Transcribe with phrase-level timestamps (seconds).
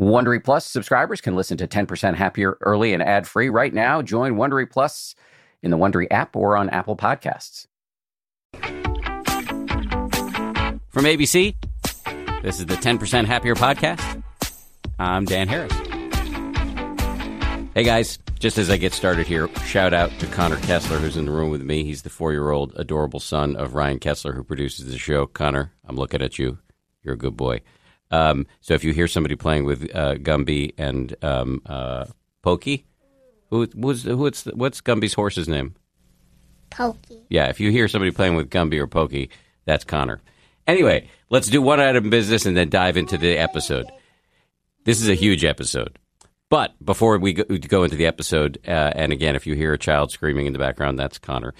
[0.00, 4.00] Wondery Plus subscribers can listen to 10% Happier early and ad free right now.
[4.00, 5.14] Join Wondery Plus
[5.62, 7.66] in the Wondery app or on Apple Podcasts.
[10.88, 11.54] From ABC,
[12.42, 14.22] this is the 10% Happier podcast.
[14.98, 15.72] I'm Dan Harris.
[17.74, 21.26] Hey guys, just as I get started here, shout out to Connor Kessler, who's in
[21.26, 21.84] the room with me.
[21.84, 25.26] He's the four year old adorable son of Ryan Kessler, who produces the show.
[25.26, 26.58] Connor, I'm looking at you.
[27.02, 27.60] You're a good boy.
[28.10, 32.06] Um, so if you hear somebody playing with uh, Gumby and um, uh,
[32.42, 32.84] Pokey,
[33.50, 35.74] who, who's, what's, what's Gumby's horse's name?
[36.70, 37.22] Pokey.
[37.28, 39.30] Yeah, if you hear somebody playing with Gumby or Pokey,
[39.64, 40.20] that's Connor.
[40.66, 43.86] Anyway, let's do one item of business and then dive into the episode.
[44.84, 45.98] This is a huge episode.
[46.48, 50.10] But before we go into the episode, uh, and again, if you hear a child
[50.10, 51.54] screaming in the background, that's Connor.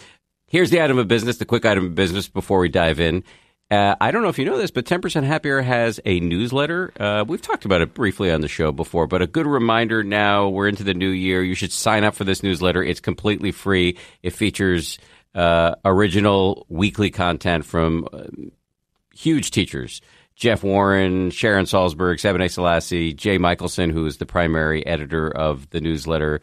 [0.49, 3.23] Here's the item of business, the quick item of business before we dive in.
[3.71, 6.93] Uh, I don't know if you know this, but 10% Happier has a newsletter.
[6.99, 10.49] Uh, we've talked about it briefly on the show before, but a good reminder now
[10.49, 11.45] we're into the new year.
[11.45, 12.83] You should sign up for this newsletter.
[12.83, 13.97] It's completely free.
[14.25, 14.99] It features
[15.37, 18.25] uh, original weekly content from uh,
[19.15, 20.01] huge teachers.
[20.35, 25.81] Jeff Warren, Sharon Salzberg, Sebene Selassie, Jay Michaelson, who is the primary editor of the
[25.81, 26.41] newsletter.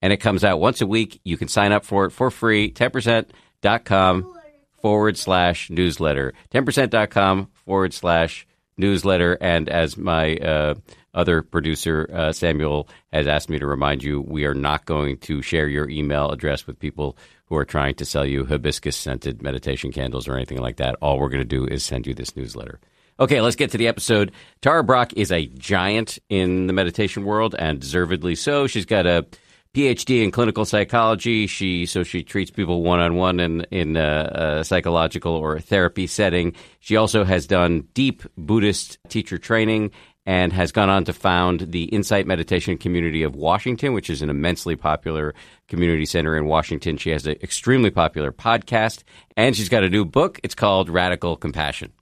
[0.00, 1.20] And it comes out once a week.
[1.24, 2.70] You can sign up for it for free.
[2.70, 4.36] 10%.com
[4.82, 6.34] forward slash newsletter.
[6.52, 9.38] 10%.com forward slash newsletter.
[9.40, 10.74] And as my uh,
[11.14, 15.40] other producer, uh, Samuel, has asked me to remind you, we are not going to
[15.40, 17.16] share your email address with people
[17.46, 20.96] who are trying to sell you hibiscus scented meditation candles or anything like that.
[21.00, 22.80] All we're going to do is send you this newsletter.
[23.20, 24.32] Okay, let's get to the episode.
[24.62, 28.66] Tara Brach is a giant in the meditation world, and deservedly so.
[28.66, 29.26] She's got a
[29.74, 31.46] PhD in clinical psychology.
[31.46, 35.60] She so she treats people one on one in in a, a, psychological or a
[35.60, 36.54] therapy setting.
[36.80, 39.90] She also has done deep Buddhist teacher training
[40.26, 44.30] and has gone on to found the Insight Meditation Community of Washington, which is an
[44.30, 45.34] immensely popular
[45.68, 46.96] community center in Washington.
[46.96, 49.02] She has an extremely popular podcast,
[49.36, 50.38] and she's got a new book.
[50.42, 51.92] It's called Radical Compassion.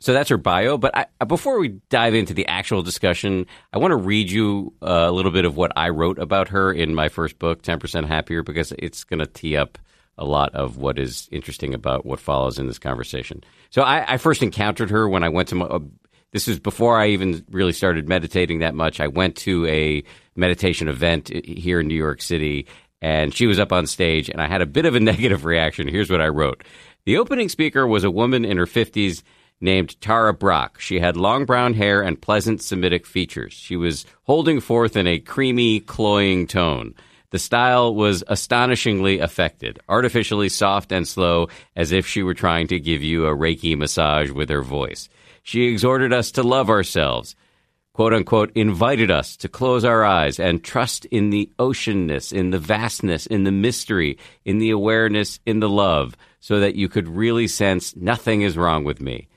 [0.00, 0.78] So that's her bio.
[0.78, 5.06] But I, before we dive into the actual discussion, I want to read you uh,
[5.06, 8.42] a little bit of what I wrote about her in my first book, 10% Happier,
[8.42, 9.78] because it's going to tee up
[10.16, 13.44] a lot of what is interesting about what follows in this conversation.
[13.70, 15.80] So I, I first encountered her when I went to my, uh,
[16.32, 19.00] this was before I even really started meditating that much.
[19.00, 20.02] I went to a
[20.36, 22.66] meditation event here in New York City,
[23.02, 25.88] and she was up on stage, and I had a bit of a negative reaction.
[25.88, 26.64] Here's what I wrote.
[27.04, 29.22] The opening speaker was a woman in her 50s
[29.60, 30.80] named Tara Brach.
[30.80, 33.52] She had long brown hair and pleasant Semitic features.
[33.52, 36.94] She was holding forth in a creamy, cloying tone.
[37.30, 42.80] The style was astonishingly affected, artificially soft and slow, as if she were trying to
[42.80, 45.08] give you a Reiki massage with her voice.
[45.42, 47.36] She exhorted us to love ourselves,
[47.92, 52.58] quote unquote, invited us to close our eyes and trust in the oceanness, in the
[52.58, 57.46] vastness, in the mystery, in the awareness, in the love, so that you could really
[57.46, 59.28] sense nothing is wrong with me.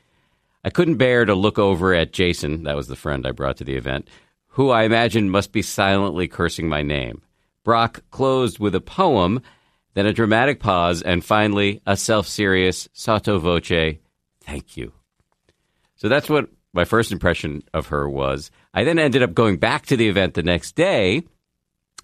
[0.63, 3.63] I couldn't bear to look over at Jason, that was the friend I brought to
[3.63, 4.07] the event,
[4.47, 7.21] who I imagine must be silently cursing my name.
[7.63, 9.41] Brach closed with a poem,
[9.93, 13.97] then a dramatic pause, and finally a self serious sotto voce,
[14.41, 14.93] thank you.
[15.95, 18.51] So that's what my first impression of her was.
[18.73, 21.23] I then ended up going back to the event the next day,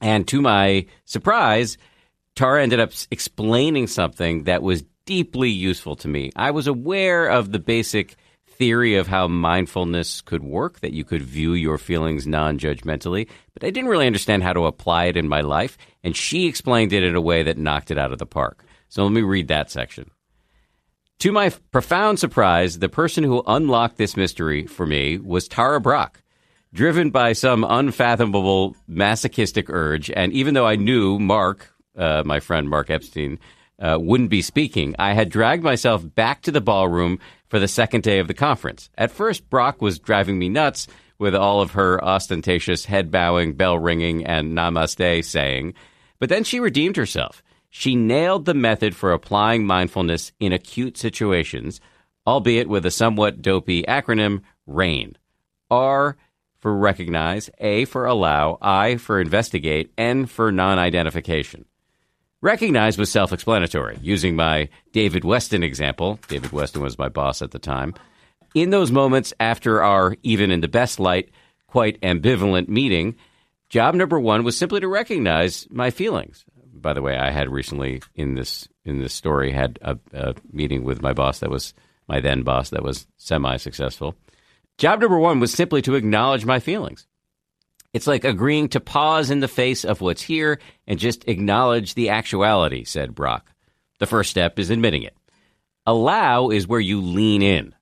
[0.02, 1.78] and to my surprise,
[2.36, 6.32] Tara ended up explaining something that was deeply useful to me.
[6.36, 8.16] I was aware of the basic
[8.60, 13.64] theory of how mindfulness could work, that you could view your feelings non judgmentally, but
[13.64, 15.78] I didn't really understand how to apply it in my life.
[16.04, 18.64] And she explained it in a way that knocked it out of the park.
[18.90, 20.12] So let me read that section.
[21.20, 26.22] To my profound surprise, the person who unlocked this mystery for me was Tara Brach.
[26.72, 32.70] Driven by some unfathomable masochistic urge, and even though I knew Mark, uh, my friend
[32.70, 33.40] Mark Epstein,
[33.80, 37.20] uh, wouldn't be speaking, I had dragged myself back to the ballroom
[37.50, 38.90] for the second day of the conference.
[38.98, 40.88] At first, Brach was driving me nuts
[41.18, 45.74] with all of her ostentatious head bowing, bell ringing, and namaste saying,
[46.20, 47.44] but then she redeemed herself.
[47.70, 51.80] She nailed the method for applying mindfulness in acute situations,
[52.26, 55.18] albeit with a somewhat dopey acronym RAIN.
[55.70, 56.18] R
[56.58, 61.66] for recognize, A for allow, I for investigate, N for non identification.
[62.42, 63.98] Recognize was self explanatory.
[64.02, 67.94] Using my David Westin example, David Westin was my boss at the time.
[68.56, 71.32] In those moments after our, even in the best light,
[71.68, 73.16] quite ambivalent meeting,
[73.68, 76.46] job number one was simply to recognize my feelings.
[76.74, 80.86] By the way, I had recently in this in this story had a, a meeting
[80.86, 81.74] with my boss that was
[82.08, 84.16] my then boss that was semi successful.
[84.78, 87.06] Job number one was simply to acknowledge my feelings.
[87.94, 92.10] It's like agreeing to pause in the face of what's here and just acknowledge the
[92.10, 93.46] actuality, said Brach.
[94.00, 95.16] The first step is admitting it.
[95.86, 97.74] Allow is where you lean in.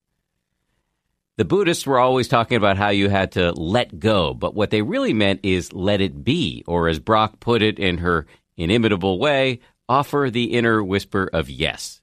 [1.35, 4.81] The Buddhists were always talking about how you had to let go, but what they
[4.81, 8.25] really meant is let it be, or as Brach put it in her
[8.55, 12.01] inimitable way, offer the inner whisper of yes.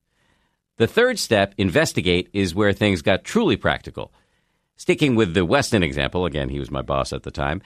[0.77, 4.13] The third step, investigate, is where things got truly practical.
[4.77, 7.63] Sticking with the Westin example, again, he was my boss at the time,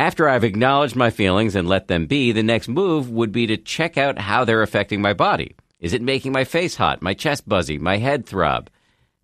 [0.00, 3.58] after I've acknowledged my feelings and let them be, the next move would be to
[3.58, 5.54] check out how they're affecting my body.
[5.78, 8.70] Is it making my face hot, my chest buzzy, my head throb?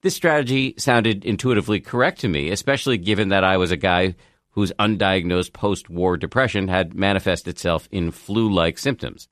[0.02, 4.16] This strategy sounded intuitively correct to me, especially given that I was a guy
[4.50, 9.28] whose undiagnosed post war depression had manifested itself in flu like symptoms.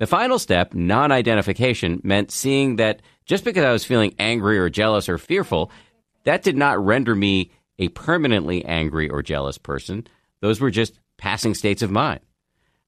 [0.00, 4.68] The final step, non identification, meant seeing that just because I was feeling angry or
[4.68, 5.70] jealous or fearful,
[6.24, 10.08] that did not render me a permanently angry or jealous person.
[10.42, 12.20] Those were just passing states of mind.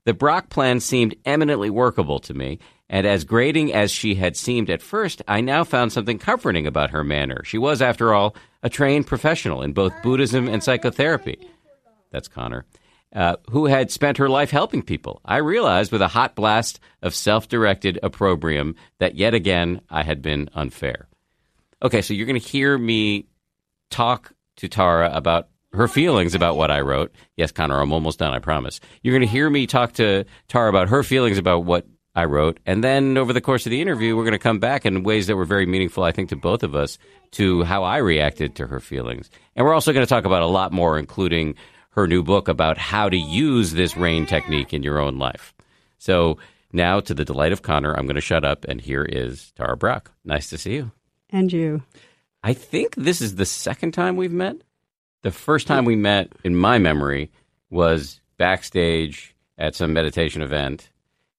[0.04, 2.58] The Brach plan seemed eminently workable to me,
[2.90, 6.90] and as grating as she had seemed at first, I now found something comforting about
[6.90, 7.42] her manner.
[7.44, 11.38] She was, after all, a trained professional in both Buddhism and psychotherapy.
[12.10, 12.66] That's Connor.
[13.14, 15.20] Uh, who had spent her life helping people.
[15.24, 20.20] I realized with a hot blast of self directed opprobrium that yet again I had
[20.20, 21.06] been unfair.
[21.80, 23.26] Okay, so you're going to hear me
[23.88, 27.14] talk to Tara about her feelings about what I wrote.
[27.36, 28.80] Yes, Connor, I'm almost done, I promise.
[29.02, 32.60] You're going to hear me talk to Tara about her feelings about what I wrote.
[32.64, 35.26] And then over the course of the interview, we're going to come back in ways
[35.26, 36.96] that were very meaningful, I think, to both of us,
[37.32, 39.30] to how I reacted to her feelings.
[39.56, 41.56] And we're also going to talk about a lot more, including
[41.90, 45.54] her new book about how to use this rain technique in your own life.
[45.98, 46.38] So
[46.72, 48.64] now, to the delight of Connor, I'm going to shut up.
[48.68, 50.10] And here is Tara Brach.
[50.24, 50.92] Nice to see you.
[51.30, 51.82] And you.
[52.42, 54.56] I think this is the second time we've met.
[55.24, 57.32] The first time we met, in my memory,
[57.70, 60.90] was backstage at some meditation event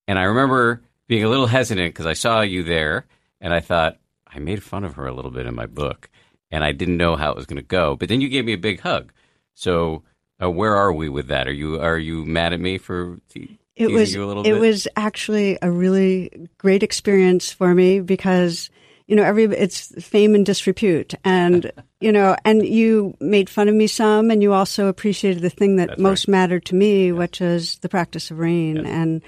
[0.08, 3.06] and I remember being a little hesitant because I saw you there
[3.42, 3.98] and I thought,
[4.28, 6.10] I made fun of her a little bit in my book
[6.52, 7.96] and I didn't know how it was going to go.
[7.96, 9.12] But then you gave me a big hug.
[9.54, 10.04] So
[10.42, 11.48] uh, where are we with that?
[11.48, 14.60] Are you are you mad at me for te- it was it bit?
[14.60, 18.70] was actually a really great experience for me because
[19.08, 21.72] you know every it's fame and disrepute and
[22.02, 25.76] you know and you made fun of me some and you also appreciated the thing
[25.76, 26.32] that That's most right.
[26.32, 28.86] mattered to me which is the practice of rain Yes.
[28.88, 29.22] and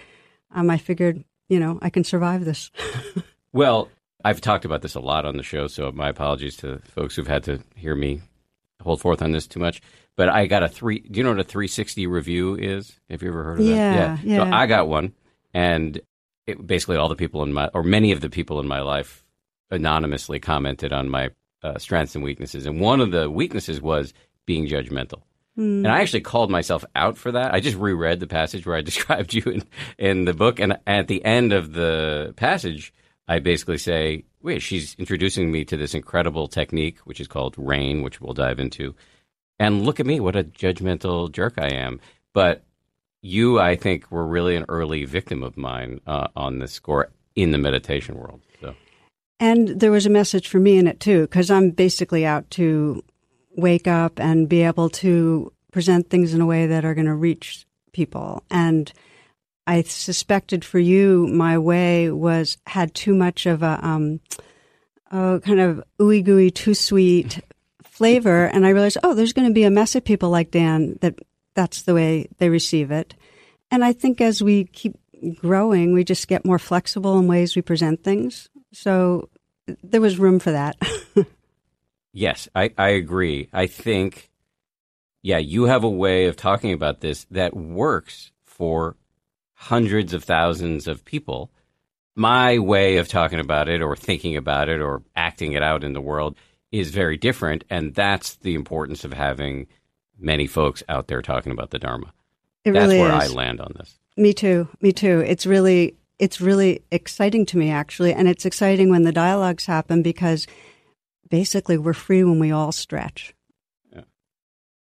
[0.56, 2.71] um, I figured, you know, I can survive this.
[3.53, 3.89] Well,
[4.24, 7.27] I've talked about this a lot on the show, so my apologies to folks who've
[7.27, 8.21] had to hear me
[8.81, 9.81] hold forth on this too much.
[10.15, 11.00] But I got a three.
[11.00, 13.00] Do you know what a 360 review is?
[13.09, 13.71] Have you ever heard of that?
[13.73, 14.56] Yeah, So yeah.
[14.56, 15.13] I got one,
[15.53, 16.00] and
[16.45, 19.23] it, basically all the people in my, or many of the people in my life,
[19.69, 21.29] anonymously commented on my
[21.63, 22.65] uh, strengths and weaknesses.
[22.65, 24.13] And one of the weaknesses was
[24.45, 25.21] being judgmental.
[25.57, 27.53] And I actually called myself out for that.
[27.53, 29.63] I just reread the passage where I described you in,
[29.97, 30.59] in the book.
[30.59, 32.93] And at the end of the passage,
[33.27, 38.03] I basically say, wait, she's introducing me to this incredible technique, which is called RAIN,
[38.03, 38.95] which we'll dive into.
[39.59, 41.99] And look at me, what a judgmental jerk I am.
[42.33, 42.63] But
[43.23, 47.51] you, I think, were really an early victim of mine uh, on this score in
[47.51, 48.41] the meditation world.
[49.39, 53.03] And there was a message for me in it too, because I'm basically out to
[53.55, 57.15] wake up and be able to present things in a way that are going to
[57.15, 58.44] reach people.
[58.49, 58.91] And
[59.67, 64.21] I suspected for you, my way was had too much of a um,
[65.11, 67.41] kind of ooey gooey, too sweet
[67.83, 68.45] flavor.
[68.45, 71.15] And I realized, oh, there's going to be a mess of people like Dan that
[71.53, 73.15] that's the way they receive it.
[73.69, 74.95] And I think as we keep
[75.35, 78.49] growing, we just get more flexible in ways we present things.
[78.71, 79.30] So
[79.83, 80.76] there was room for that.
[82.18, 83.47] Yes, I, I agree.
[83.54, 84.31] I think,
[85.21, 88.95] yeah, you have a way of talking about this that works for
[89.54, 91.52] hundreds of thousands of people.
[92.16, 95.94] My way of talking about it or thinking about it or acting it out in
[95.94, 96.36] the world
[96.71, 97.66] is very different.
[97.69, 99.68] And that's the importance of having
[100.18, 102.12] many folks out there talking about the Dharma.
[102.66, 103.31] It that's really where is.
[103.31, 103.94] I land on this.
[104.18, 104.68] Me too.
[104.81, 105.19] Me too.
[105.19, 110.02] It's really it's really exciting to me actually, and it's exciting when the dialogues happen
[110.02, 110.47] because
[111.30, 113.33] basically we're free when we all stretch.
[113.94, 114.02] Yeah.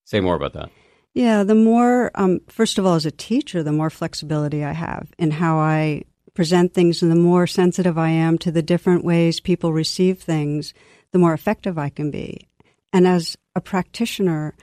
[0.05, 0.71] Say more about that.
[1.15, 5.09] Yeah, the more um, first of all, as a teacher, the more flexibility I have
[5.19, 9.41] in how I present things, and the more sensitive I am to the different ways
[9.41, 10.73] people receive things,
[11.13, 12.49] the more effective I can be.
[12.93, 14.55] And as a practitioner,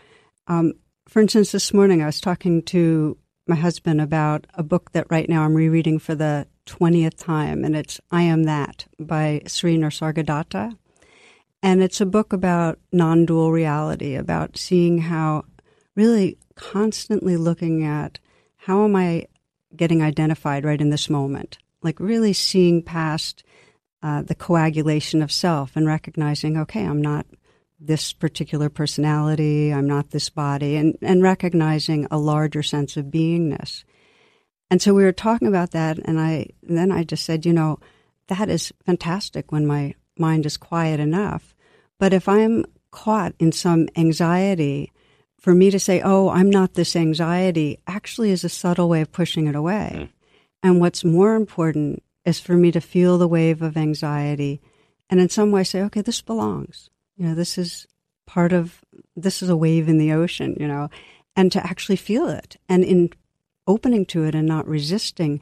[0.48, 0.74] um,
[1.08, 5.28] for instance, this morning I was talking to my husband about a book that right
[5.28, 10.78] now I'm rereading for the 20th time, and it's I Am That by Sri Nisargadatta.
[11.64, 15.46] And it's a book about non dual reality, about seeing how
[15.96, 18.20] really constantly looking at
[18.58, 19.28] how am I
[19.76, 21.58] getting identified right in this moment?
[21.82, 23.44] Like really seeing past
[24.04, 27.26] uh, the coagulation of self and recognizing, okay, I'm not
[27.80, 33.84] this particular personality, I'm not this body, and, and recognizing a larger sense of beingness.
[34.70, 37.54] And so we were talking about that, and I and then I just said, you
[37.54, 37.80] know,
[38.28, 41.56] that is fantastic when my mind is quiet enough.
[42.00, 44.92] But if I'm caught in some anxiety,
[45.40, 49.12] for me to say, oh, I'm not this anxiety, actually is a subtle way of
[49.12, 49.92] pushing it away.
[49.94, 50.10] Mm.
[50.64, 54.62] And what's more important is for me to feel the wave of anxiety
[55.10, 56.90] and in some way say, okay, this belongs.
[57.16, 57.88] You know, this is
[58.26, 58.82] part of,
[59.16, 60.90] this is a wave in the ocean, you know,
[61.36, 62.58] and to actually feel it.
[62.68, 63.12] And in
[63.68, 65.42] opening to it and not resisting,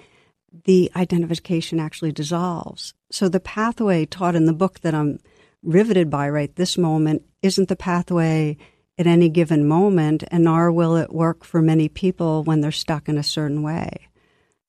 [0.65, 2.93] the identification actually dissolves.
[3.11, 5.19] So the pathway taught in the book that I'm
[5.63, 8.57] riveted by right this moment isn't the pathway
[8.97, 13.09] at any given moment, and nor will it work for many people when they're stuck
[13.09, 14.07] in a certain way.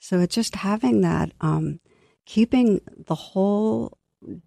[0.01, 1.81] So it's just having that, um,
[2.25, 3.99] keeping the whole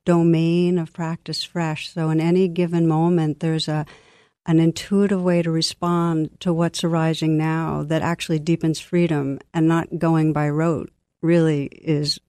[0.05, 1.93] domain of practice fresh.
[1.93, 3.85] So in any given moment, there's a
[4.45, 9.99] an intuitive way to respond to what's arising now that actually deepens freedom and not
[9.99, 10.91] going by rote
[11.21, 12.19] really is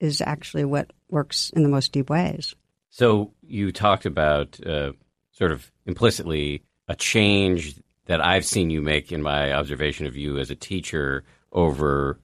[0.00, 2.54] is actually what works in the most deep ways.
[2.90, 4.92] So you talked about uh,
[5.32, 7.76] sort of implicitly a change
[8.06, 12.18] that I've seen you make in my observation of you as a teacher over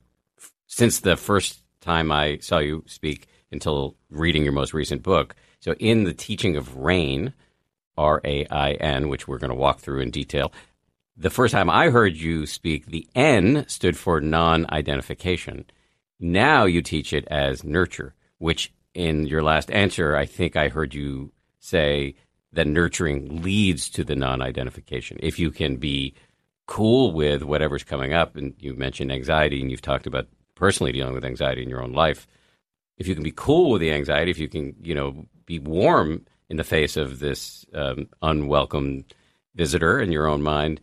[0.67, 5.35] since the first time I saw you speak until reading your most recent book.
[5.61, 7.35] So in the teaching of rain,
[7.97, 10.53] R A I N, which we're going to walk through in detail.
[11.17, 15.67] The first time I heard you speak, the N stood for non identification.
[16.19, 20.95] Now you teach it as nurture, which in your last answer, I think I heard
[20.95, 22.15] you say
[22.53, 25.19] that nurturing leads to the non identification.
[25.21, 26.15] If you can be
[26.67, 31.15] cool with whatever's coming up, and you mentioned anxiety, and you've talked about personally dealing
[31.15, 32.27] with anxiety in your own life.
[32.97, 36.25] If you can be cool with the anxiety, if you can, you know, be warm
[36.53, 39.07] in the face of this um, unwelcome
[39.55, 40.83] visitor in your own mind,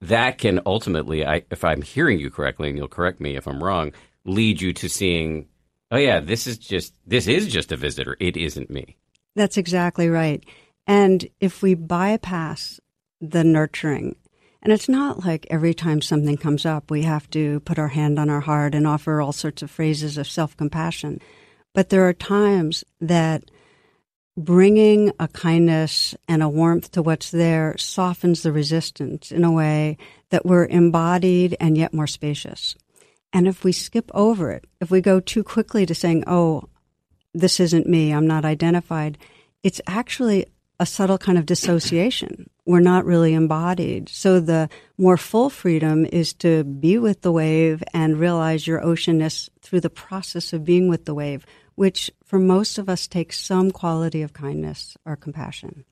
[0.00, 3.62] that can ultimately, I, if I'm hearing you correctly, and you'll correct me if I'm
[3.62, 3.92] wrong,
[4.24, 5.46] lead you to seeing,
[5.90, 8.16] oh yeah, this is just this is just a visitor.
[8.18, 8.96] It isn't me.
[9.36, 10.42] That's exactly right.
[10.86, 12.80] And if we bypass
[13.20, 14.16] the nurturing,
[14.62, 18.18] and it's not like every time something comes up, we have to put our hand
[18.18, 21.20] on our heart and offer all sorts of phrases of self compassion.
[21.74, 23.44] But there are times that
[24.36, 29.96] bringing a kindness and a warmth to what's there softens the resistance in a way
[30.30, 32.76] that we're embodied and yet more spacious.
[33.32, 36.64] And if we skip over it, if we go too quickly to saying, oh,
[37.32, 39.18] this isn't me, I'm not identified,
[39.62, 40.46] it's actually
[40.80, 42.48] a subtle kind of dissociation.
[42.64, 44.08] We're not really embodied.
[44.08, 49.50] So the more full freedom is to be with the wave and realize your oceanness
[49.60, 51.44] through the process of being with the wave
[51.80, 55.86] which for most of us takes some quality of kindness or compassion.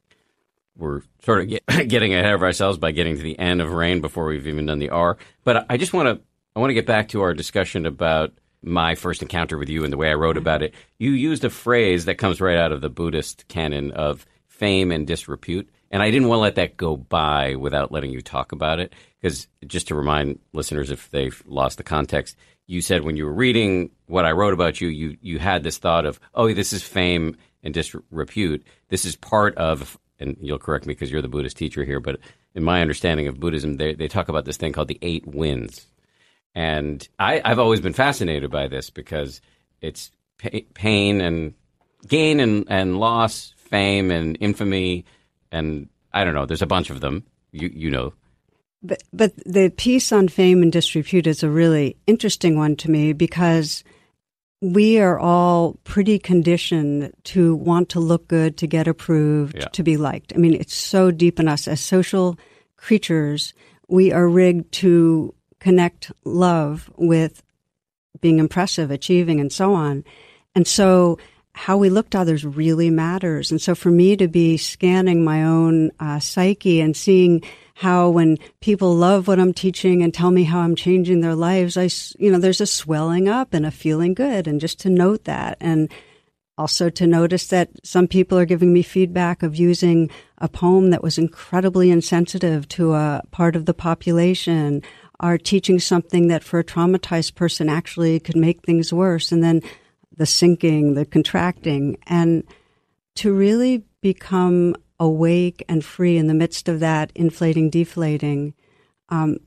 [0.76, 4.02] We're sort of get, getting ahead of ourselves by getting to the end of rain
[4.02, 5.16] before we've even done the R.
[5.44, 6.22] But I just want to
[6.54, 9.90] I want to get back to our discussion about my first encounter with you and
[9.90, 10.42] the way I wrote mm-hmm.
[10.42, 10.74] about it.
[10.98, 15.06] You used a phrase that comes right out of the Buddhist canon of fame and
[15.06, 15.70] disrepute.
[15.90, 18.94] And I didn't want to let that go by without letting you talk about it.
[19.22, 22.36] Because just to remind listeners, if they've lost the context,
[22.68, 25.78] you said when you were reading what I wrote about you, you you had this
[25.78, 28.64] thought of, oh, this is fame and disrepute.
[28.90, 32.20] This is part of, and you'll correct me because you're the Buddhist teacher here, but
[32.54, 35.86] in my understanding of Buddhism, they, they talk about this thing called the eight winds.
[36.54, 39.40] And I, I've always been fascinated by this because
[39.80, 40.10] it's
[40.74, 41.54] pain and
[42.06, 45.06] gain and, and loss, fame and infamy,
[45.50, 47.24] and I don't know, there's a bunch of them.
[47.50, 48.12] You, you know
[48.82, 53.12] but but the piece on fame and disrepute is a really interesting one to me
[53.12, 53.82] because
[54.60, 59.66] we are all pretty conditioned to want to look good, to get approved, yeah.
[59.66, 60.32] to be liked.
[60.34, 62.36] I mean, it's so deep in us as social
[62.76, 63.54] creatures.
[63.88, 67.42] We are rigged to connect love with
[68.20, 70.04] being impressive, achieving, and so on.
[70.54, 71.18] And so
[71.58, 73.50] how we look to others really matters.
[73.50, 77.42] And so for me to be scanning my own uh, psyche and seeing
[77.74, 81.76] how when people love what I'm teaching and tell me how I'm changing their lives,
[81.76, 84.46] I, you know, there's a swelling up and a feeling good.
[84.46, 85.92] And just to note that and
[86.56, 91.02] also to notice that some people are giving me feedback of using a poem that
[91.02, 94.80] was incredibly insensitive to a part of the population
[95.18, 99.32] are teaching something that for a traumatized person actually could make things worse.
[99.32, 99.60] And then
[100.18, 102.44] the sinking, the contracting, and
[103.16, 108.52] to really become awake and free in the midst of that inflating, deflating,
[109.08, 109.38] um,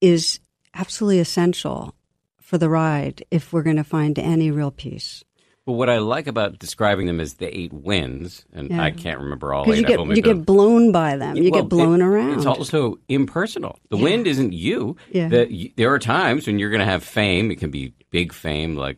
[0.00, 0.40] is
[0.74, 1.94] absolutely essential
[2.40, 5.22] for the ride if we're going to find any real peace.
[5.66, 8.82] But what I like about describing them as the eight winds, and Yeah.
[8.82, 10.16] I can't remember all eight you get of them.
[10.16, 11.36] you get blown by them.
[11.36, 12.32] You Well, get blown it- around.
[12.38, 13.78] It's also impersonal.
[13.90, 14.96] The wind isn't you.
[15.12, 15.28] Yeah.
[15.28, 17.50] The, there are times when you're going to have fame.
[17.50, 18.96] It can be big fame, like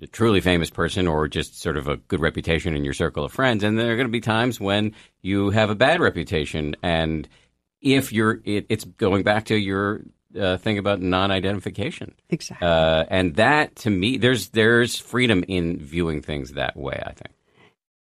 [0.00, 3.32] a truly famous person, or just sort of a good reputation in your circle of
[3.32, 3.64] friends.
[3.64, 6.76] And there are going to be times when you have a bad reputation.
[6.82, 7.28] And
[7.80, 10.02] if you're, it, it's going back to your
[10.38, 12.14] uh, thing about non-identification.
[12.28, 12.68] exactly.
[12.68, 17.02] Uh, and that, to me, there's there's freedom in viewing things that way.
[17.04, 17.34] I think.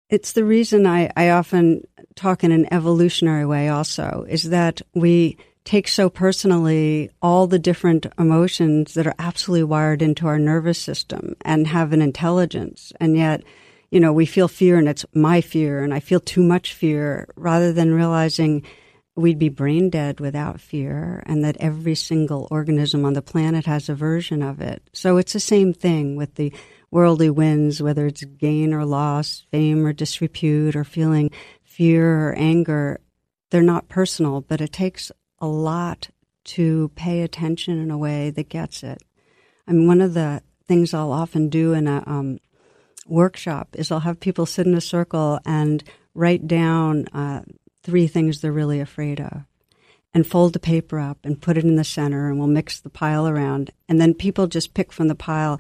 [0.10, 1.84] it's the reason I, I often
[2.16, 8.06] talk in an evolutionary way also is that we take so personally all the different
[8.18, 13.44] emotions that are absolutely wired into our nervous system and have an intelligence and yet
[13.92, 17.28] you know we feel fear and it's my fear and i feel too much fear
[17.36, 18.64] rather than realizing
[19.16, 23.88] we'd be brain dead without fear and that every single organism on the planet has
[23.88, 24.84] a version of it.
[24.94, 26.54] So it's the same thing with the
[26.92, 31.32] worldly winds, whether it's gain or loss, fame or disrepute, or feeling
[31.64, 33.00] fear or anger.
[33.52, 35.12] They're not personal, but it takes
[35.46, 36.10] a lot
[36.46, 39.02] to pay attention in a way that gets it.
[39.68, 42.40] I mean, one of the things I'll often do in a um,
[43.08, 45.84] workshop is I'll have people sit in a circle and
[46.14, 47.44] write down uh,
[47.84, 49.44] three things they're really afraid of
[50.14, 52.90] and fold the paper up and put it in the center and we'll mix the
[52.90, 55.60] pile around and then people just pick from the pile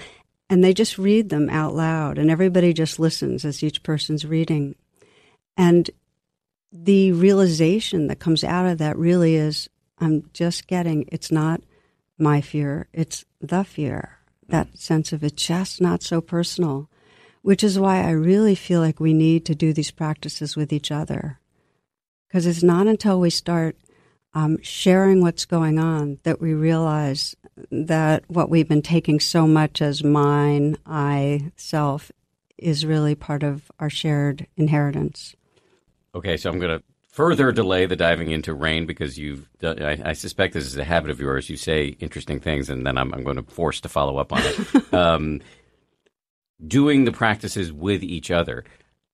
[0.50, 4.74] and they just read them out loud and everybody just listens as each person's reading
[5.58, 5.92] and
[6.72, 11.62] the realization that comes out of that really is i'm just getting it's not
[12.18, 16.90] my fear it's the fear that sense of it's just not so personal
[17.42, 20.92] which is why i really feel like we need to do these practices with each
[20.92, 21.40] other
[22.28, 23.78] because it's not until we start
[24.36, 27.36] um, sharing what's going on that we realize
[27.72, 32.12] that what we've been taking so much as mine, I, self,
[32.58, 35.36] is really part of our shared inheritance.
[36.14, 36.84] Okay, so I'm going to
[37.16, 39.48] further delay the diving into rain because you've.
[39.60, 41.50] done- I, I suspect this is a habit of yours.
[41.50, 44.42] You say interesting things, and then I'm, I'm going to force to follow up on
[44.44, 44.94] it.
[44.94, 45.42] um,
[46.66, 48.64] doing the practices with each other,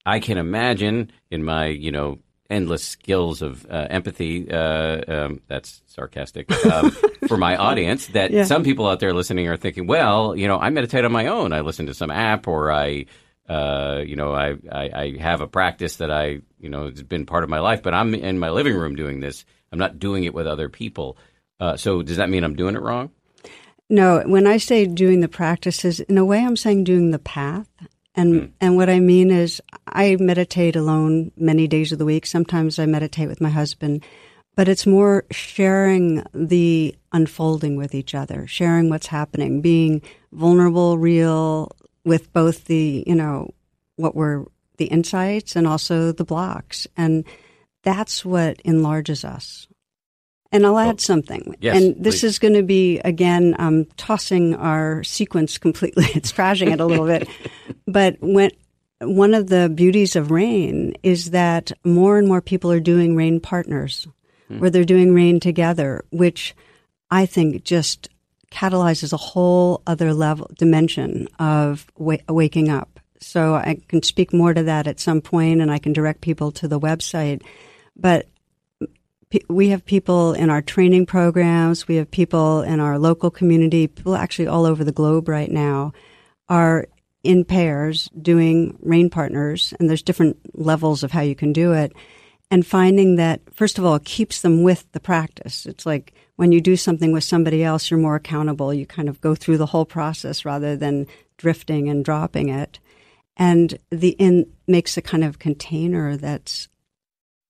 [0.05, 4.49] I can imagine in my you know endless skills of uh, empathy.
[4.51, 6.91] Uh, um, that's sarcastic um,
[7.27, 8.07] for my audience.
[8.07, 8.43] That Yeah.
[8.45, 11.53] some people out there listening are thinking, well, you know, I meditate on my own.
[11.53, 13.05] I listen to some app, or I,
[13.49, 17.25] uh, you know, I, I I have a practice that I, you know, it's been
[17.25, 17.83] part of my life.
[17.83, 19.45] But I'm in my living room doing this.
[19.71, 21.17] I'm not doing it with other people.
[21.59, 23.11] Uh, so does that mean I'm doing it wrong?
[23.89, 27.67] No, when I say doing the practices, in a way, I'm saying doing the path.
[28.15, 32.25] And and what I mean is, I meditate alone many days of the week.
[32.25, 34.03] Sometimes I meditate with my husband,
[34.55, 40.01] but it's more sharing the unfolding with each other, sharing what's happening, being
[40.33, 41.71] vulnerable, real
[42.03, 43.53] with both the you know
[43.95, 44.45] what were
[44.77, 47.25] the insights and also the blocks, and
[47.83, 49.67] that's what enlarges us.
[50.53, 51.55] And I'll add something.
[51.61, 52.23] yes, and this please.
[52.25, 56.05] is going to be again um, tossing our sequence completely.
[56.15, 57.27] It's trashing it a little bit.
[57.87, 58.51] But when
[58.99, 63.39] one of the beauties of rain is that more and more people are doing rain
[63.39, 64.07] partners,
[64.47, 66.55] where they're doing rain together, which
[67.09, 68.09] I think just
[68.51, 72.99] catalyzes a whole other level dimension of wa- waking up.
[73.19, 76.51] So I can speak more to that at some point, and I can direct people
[76.53, 77.41] to the website.
[77.95, 78.27] But
[79.29, 81.87] pe- we have people in our training programs.
[81.87, 83.87] We have people in our local community.
[83.87, 85.93] People actually all over the globe right now
[86.49, 86.87] are
[87.23, 91.93] in pairs doing rain partners, and there's different levels of how you can do it.
[92.49, 95.65] And finding that, first of all, keeps them with the practice.
[95.65, 98.73] It's like when you do something with somebody else, you're more accountable.
[98.73, 101.05] You kind of go through the whole process rather than
[101.37, 102.79] drifting and dropping it.
[103.37, 106.67] And the in makes a kind of container that's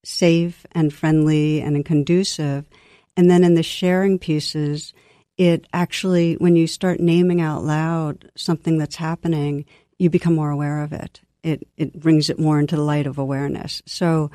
[0.04, 2.66] safe and friendly and conducive.
[3.16, 4.92] And then in the sharing pieces,
[5.38, 9.64] it actually, when you start naming out loud something that's happening,
[9.98, 11.22] you become more aware of it.
[11.42, 13.80] It, it brings it more into the light of awareness.
[13.86, 14.30] So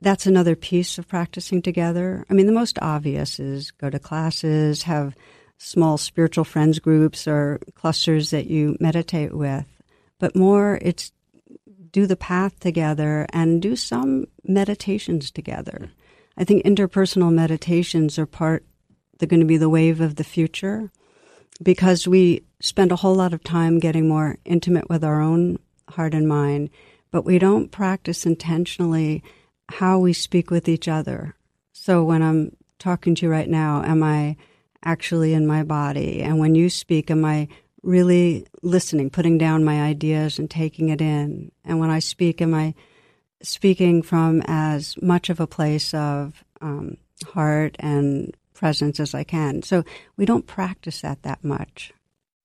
[0.00, 2.24] that's another piece of practicing together.
[2.30, 5.14] I mean, the most obvious is go to classes, have
[5.58, 9.66] small spiritual friends groups or clusters that you meditate with.
[10.18, 11.12] But more, it's
[11.92, 15.90] do the path together and do some meditations together.
[16.36, 18.64] I think interpersonal meditations are part,
[19.18, 20.90] they're going to be the wave of the future
[21.62, 25.58] because we spend a whole lot of time getting more intimate with our own
[25.88, 26.70] heart and mind,
[27.10, 29.22] but we don't practice intentionally
[29.70, 31.34] how we speak with each other.
[31.72, 34.36] So when I'm talking to you right now, am I
[34.84, 36.22] actually in my body?
[36.22, 37.48] And when you speak, am I
[37.82, 41.52] really listening, putting down my ideas and taking it in?
[41.64, 42.74] And when I speak, am I
[43.42, 49.62] speaking from as much of a place of um, heart and presence as I can?
[49.62, 49.84] So
[50.16, 51.92] we don't practice that that much.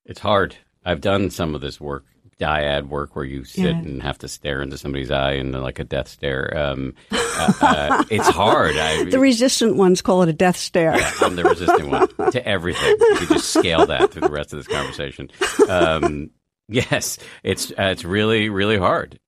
[0.06, 0.58] It's hard.
[0.86, 2.06] I've done some of this work,
[2.40, 3.70] dyad work, where you sit Yeah.
[3.78, 6.56] and have to stare into somebody's eye and like a death stare.
[6.58, 8.76] Um, uh, uh, it's hard.
[8.76, 10.94] I, The resistant ones call it a death stare.
[11.22, 12.90] I'm the resistant one to everything.
[13.00, 15.30] You could just scale that through the rest of this conversation.
[15.70, 16.30] Um,
[16.68, 19.20] yes, it's uh, it's really really hard,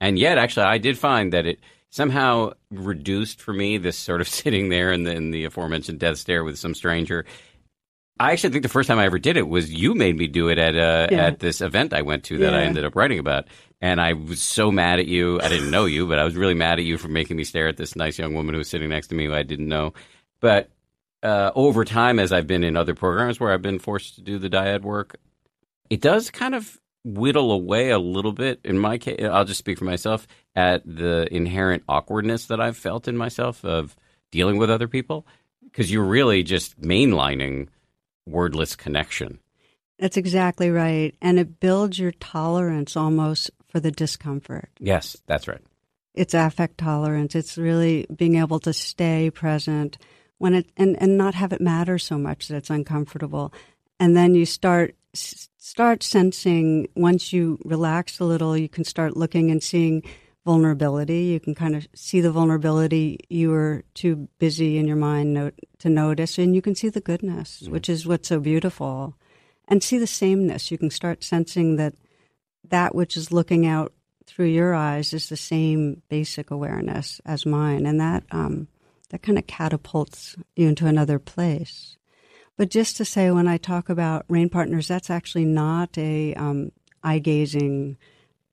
[0.00, 1.60] and yet actually I did find that it
[1.90, 6.18] somehow reduced for me this sort of sitting there in the, in the aforementioned death
[6.18, 7.24] stare with some stranger.
[8.20, 10.48] I actually think the first time I ever did it was you made me do
[10.48, 11.26] it at uh, Yeah.
[11.26, 13.46] at this event I went to that I ended up writing about,
[13.80, 15.40] and I was so mad at you.
[15.40, 17.66] I didn't know you, but I was really mad at you for making me stare
[17.66, 19.94] at this nice young woman who was sitting next to me who I didn't know.
[20.40, 20.68] But
[21.22, 24.38] uh, over time, as I've been in other programs where I've been forced to do
[24.38, 25.16] the dyad work,
[25.88, 28.60] it does kind of whittle away a little bit.
[28.64, 33.08] In my case, I'll just speak for myself at the inherent awkwardness that I've felt
[33.08, 33.96] in myself of
[34.30, 35.26] dealing with other people
[35.64, 37.68] because you're really just mainlining
[38.30, 39.40] wordless connection.
[39.98, 41.14] That's exactly right.
[41.20, 44.70] And it builds your tolerance almost for the discomfort.
[44.78, 45.60] Yes, that's right.
[46.14, 47.34] It's affect tolerance.
[47.34, 49.98] It's really being able to stay present
[50.38, 53.52] when it and, and not have it matter so much that it's uncomfortable.
[54.00, 59.50] And then you start start sensing once you relax a little, you can start looking
[59.50, 60.02] and seeing
[60.44, 61.24] vulnerability.
[61.24, 65.88] You can kind of see the vulnerability you were too busy in your mind to
[65.88, 69.14] notice, and you can see the goodness, which is what's so beautiful,
[69.68, 70.70] and see the sameness.
[70.70, 71.94] You can start sensing that
[72.68, 73.92] that which is looking out
[74.26, 78.68] through your eyes is the same basic awareness as mine, and that um,
[79.08, 81.96] that kind of catapults you into another place.
[82.56, 86.72] But just to say, when I talk about rain partners, that's actually not a um,
[87.02, 87.96] eye gazing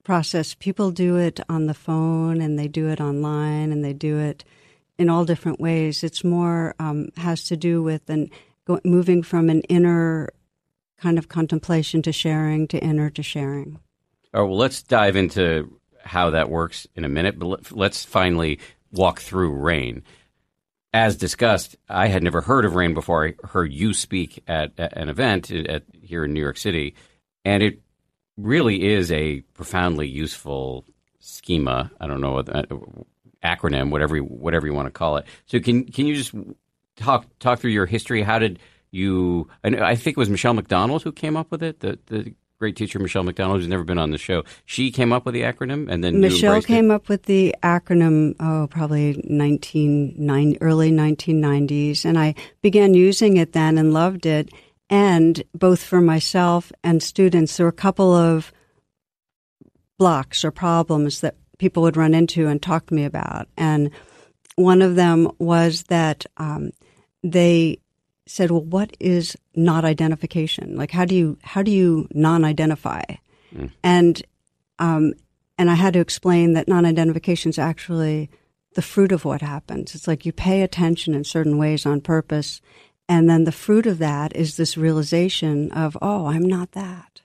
[0.04, 0.54] process.
[0.54, 4.46] People do it on the phone, and they do it online, and they do it
[4.98, 6.04] in all different ways.
[6.04, 8.30] It's more um, has to do with an
[8.66, 10.30] go, moving from an inner
[10.98, 13.80] kind of contemplation to sharing to inner to sharing.
[14.34, 18.04] All right, well, let's dive into how that works in a minute, but let- let's
[18.04, 18.60] finally
[18.92, 20.04] walk through rain.
[20.94, 24.98] As discussed, I had never heard of rain before I heard you speak at, at
[24.98, 26.96] an event at, here in New York City,
[27.46, 27.82] and it
[28.38, 30.86] really is a profoundly useful
[31.20, 31.92] schema.
[32.00, 32.64] I don't know uh,
[33.48, 35.26] acronym, whatever you, whatever you want to call it.
[35.46, 36.34] So, can can you just
[36.96, 38.22] talk talk through your history?
[38.22, 38.60] How did
[38.92, 39.48] you?
[39.64, 41.80] I, know- I think it was Michele McDonald who came up with it.
[41.80, 44.44] The the great teacher Michele McDonald, who's never been on the show.
[44.66, 46.74] She came up with the acronym, and then Michele embraced it?
[46.74, 53.54] came up with the acronym, oh, probably 1990, early 1990s, and I began using it
[53.54, 54.50] then and loved it.
[54.90, 58.52] And both for myself and students, there were a couple of
[59.98, 63.48] blocks or problems that people would run into and talk to me about.
[63.58, 63.91] And
[64.56, 66.72] one of them was that um,
[67.24, 67.80] they
[68.26, 70.76] said, "Well, what is not identification?
[70.76, 73.04] Like, how do you how do you non-identify?"
[73.84, 74.22] And
[74.80, 75.13] um,
[75.58, 78.30] and I had to explain that non-identification is actually
[78.76, 79.96] the fruit of what happens.
[79.96, 82.62] It's like you pay attention in certain ways on purpose,
[83.08, 87.22] and then the fruit of that is this realization of, "Oh, I'm not that."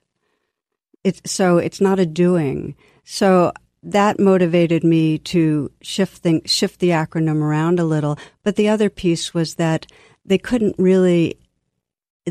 [1.03, 2.77] It's so it's not a doing.
[3.05, 8.19] So that motivated me to shift shift the acronym around a little.
[8.45, 9.87] But the other piece was that
[10.25, 11.39] they couldn't really,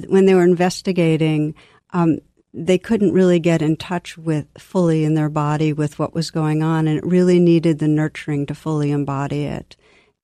[0.08, 1.54] when they were investigating,
[1.92, 2.20] um,
[2.54, 6.64] they couldn't really get in touch with fully in their body with what was going
[6.64, 9.76] on, and it really needed the nurturing to fully embody it.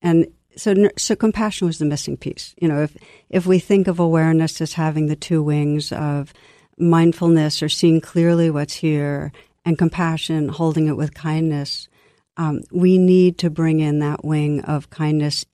[0.01, 2.53] And so, so compassion was the missing piece.
[2.61, 2.97] You know, if
[3.29, 6.33] if we think of awareness as having the two wings of
[6.77, 9.31] mindfulness or seeing clearly what's here,
[9.67, 11.89] and compassion, holding it with kindness,
[12.37, 15.45] um, we need to bring in that wing of kindness,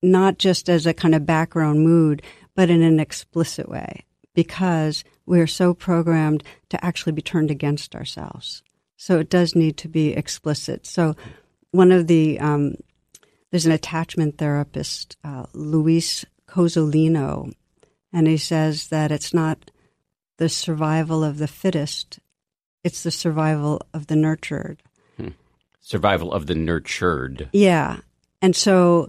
[0.00, 2.22] not just as a kind of background mood,
[2.54, 4.04] but in an explicit way,
[4.34, 8.62] because we're so programmed to actually be turned against ourselves.
[8.96, 10.86] So it does need to be explicit.
[10.86, 11.16] So
[11.72, 12.76] one of the um,
[13.50, 17.52] there's an attachment therapist, uh, Louis Cozolino,
[18.12, 19.72] and he says that it's not
[20.36, 22.20] the survival of the fittest,
[22.84, 24.82] it's the survival of the nurtured.
[25.16, 25.28] Hmm.
[25.80, 27.48] Survival of the nurtured.
[27.52, 27.98] Yeah.
[28.40, 29.08] And so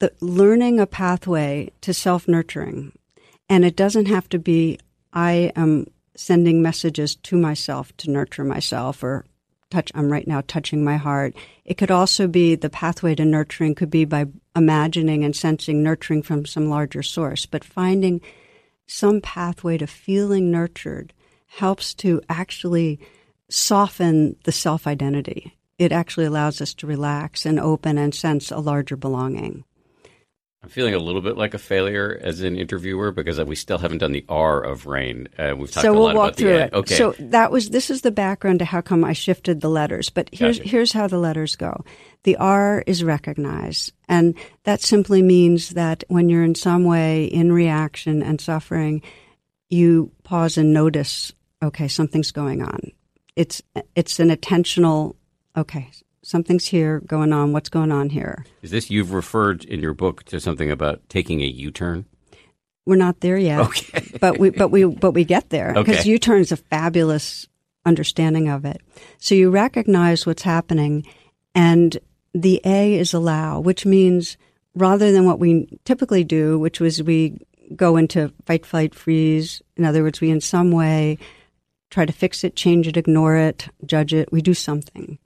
[0.00, 2.92] the learning a pathway to self nurturing,
[3.48, 4.78] and it doesn't have to be
[5.12, 9.24] I am sending messages to myself to nurture myself or
[9.70, 11.34] touch I'm right now touching my heart.
[11.64, 14.26] It could also be the pathway to nurturing could be by
[14.56, 18.20] imagining and sensing nurturing from some larger source, but finding
[18.86, 21.12] some pathway to feeling nurtured
[21.50, 23.00] helps to actually
[23.48, 25.56] soften the self identity.
[25.78, 29.64] It actually allows us to relax and open and sense a larger belonging.
[30.62, 33.98] I'm feeling a little bit like a failure as an interviewer because we still haven't
[33.98, 35.28] done the R of rain.
[35.38, 36.72] Uh, we've talked so a we'll lot walk about through the it.
[36.74, 36.94] Okay.
[36.94, 40.10] So that was this is the background to how come I shifted the letters.
[40.10, 40.68] But here's Gotcha.
[40.68, 41.84] here's how the letters go.
[42.24, 44.34] The R is recognize, and
[44.64, 49.00] that simply means that when you're in some way in reaction and suffering,
[49.70, 51.32] you pause and notice.
[51.62, 52.92] Okay, something's going on.
[53.36, 53.62] It's
[53.94, 55.16] it's an attentional.
[55.56, 55.90] Okay,
[56.22, 57.52] something's here going on.
[57.52, 58.44] What's going on here?
[58.62, 62.06] Is this you've referred in your book to something about taking a U-turn?
[62.86, 63.60] We're not there yet.
[63.60, 64.16] Okay.
[64.20, 66.10] but we but we but we get there because Okay.
[66.10, 67.46] U-turn is a fabulous
[67.84, 68.80] understanding of it.
[69.18, 71.06] So you recognize what's happening,
[71.54, 71.98] and
[72.34, 74.36] the A is allow, which means
[74.74, 77.38] rather than what we typically do, which was we
[77.76, 79.62] go into fight, flight, freeze.
[79.76, 81.18] In other words, we in some way
[81.90, 84.32] try to fix it, change it, ignore it, judge it.
[84.32, 85.18] We do something.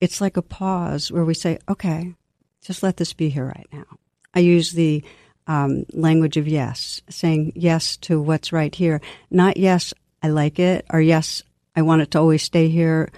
[0.00, 2.14] It's like a pause where we say, "Okay,
[2.62, 3.86] just let this be here right now."
[4.34, 5.02] I use the
[5.46, 9.92] um, language of yes, saying yes to what's right here, not yes,
[10.22, 11.42] I like it, or yes,
[11.74, 13.10] I want it to always stay here,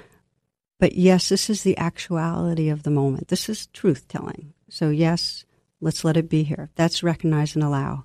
[0.82, 3.28] but yes, this is the actuality of the moment.
[3.28, 4.52] This is truth telling.
[4.68, 5.44] So, yes,
[5.80, 6.70] let's let it be here.
[6.74, 8.04] That's recognize and allow.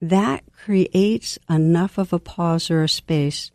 [0.00, 3.50] That creates enough of a pause or a space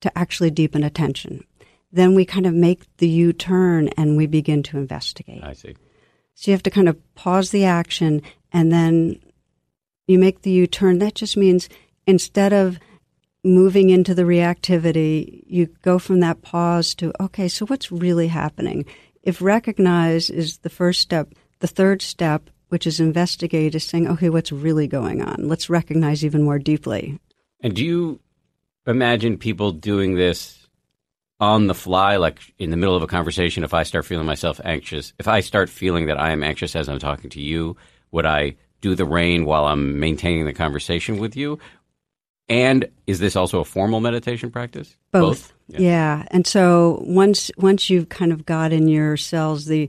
[0.00, 1.44] to actually deepen attention.
[1.92, 5.42] Then we kind of make the U turn and we begin to investigate.
[5.42, 5.74] I see.
[6.34, 9.20] So you have to kind of pause the action and then
[10.06, 10.98] you make the U turn.
[10.98, 11.68] That just means
[12.06, 12.78] instead of
[13.42, 18.84] moving into the reactivity, you go from that pause to, okay, so what's really happening?
[19.22, 24.30] If recognize is the first step, the third step, which is investigate, is saying, okay,
[24.30, 25.48] what's really going on?
[25.48, 27.18] Let's recognize even more deeply.
[27.60, 28.20] And do you
[28.90, 30.56] imagine people doing this
[31.38, 33.64] on the fly, like in the middle of a conversation?
[33.64, 36.88] If I start feeling myself anxious, if I start feeling that I am anxious as
[36.88, 37.76] I'm talking to you,
[38.10, 41.58] would I do the rain while I'm maintaining the conversation with you?
[42.48, 44.96] And is this also a formal meditation practice?
[45.12, 45.52] Both.
[45.68, 45.78] Yeah.
[45.80, 46.24] Yeah.
[46.32, 49.88] And so once once you've kind of got in your cells the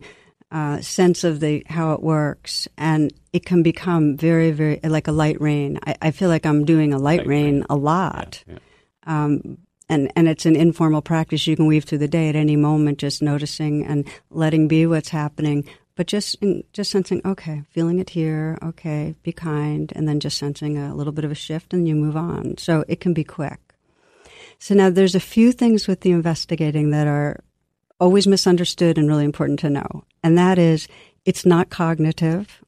[0.51, 5.11] uh, sense of the how it works, and it can become very, very like a
[5.11, 5.79] light rain.
[5.87, 7.65] I, I feel like I'm doing a light, Light rain, rain.
[7.69, 8.43] a lot.
[8.47, 8.57] Yeah.
[9.05, 9.57] Um,
[9.89, 12.97] and, and it's an informal practice you can weave through the day at any moment,
[12.97, 16.37] just noticing and letting be what's happening, but just
[16.71, 21.11] just sensing, okay, feeling it here, okay, be kind, and then just sensing a little
[21.11, 22.57] bit of a shift, and you move on.
[22.57, 23.59] So it can be quick.
[24.59, 27.43] So now there's a few things with the investigating that are
[27.99, 30.05] always misunderstood and really important to know.
[30.23, 30.87] And that is
[31.25, 32.63] it's not cognitive,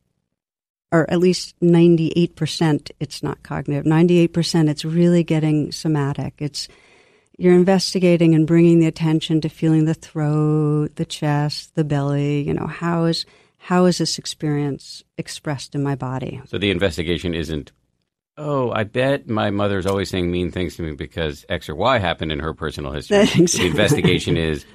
[0.93, 3.83] or at least 98% it's not cognitive.
[3.83, 6.35] 98% it's really getting somatic.
[6.37, 6.67] It's
[7.39, 12.53] you're investigating and bringing the attention to feeling the throat, the chest, the belly, you
[12.53, 13.25] know, how is
[13.57, 16.41] how is this experience expressed in my body?
[16.45, 17.71] So the investigation isn't,
[18.37, 21.97] oh, I bet my mother's always saying mean things to me because X or Y
[21.97, 23.21] happened in her personal history.
[23.21, 23.45] Exactly.
[23.63, 24.65] The investigation is,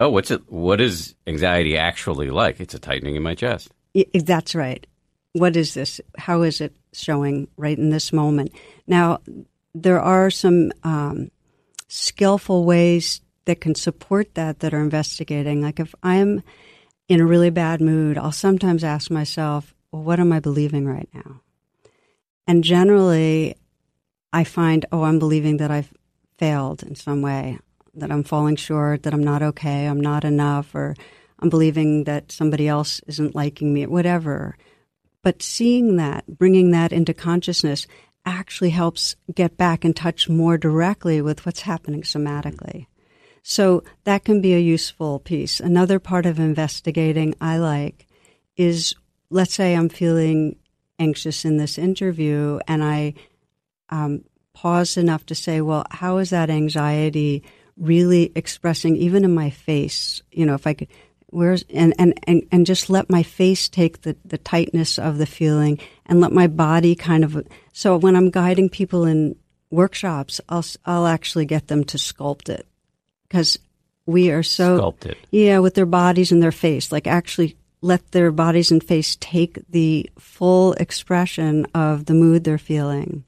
[0.00, 0.42] oh, what's it?
[0.52, 2.60] What is anxiety actually like?
[2.60, 3.70] It's a tightening in my chest.
[4.12, 4.86] That's right.
[5.36, 6.00] What is this?
[6.16, 8.52] How is it showing right in this moment?
[8.86, 9.20] Now,
[9.74, 11.30] there are some um,
[11.88, 15.60] skillful ways that can support that that are investigating.
[15.60, 16.42] Like if I'm
[17.06, 21.08] in a really bad mood, I'll sometimes ask myself, well, what am I believing right
[21.12, 21.42] now?
[22.46, 23.56] And generally,
[24.32, 25.92] I find, oh, I'm believing that I've
[26.38, 27.58] failed in some way,
[27.94, 30.96] that I'm falling short, that I'm not okay, I'm not enough, or
[31.40, 34.56] I'm believing that somebody else isn't liking me, whatever.
[35.26, 37.88] But seeing that, bringing that into consciousness,
[38.24, 42.86] actually helps get back in touch more directly with what's happening somatically.
[43.42, 45.58] So that can be a useful piece.
[45.58, 48.06] Another part of investigating I like
[48.56, 48.94] is
[49.28, 50.60] let's say I'm feeling
[50.96, 53.14] anxious in this interview and I
[53.88, 57.42] um, pause enough to say, well, how is that anxiety
[57.76, 60.22] really expressing even in my face?
[60.30, 60.88] You know, if I could,
[61.28, 65.26] where's, and, and, and, and just let my face take the, the tightness of the
[65.26, 69.36] feeling and let my body kind of, so when I'm guiding people in
[69.70, 72.66] workshops, I'll, I'll actually get them to sculpt it
[73.28, 73.58] because
[74.06, 75.18] we are so Sculpt it.
[75.30, 79.58] yeah, with their bodies and their face, like actually let their bodies and face take
[79.68, 83.24] the full expression of the mood they're feeling.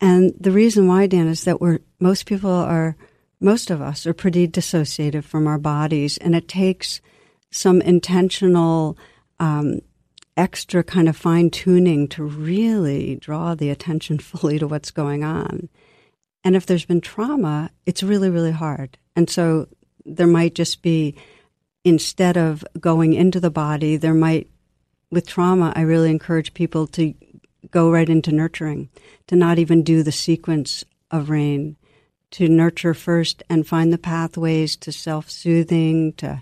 [0.00, 2.96] And the reason why, Dan, is that we're most people are
[3.42, 7.00] most of us are pretty dissociated from our bodies, and it takes
[7.50, 8.96] some intentional
[9.40, 9.80] um,
[10.36, 15.68] extra kind of fine tuning to really draw the attention fully to what's going on.
[16.44, 18.98] And if there's been trauma, it's really, really hard.
[19.14, 19.68] And so
[20.04, 21.14] there might just be,
[21.84, 24.48] instead of going into the body, there might,
[25.10, 27.14] with trauma, I really encourage people to
[27.70, 28.88] go right into nurturing,
[29.28, 31.76] to not even do the sequence of rain,
[32.32, 36.40] to nurture first and find the pathways to self soothing, to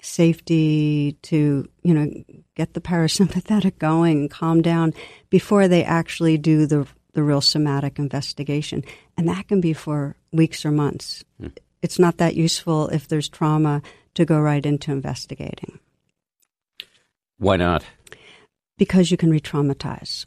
[0.00, 2.10] safety, to, you know,
[2.54, 4.94] get the parasympathetic going and calm down
[5.30, 8.84] before they actually do the the real somatic investigation.
[9.16, 11.24] And that can be for weeks or months.
[11.40, 11.48] Hmm.
[11.80, 13.80] It's not that useful if there's trauma
[14.14, 15.78] to go right into investigating.
[17.38, 17.84] Why not?
[18.76, 20.26] Because you can re traumatize.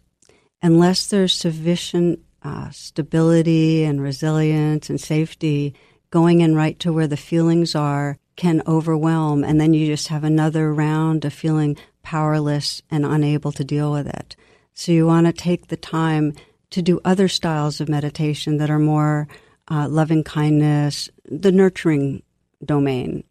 [0.64, 5.74] Unless there's sufficient uh, stability and resilience and safety,
[6.10, 9.44] going in right to where the feelings are can overwhelm.
[9.44, 14.08] And then you just have another round of feeling powerless and unable to deal with
[14.08, 14.36] it.
[14.74, 16.34] So you want to take the time
[16.70, 19.28] to do other styles of meditation that are more
[19.70, 22.24] uh, loving kindness, the nurturing
[22.64, 23.24] domain,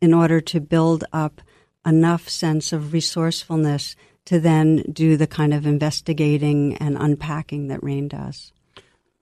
[0.00, 1.40] in order to build up
[1.84, 8.08] enough sense of resourcefulness to then do the kind of investigating and unpacking that Rain
[8.08, 8.52] does.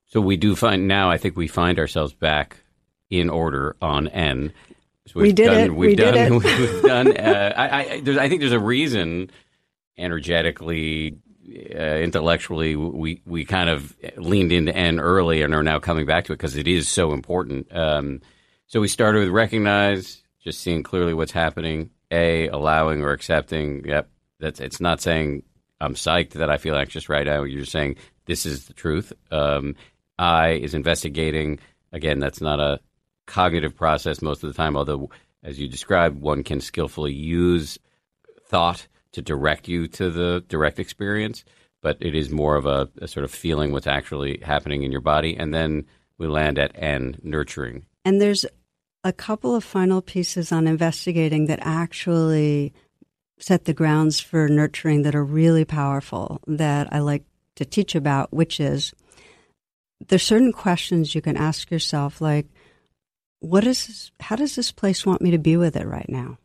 [0.07, 1.11] So we do find now.
[1.11, 2.59] I think we find ourselves back
[3.11, 4.53] in order on N.
[5.07, 5.75] So we did done, it.
[5.75, 6.15] We've we done.
[6.15, 6.43] Did it.
[6.73, 7.17] We've done.
[7.17, 7.83] Uh, I, I,
[8.23, 9.31] I, think there's a reason,
[9.97, 11.19] energetically,
[11.75, 16.27] uh, intellectually, we we kind of leaned into N early and are now coming back
[16.27, 17.75] to it because it is so important.
[17.75, 18.21] Um,
[18.67, 21.91] so we started with recognize, just seeing clearly what's happening.
[22.13, 23.85] A, allowing or accepting.
[23.85, 24.11] Yep,
[24.41, 25.43] that's it's not saying
[25.81, 27.43] I'm psyched that I feel anxious right now.
[27.43, 29.13] You're just saying this is the truth.
[29.31, 29.77] Um,
[30.19, 31.59] I is investigating.
[31.93, 32.81] Again, that's not a
[33.27, 35.11] cognitive process most of the time, although,
[35.43, 37.79] as you described, one can skillfully use
[38.47, 41.45] thought to direct you to the direct experience,
[41.81, 45.01] but it is more of a, a sort of feeling what's actually happening in your
[45.01, 45.37] body.
[45.37, 45.87] And then
[46.19, 47.87] we land at N, nurturing.
[48.05, 48.45] And there's
[49.03, 52.75] a couple of final pieces on investigating that actually
[53.41, 57.25] set the grounds for nurturing that are really powerful that I like
[57.57, 58.95] to teach about, which is
[60.09, 62.47] there's certain questions you can ask yourself, like,
[63.41, 66.39] what is this, how does this place want me to be with it right now?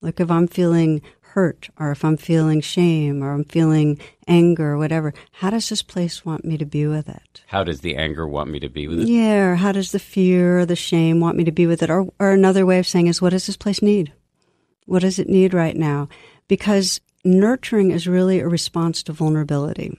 [0.00, 4.78] Like if I'm feeling hurt or if I'm feeling shame or I'm feeling anger or
[4.78, 7.42] whatever, how does this place want me to be with it?
[7.46, 9.08] How does the anger want me to be with it?
[9.08, 11.90] Yeah, or how does the fear or the shame want me to be with it?
[11.90, 14.12] Or, or another way of saying is, what does this place need?
[14.86, 16.08] What does it need right now?
[16.48, 19.98] Because nurturing is really a response to vulnerability.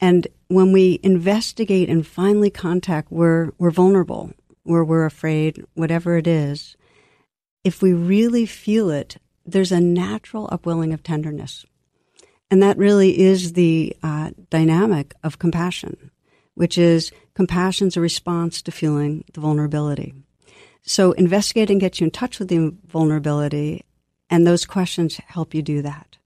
[0.00, 6.26] And when we investigate and finally contact, we're, we're vulnerable, where we're afraid, whatever it
[6.26, 6.76] is.
[7.64, 11.66] If we really feel it, there's a natural upwelling of tenderness.
[12.50, 16.10] And that really is the uh, dynamic of compassion,
[16.54, 20.14] which is compassion's a response to feeling the vulnerability.
[20.82, 23.84] So investigating gets you in touch with the vulnerability
[24.30, 26.16] and those questions help you do that.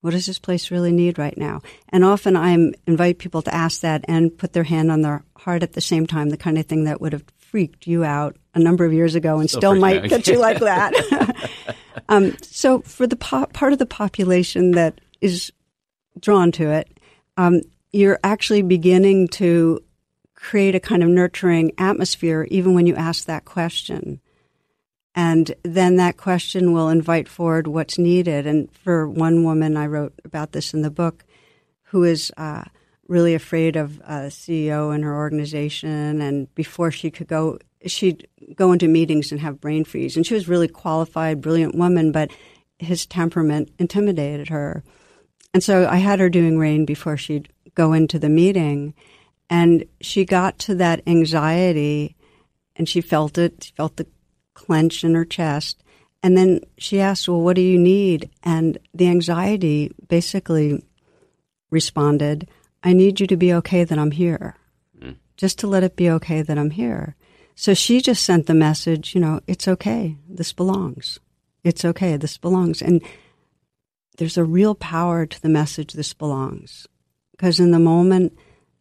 [0.00, 1.62] What does this place really need right now?
[1.88, 2.52] And often I
[2.86, 6.06] invite people to ask that and put their hand on their heart at the same
[6.06, 9.14] time, the kind of thing that would have freaked you out a number of years
[9.14, 10.92] ago and still, still might get you like that.
[12.08, 15.52] um, so for the po- part of the population that is
[16.20, 16.88] drawn to it,
[17.36, 19.80] um, you're actually beginning to
[20.34, 24.20] create a kind of nurturing atmosphere even when you ask that question.
[25.18, 28.46] And then that question will invite forward what's needed.
[28.46, 31.24] And for one woman, I wrote about this in the book,
[31.86, 32.62] who is uh,
[33.08, 36.20] really afraid of a CEO in her organization.
[36.20, 40.16] And before she could go, she'd go into meetings and have brain freeze.
[40.16, 42.30] And she was really qualified, brilliant woman, but
[42.78, 44.84] his temperament intimidated her.
[45.52, 48.94] And so I had her doing rain before she'd go into the meeting.
[49.50, 52.14] And she got to that anxiety
[52.76, 54.06] and she felt it, she felt the
[54.58, 55.82] clench in her chest.
[56.22, 58.28] And then she asked, Well, what do you need?
[58.42, 60.82] And the anxiety basically
[61.70, 62.48] responded,
[62.82, 64.56] I need you to be okay that I'm here.
[65.00, 65.16] Mm.
[65.36, 67.14] Just to let it be okay that I'm here.
[67.54, 70.16] So she just sent the message, you know, it's okay.
[70.28, 71.18] This belongs.
[71.62, 72.16] It's okay.
[72.16, 72.82] This belongs.
[72.82, 73.02] And
[74.16, 76.86] there's a real power to the message, this belongs.
[77.32, 78.36] Because in the moment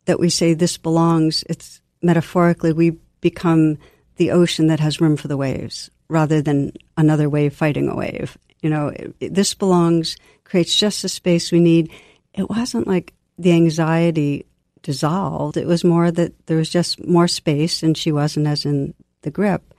[0.05, 3.77] that we say this belongs, it's metaphorically, we become
[4.17, 8.37] the ocean that has room for the waves rather than another wave fighting a wave.
[8.61, 11.91] You know, it, it, this belongs, creates just the space we need.
[12.33, 14.45] It wasn't like the anxiety
[14.81, 15.57] dissolved.
[15.57, 19.31] It was more that there was just more space and she wasn't as in the
[19.31, 19.73] grip.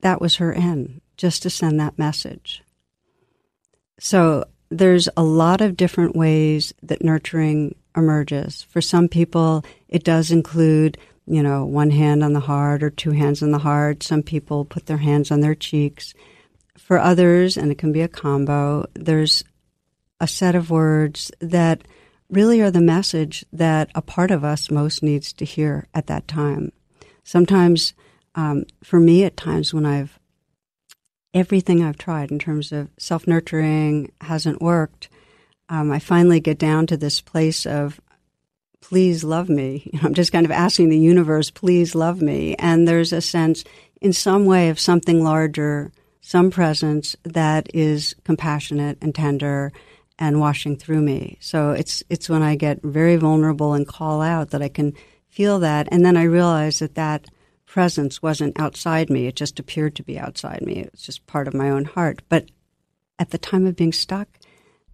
[0.00, 2.62] That was her end, just to send that message.
[3.98, 8.62] So there's a lot of different ways that nurturing emerges.
[8.62, 13.12] For some people, it does include, you know, one hand on the heart or two
[13.12, 14.02] hands on the heart.
[14.02, 16.14] Some people put their hands on their cheeks.
[16.76, 19.44] For others, and it can be a combo, there's
[20.20, 21.82] a set of words that
[22.28, 26.26] really are the message that a part of us most needs to hear at that
[26.26, 26.72] time.
[27.22, 27.94] Sometimes,
[28.34, 30.18] um, for me, at times when I've
[31.32, 35.08] everything I've tried in terms of self nurturing hasn't worked,
[35.68, 38.00] um, I finally get down to this place of,
[38.88, 39.90] please love me.
[40.02, 42.54] I'm just kind of asking the universe, please love me.
[42.56, 43.64] And there's a sense,
[44.00, 49.72] in some way, of something larger, some presence that is compassionate and tender
[50.18, 51.38] and washing through me.
[51.40, 54.92] So it's it's when I get very vulnerable and call out that I can
[55.28, 57.24] feel that, and then I realize that that
[57.66, 60.76] presence wasn't outside me; it just appeared to be outside me.
[60.76, 62.22] It was just part of my own heart.
[62.28, 62.50] But
[63.18, 64.28] at the time of being stuck,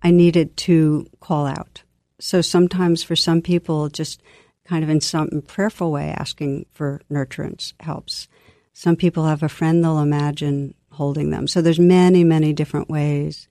[0.02, 1.82] I needed to call out.
[2.20, 4.22] So sometimes, for some people, just
[4.64, 8.28] kind of in some prayerful way, asking for nurturance helps.
[8.72, 11.48] Some people have a friend they'll imagine holding them.
[11.48, 13.48] So there's many, many different ways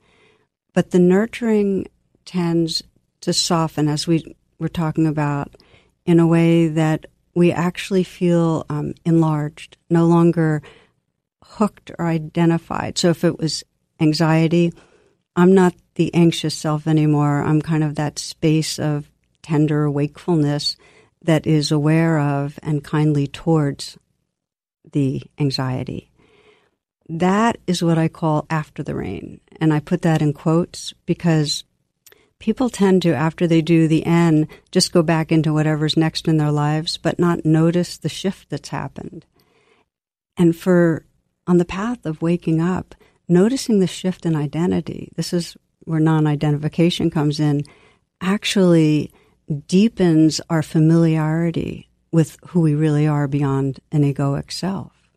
[0.73, 1.87] but the nurturing
[2.25, 2.83] tends
[3.21, 5.55] to soften, as we were talking about,
[6.05, 7.05] in a way that
[7.35, 10.61] we actually feel um, enlarged, no longer
[11.43, 12.97] hooked or identified.
[12.97, 13.63] So if it was
[13.99, 14.71] anxiety,
[15.35, 17.43] I'm not the anxious self anymore.
[17.43, 20.77] I'm kind of that space of tender wakefulness
[21.21, 23.97] that is aware of and kindly towards
[24.93, 26.09] the anxiety.
[27.09, 29.41] That is what I call after the rain.
[29.59, 31.65] And I put that in quotes because
[32.39, 36.37] people tend to, after they do the N, just go back into whatever's next in
[36.37, 39.25] their lives, but not notice the shift that's happened.
[40.37, 41.03] And for
[41.45, 42.95] on the path of waking up,
[43.27, 45.57] noticing the shift in identity, this is
[45.89, 47.63] where non identification comes in,
[48.21, 49.11] actually
[49.67, 55.09] deepens our familiarity with who we really are beyond an egoic self.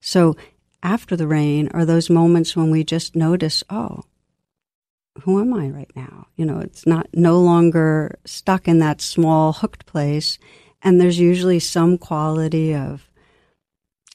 [0.00, 0.36] So
[0.82, 4.02] after the rain are those moments when we just notice, oh,
[5.22, 6.26] who am I right now?
[6.34, 10.36] You know, it's not no longer stuck in that small hooked place.
[10.82, 13.08] And there's usually some quality of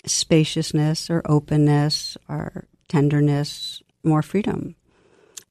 [0.06, 4.76] spaciousness or openness or tenderness, more freedom.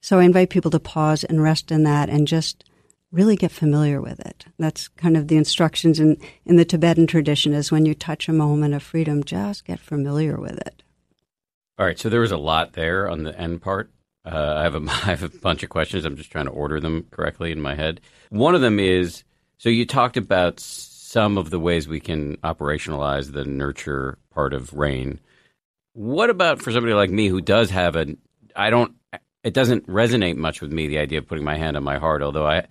[0.03, 2.65] So I invite people to pause and rest in that and just
[3.13, 4.45] really get familiar with it.
[4.59, 8.33] That's kind of the instructions in, in the Tibetan tradition is when you touch a
[8.33, 10.83] moment of freedom, just get familiar with it.
[11.79, 13.91] All right, so there was a lot there on the N part.
[14.25, 16.03] Uh, I have a I have a bunch of questions.
[16.03, 18.01] I'm just trying to order them correctly in my head.
[18.29, 19.23] One of them is
[19.57, 24.73] so you talked about some of the ways we can operationalize the nurture part of
[24.73, 25.21] rain.
[25.93, 28.17] What about for somebody like me who does have a
[28.53, 28.95] I don't
[29.43, 32.21] it doesn't resonate much with me the idea of putting my hand on my heart,
[32.21, 32.67] although I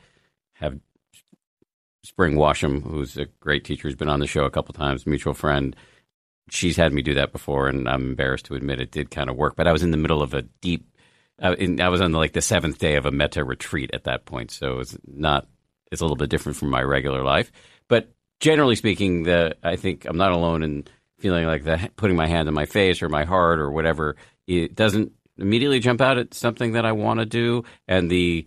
[0.54, 0.78] have
[2.04, 5.34] Spring Washam, who's a great teacher, who's been on the show a couple times, mutual
[5.34, 5.76] friend
[6.50, 9.36] she's had me do that before, and I'm embarrassed to admit it did kind of
[9.36, 9.56] work.
[9.56, 10.86] But I was in the middle of a deep.
[11.42, 14.04] Uh, in, I was on the, like the seventh day of a metta retreat at
[14.04, 15.46] that point, so it's not.
[15.90, 17.52] It's a little bit different from my regular life,
[17.88, 18.10] but
[18.40, 20.84] generally speaking, the I think I'm not alone in
[21.18, 24.16] feeling like that putting my hand on my face or my heart or whatever.
[24.46, 28.46] It doesn't immediately jump out at something that I want to do, and the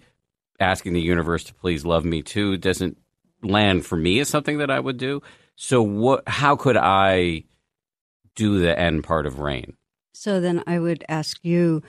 [0.60, 2.98] asking the universe to please love me too doesn't
[3.44, 5.22] land for me as something that I would do.
[5.56, 6.28] So what?
[6.28, 7.44] How could I?
[8.36, 9.76] do the N part of rain.
[10.14, 11.82] So then I would ask you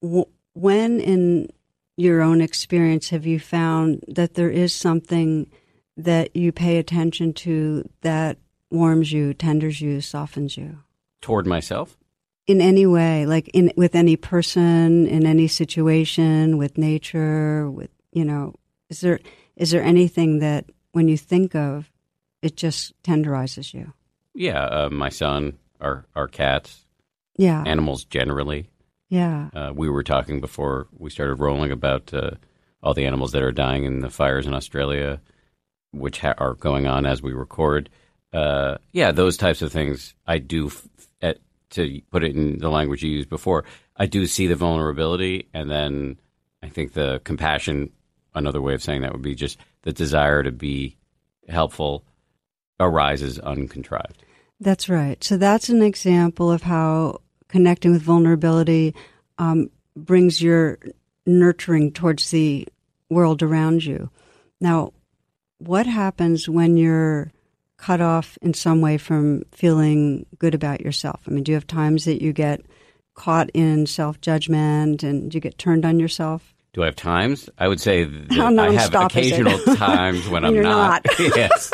[0.00, 1.48] when in
[1.96, 5.50] your own experience have you found that there is something
[5.96, 8.38] that you pay attention to that
[8.70, 10.78] warms you, tenders you, softens you?
[11.22, 11.96] Toward myself?
[12.46, 18.24] In any way, like in with any person, in any situation, with nature, with you
[18.24, 18.54] know,
[18.88, 19.20] is there
[19.56, 21.90] is there anything that when you think of,
[22.42, 23.92] it just tenderizes you?
[24.34, 26.86] Yeah, uh, my son, our our cats,
[27.36, 28.70] yeah, animals generally.
[29.08, 29.50] Yeah.
[29.54, 32.32] Uh, we were talking before we started rolling about uh,
[32.82, 35.20] all the animals that are dying in the fires in Australia,
[35.92, 37.88] which ha- are going on as we record.
[38.32, 40.14] Uh, yeah, those types of things.
[40.26, 40.88] I do, f-
[41.70, 43.64] to put it in the language you used before,
[43.96, 46.18] I do see the vulnerability, and then
[46.62, 47.92] I think the compassion.
[48.34, 50.98] Another way of saying that would be just the desire to be
[51.48, 52.04] helpful
[52.78, 54.22] arises uncontrived.
[54.60, 55.22] That's right.
[55.24, 58.94] So that's an example of how connecting with vulnerability
[59.38, 60.78] um, brings your
[61.24, 62.68] nurturing towards the
[63.08, 64.10] world around you.
[64.60, 64.92] Now,
[65.58, 67.32] what happens when you're
[67.78, 71.22] cut off in some way from feeling good about yourself?
[71.26, 72.62] I mean, do you have times that you get
[73.14, 76.54] caught in self judgment and you get turned on yourself?
[76.72, 77.48] Do I have times?
[77.58, 79.40] I would say How I have nonstop is it?
[79.40, 81.06] occasional times when I'm You're not.
[81.18, 81.72] yes.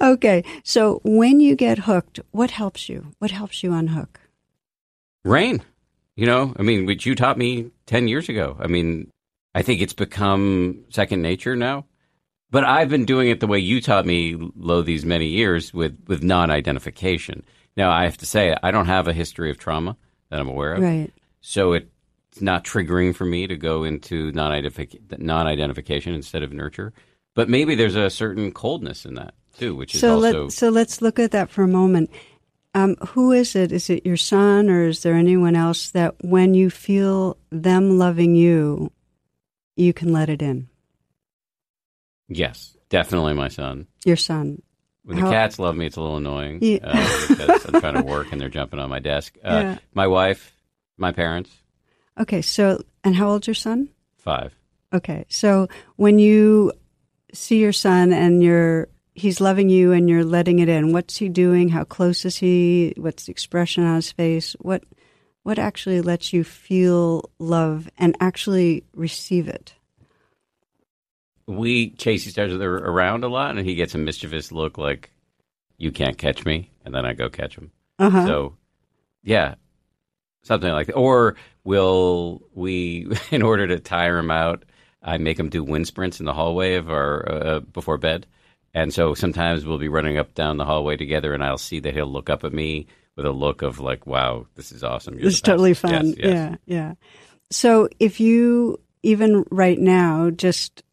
[0.00, 3.12] Okay, so when you get hooked, what helps you?
[3.18, 4.20] What helps you unhook?
[5.24, 5.62] Rain.
[6.16, 8.56] You know, I mean, which you taught me 10 years ago.
[8.58, 9.10] I mean,
[9.54, 11.84] I think it's become second nature now.
[12.50, 15.96] But I've been doing it the way you taught me, Lo, these many years with,
[16.06, 17.44] with non identification.
[17.76, 19.96] Now, I have to say, I don't have a history of trauma
[20.30, 20.82] that I'm aware of.
[20.82, 21.12] Right.
[21.40, 26.92] So it's not triggering for me to go into non identification instead of nurture.
[27.34, 30.44] But maybe there's a certain coldness in that too, which is So also.
[30.44, 32.10] let so let's look at that for a moment.
[32.74, 33.72] Um, who is it?
[33.72, 38.36] Is it your son, or is there anyone else that when you feel them loving
[38.36, 38.92] you,
[39.76, 40.69] you can let it in?
[42.30, 43.86] Yes, definitely my son.
[44.06, 44.62] Your son.
[45.04, 46.78] When the How- cats love me, it's a little annoying Yeah.
[46.82, 49.36] uh, because I'm trying to work and they're jumping on my desk.
[49.44, 49.78] Uh, Yeah.
[49.94, 50.54] My wife,
[50.96, 51.50] my parents,
[52.18, 52.42] Okay.
[52.42, 53.88] So, and how old's your son?
[54.18, 54.54] five.
[54.92, 55.24] Okay.
[55.28, 56.72] So when you
[57.32, 61.28] see your son and you're he's loving you and you're letting it in, what's he
[61.28, 61.68] doing?
[61.70, 62.92] How close is he?
[62.96, 64.54] What's the expression on his face?
[64.60, 64.84] What
[65.42, 69.72] what actually lets you feel love and actually receive it?
[71.50, 75.10] We chase each other around a lot, and he gets a mischievous look like,
[75.78, 77.70] "You can't catch me," and then I go catch him.
[77.98, 78.26] Uh-huh.
[78.26, 78.56] So,
[79.22, 79.56] yeah,
[80.42, 80.94] something like that.
[80.94, 84.64] Or will we, in order to tire him out,
[85.02, 88.26] I make him do wind sprints in the hallway of our uh, before bed.
[88.72, 91.94] And so sometimes we'll be running up down the hallway together, and I'll see that
[91.94, 92.86] he'll look up at me
[93.16, 96.06] with a look of like, "Wow, this is awesome." You're It's the best." totally fun.
[96.06, 96.26] Yes, yes.
[96.26, 96.94] Yeah, yeah.
[97.50, 100.84] So if you even right now just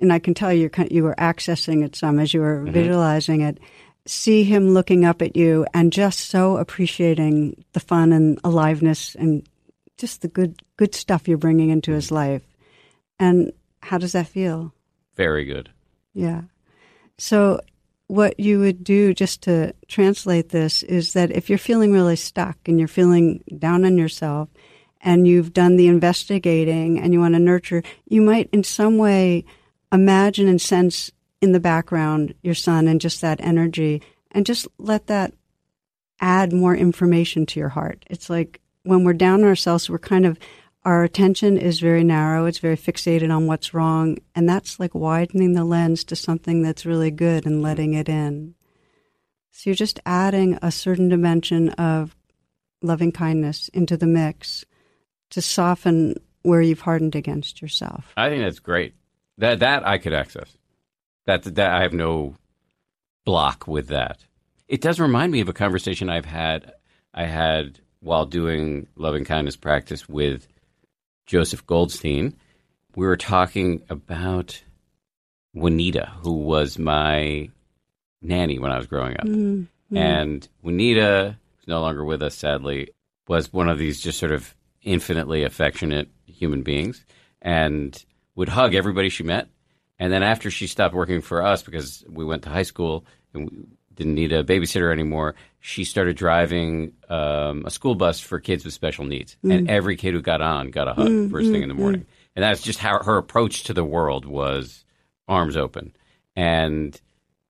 [0.00, 2.72] and I can tell you you were accessing it some as you were Mm-hmm.
[2.72, 3.58] visualizing it,
[4.06, 9.46] see him looking up at you and just so appreciating the fun and aliveness and
[9.98, 12.42] just the good good stuff you're bringing into his life.
[13.18, 14.72] And how does that feel?
[15.16, 15.70] Very good.
[16.14, 16.42] Yeah.
[17.18, 17.60] So,
[18.06, 22.56] what you would do just to translate this is that if you're feeling really stuck
[22.66, 24.48] and you're feeling down on yourself
[25.02, 29.44] and you've done the investigating and you want to nurture, you might in some way
[29.92, 31.10] imagine and sense
[31.40, 35.32] in the background your son and just that energy and just let that
[36.20, 38.04] add more information to your heart.
[38.10, 40.38] It's like when we're down on ourselves, we're kind of
[40.84, 42.46] our attention is very narrow.
[42.46, 44.18] It's very fixated on what's wrong.
[44.34, 48.54] And that's like widening the lens to something that's really good and letting it in.
[49.50, 52.16] So you're just adding a certain dimension of
[52.82, 54.64] loving kindness into the mix
[55.30, 58.12] to soften where you've hardened against yourself.
[58.16, 58.94] I think that's great.
[59.40, 60.54] That that I could access.
[61.26, 62.36] That that I have no
[63.24, 64.18] block with that.
[64.68, 66.72] It does remind me of a conversation I've had
[67.14, 70.46] I had while doing loving kindness practice with
[71.26, 72.36] Joseph Goldstein.
[72.94, 74.62] We were talking about
[75.54, 77.48] Juanita, who was my
[78.20, 79.24] nanny when I was growing up.
[79.24, 79.96] Mm-hmm.
[79.96, 82.90] And Juanita, who's no longer with us, sadly,
[83.26, 87.04] was one of these just sort of infinitely affectionate human beings
[87.42, 88.04] and
[88.34, 89.48] would hug everybody she met.
[89.98, 93.04] And then after she stopped working for us because we went to high school
[93.34, 98.40] and we didn't need a babysitter anymore, she started driving um, a school bus for
[98.40, 99.36] kids with special needs.
[99.44, 99.54] Mm.
[99.54, 101.80] And every kid who got on got a hug mm, first thing in the mm,
[101.80, 102.06] morning.
[102.34, 104.84] And that's just how her approach to the world was
[105.28, 105.94] arms open.
[106.34, 106.98] And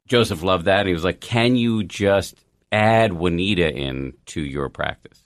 [0.09, 0.81] Joseph loved that.
[0.81, 2.37] And he was like, Can you just
[2.73, 5.21] add Juanita in to your practice,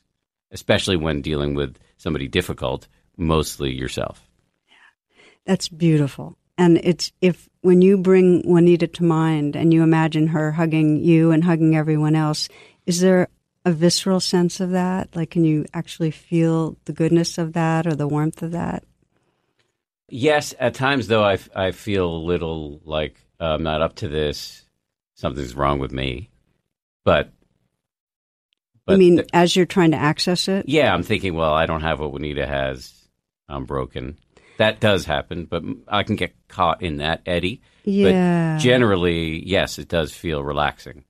[0.51, 2.87] especially when dealing with somebody difficult,
[3.17, 4.24] mostly yourself?
[5.47, 6.37] That's beautiful.
[6.57, 11.33] And it's if when you bring Juanita to mind and you imagine her hugging you
[11.33, 12.49] and hugging everyone else,
[12.87, 13.29] is there
[13.65, 15.15] a visceral sense of that?
[15.17, 18.85] Like, can you actually feel the goodness of that or the warmth of that?
[20.09, 24.09] Yes, at times, though, I, I feel a little like uh, I'm not up to
[24.09, 24.63] this.
[25.15, 26.31] Something's wrong with me.
[27.05, 27.33] But,
[28.87, 30.69] I mean, th- as you're trying to access it?
[30.69, 32.93] yeah, I'm thinking, well, I don't have what Juanita has.
[33.49, 34.19] I'm broken.
[34.59, 37.61] That does happen, but I can get caught in that eddy.
[37.85, 38.55] Yeah.
[38.55, 41.05] But generally, yes, it does feel relaxing.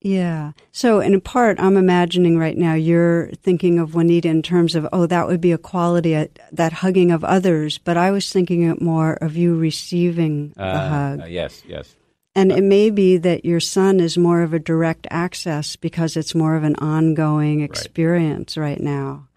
[0.00, 0.52] Yeah.
[0.72, 5.06] So, in part, I'm imagining right now you're thinking of Juanita in terms of, oh,
[5.06, 7.78] that would be a quality, uh, that hugging of others.
[7.78, 11.20] But I was thinking it more of you receiving the Uh, hug.
[11.20, 11.94] uh, yes, yes.
[12.34, 16.34] And it may be that your son is more of a direct access because it's
[16.34, 19.28] more of an ongoing experience right, now.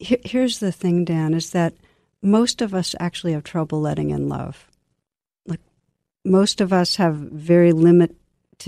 [0.00, 1.74] Here- Here's the thing, Dan, is that
[2.22, 4.68] most of us actually have trouble letting in love.
[5.46, 5.60] Like
[6.24, 8.16] most of us have very limited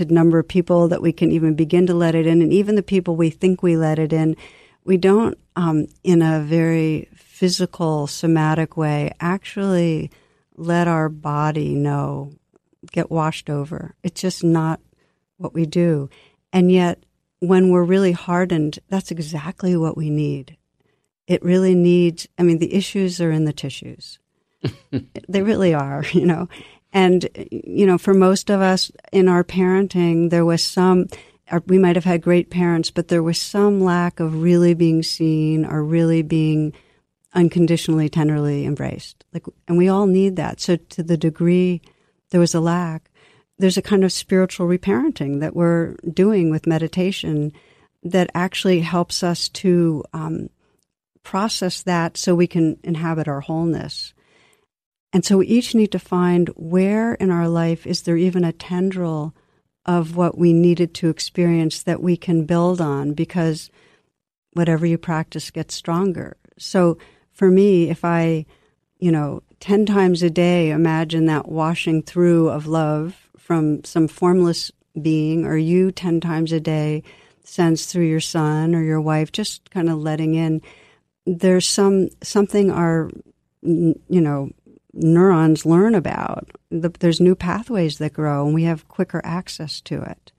[0.09, 2.83] number of people that we can even begin to let it in, and even the
[2.83, 4.35] people we think we let it in,
[4.83, 10.11] we don't um, in a very physical, somatic way actually
[10.55, 12.31] let our body know,
[12.91, 13.95] get washed over.
[14.03, 14.79] It's just not
[15.37, 16.09] what we do.
[16.53, 17.03] And yet,
[17.39, 20.57] when we're really hardened, that's exactly what we need.
[21.31, 24.19] It really needs, I mean, the issues are in the tissues.
[25.29, 26.49] they really are, you know.
[26.91, 31.07] And, you know, for most of us in our parenting, there was some,
[31.67, 35.63] we might have had great parents, but there was some lack of really being seen
[35.65, 36.73] or really being
[37.33, 39.23] unconditionally, tenderly embraced.
[39.33, 40.59] Like, and we all need that.
[40.59, 41.81] So to the degree
[42.31, 43.09] there was a lack,
[43.57, 47.53] there's a kind of spiritual reparenting that we're doing with meditation
[48.03, 50.49] that actually helps us to um,
[51.23, 54.13] process that so we can inhabit our wholeness.
[55.13, 58.53] And so we each need to find where in our life is there even a
[58.53, 59.35] tendril
[59.85, 63.69] of what we needed to experience that we can build on because
[64.53, 66.37] whatever you practice gets stronger.
[66.57, 66.97] So
[67.31, 68.45] for me, if I,
[68.99, 74.71] you know, 10 times a day imagine that washing through of love from some formless
[75.01, 77.03] being, or you 10 times a day
[77.43, 80.61] sense through your son or your wife, just kind of letting in,
[81.25, 83.09] there's some something our,
[83.61, 84.49] you know,
[84.93, 86.49] neurons learn about.
[86.69, 90.31] There's new pathways that grow, and we have quicker access to it.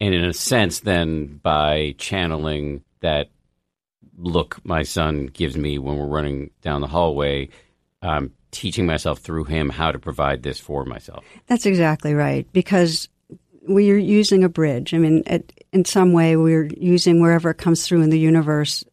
[0.00, 3.28] And in a sense, then by channeling that
[4.18, 7.48] look my son gives me when we're running down the hallway,
[8.02, 11.24] I'm teaching myself through him how to provide this for myself.
[11.46, 12.50] That's exactly right.
[12.52, 13.08] Because
[13.68, 14.94] we're using a bridge.
[14.94, 18.84] I mean, it, in some way, we're using wherever it comes through in the universe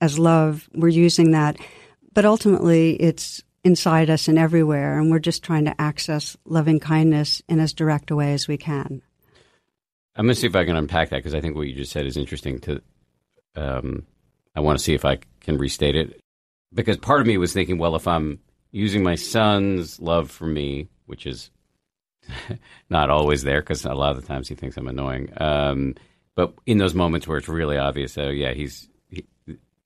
[0.00, 1.56] as love, we're using that.
[2.12, 7.42] But ultimately, it's inside us and everywhere, and we're just trying to access loving kindness
[7.48, 9.02] in as direct a way as we can.
[10.16, 11.90] I'm going to see if I can unpack that because I think what you just
[11.90, 12.60] said is interesting.
[12.60, 12.82] To,
[13.56, 14.06] um,
[14.54, 16.20] I want to see if I can restate it
[16.72, 18.38] because part of me was thinking, well, if I'm
[18.70, 21.50] using my son's love for me, which is
[22.90, 25.32] not always there because a lot of the times he thinks I'm annoying.
[25.40, 25.94] Um,
[26.34, 28.88] but in those moments where it's really obvious, oh yeah, he's he,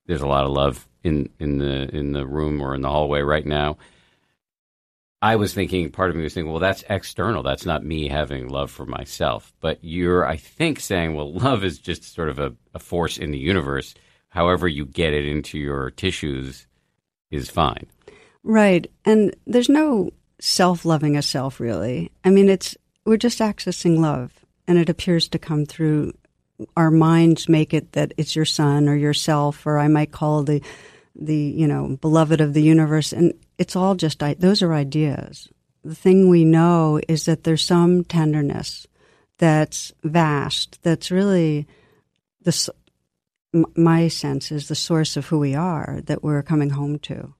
[0.09, 3.21] there's a lot of love in in the in the room or in the hallway
[3.21, 3.77] right now.
[5.21, 7.43] I was thinking, part of me was thinking, well, that's external.
[7.43, 9.53] That's not me having love for myself.
[9.59, 13.31] But you're, I think, saying, well, love is just sort of a, a force in
[13.31, 13.93] the universe.
[14.29, 16.67] However, you get it into your tissues
[17.31, 17.85] is fine.
[18.43, 18.89] Right.
[19.03, 22.11] And there's no self loving a self, really.
[22.23, 24.31] I mean, it's, we're just accessing love,
[24.67, 26.13] and it appears to come through
[26.75, 30.61] our minds make it that it's your son or yourself, or I might call the
[31.15, 33.13] the you know beloved of the universe.
[33.13, 35.49] And it's all just those are ideas.
[35.83, 38.87] The thing we know is that there's some tenderness
[39.37, 41.67] that's vast that's really
[42.41, 42.73] the
[43.75, 47.33] my sense is the source of who we are that we're coming home to.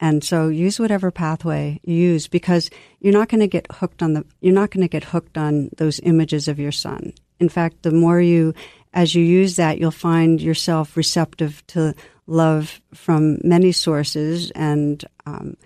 [0.00, 4.12] And so use whatever pathway you use because you're not going to get hooked on
[4.12, 7.82] the you're not going to get hooked on those images of your son in fact
[7.82, 8.54] the more you
[8.94, 11.94] as you use that you'll find yourself receptive to
[12.28, 15.56] love from many sources, and um,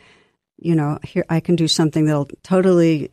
[0.57, 3.11] you know, here I can do something that'll totally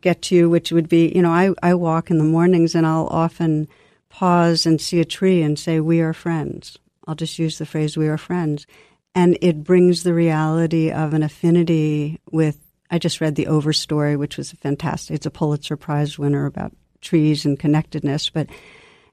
[0.00, 2.86] get to you, which would be, you know, I, I walk in the mornings and
[2.86, 3.68] I'll often
[4.08, 7.96] pause and see a tree and say, "We are friends." I'll just use the phrase
[7.96, 8.66] "We are friends,"
[9.14, 12.58] and it brings the reality of an affinity with.
[12.92, 15.14] I just read the Overstory, which was a fantastic.
[15.14, 18.48] It's a Pulitzer Prize winner about trees and connectedness, but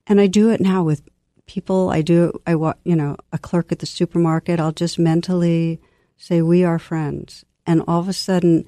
[0.07, 1.01] and I do it now with
[1.47, 5.81] people I do, I want, you know, a clerk at the supermarket, I'll just mentally
[6.17, 7.45] say, we are friends.
[7.65, 8.65] And all of a sudden,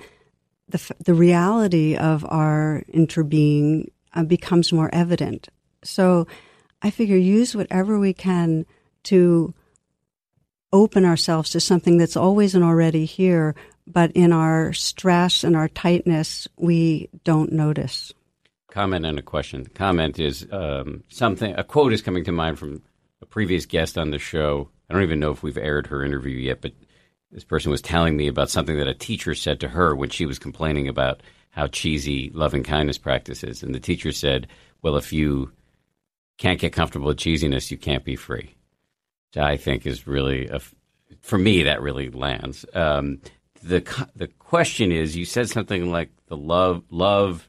[0.68, 5.50] the, the reality of our interbeing uh, becomes more evident.
[5.84, 6.28] So
[6.82, 8.66] I figure use whatever we can
[9.04, 9.54] to
[10.72, 13.56] open ourselves to something that's always and already here,
[13.88, 18.14] but in our stress and our tightness, we don't notice
[18.72, 19.64] comment and a question.
[19.64, 21.54] The comment is um, something.
[21.56, 22.82] A quote is coming to mind from
[23.22, 24.70] a previous guest on the show.
[24.90, 26.74] I don't even know if we've aired her interview yet, but
[27.32, 30.26] this person was telling me about something that a teacher said to her when she
[30.26, 34.48] was complaining about how cheesy loving kindness practices, and the teacher said,
[34.82, 35.52] "Well, if you
[36.38, 38.56] can't get comfortable with cheesiness, you can't be free."
[39.30, 40.60] Which I think is really a,
[41.22, 42.66] for me that really lands.
[42.74, 43.20] Um,
[43.64, 43.82] the
[44.16, 47.49] the question is, you said something like the love love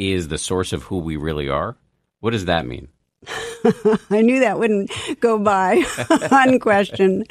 [0.00, 1.76] is the source of who we really are.
[2.20, 2.88] What does that mean?
[4.10, 4.90] I knew that wouldn't
[5.20, 7.26] go by unquestioned.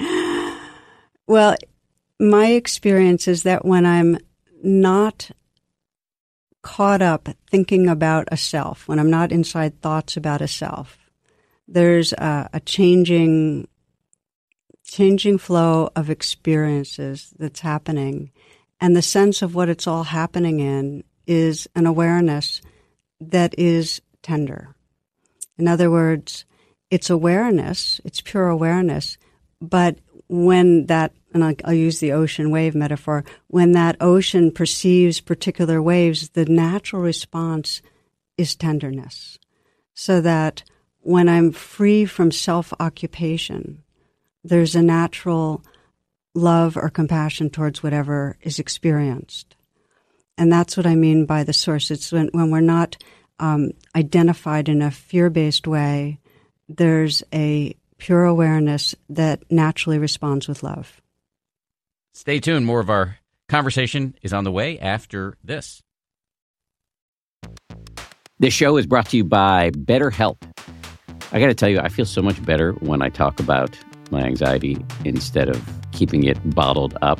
[1.25, 1.55] Well,
[2.19, 4.19] my experience is that when I'm
[4.61, 5.31] not
[6.61, 10.97] caught up thinking about a self, when I'm not inside thoughts about a self,
[11.67, 13.67] there's a, a changing
[14.83, 18.31] changing flow of experiences that's happening.
[18.81, 22.59] And the sense of what it's all happening in is an awareness
[23.21, 24.73] that is tender.
[25.59, 26.43] In other words,
[26.89, 29.17] it's awareness, it's pure awareness,
[29.61, 35.21] but when that, and I'll, I'll, use the ocean wave metaphor, when that ocean perceives
[35.21, 37.81] particular waves, the natural response
[38.37, 39.37] is tenderness.
[39.93, 40.63] So that
[41.01, 43.83] when I'm free from self occupation,
[44.43, 45.63] there's a natural
[46.33, 49.55] love or compassion towards whatever is experienced.
[50.39, 51.91] And that's what I mean by the source.
[51.91, 52.95] It's when, when we're not
[53.39, 56.17] um, identified in a fear based way,
[56.69, 61.01] there's a pure awareness that naturally responds with love.
[62.13, 62.65] Stay tuned.
[62.65, 63.17] More of our
[63.49, 65.81] conversation is on the way after this.
[68.39, 70.37] This show is brought to you by BetterHelp.
[71.33, 73.77] I got to tell you, I feel so much better when I talk about
[74.09, 75.61] my anxiety instead of
[75.91, 77.19] keeping it bottled up.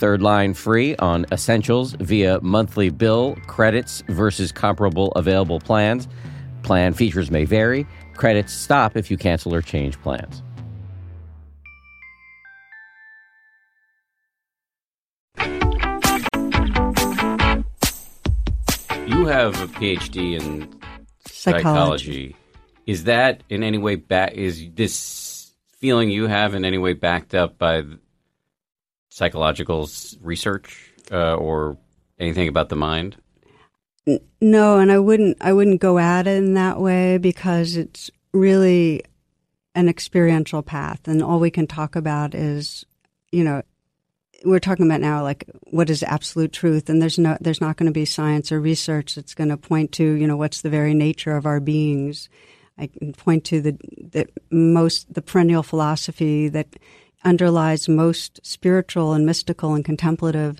[0.00, 6.08] Third line free on essentials via monthly bill credits versus comparable available plans.
[6.62, 7.86] Plan features may vary.
[8.14, 10.42] Credits stop if you cancel or change plans.
[19.06, 20.80] You have a PhD in
[21.26, 21.60] psychology.
[21.60, 22.36] psychology.
[22.86, 24.32] Is that in any way back?
[24.32, 27.82] Is this feeling you have in any way backed up by
[29.20, 29.86] psychological
[30.22, 31.76] research uh, or
[32.18, 33.16] anything about the mind?
[34.40, 35.36] No, and I wouldn't.
[35.42, 39.02] I wouldn't go at it in that way because it's really
[39.74, 42.86] an experiential path, and all we can talk about is,
[43.30, 43.60] you know,
[44.42, 47.92] we're talking about now like what is absolute truth, and there's no, there's not going
[47.92, 50.94] to be science or research that's going to point to, you know, what's the very
[50.94, 52.30] nature of our beings.
[52.78, 56.68] I can point to the the most the perennial philosophy that
[57.24, 60.58] underlies most spiritual and mystical and contemplative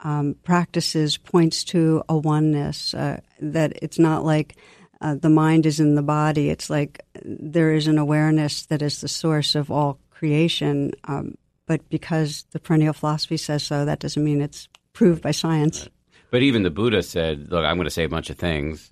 [0.00, 4.56] um, practices points to a oneness uh, that it's not like
[5.00, 6.50] uh, the mind is in the body.
[6.50, 10.92] It's like there is an awareness that is the source of all creation.
[11.04, 11.36] Um,
[11.66, 15.88] but because the perennial philosophy says so, that doesn't mean it's proved by science.
[16.30, 18.90] But even the Buddha said, "Look, I'm going to say a bunch of things.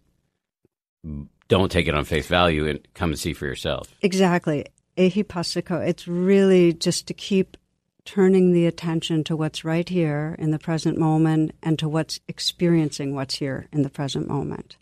[1.49, 4.67] Don't take it on face value, and come and see for yourself." Exactly
[5.01, 7.57] ehipassiko, it's really just to keep
[8.05, 13.15] turning the attention to what's right here in the present moment and to what's experiencing
[13.15, 14.77] what's here in the present moment.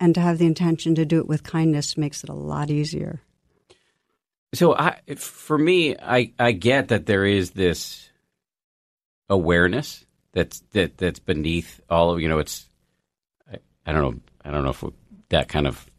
[0.00, 3.20] And to have the intention to do it with kindness makes it a lot easier.
[4.54, 8.08] So, I, for me, I, I get that there is this
[9.28, 12.38] awareness that's that that's beneath all of you know.
[12.38, 12.68] It's
[13.52, 14.84] I, I don't know I don't know if
[15.30, 15.90] that kind of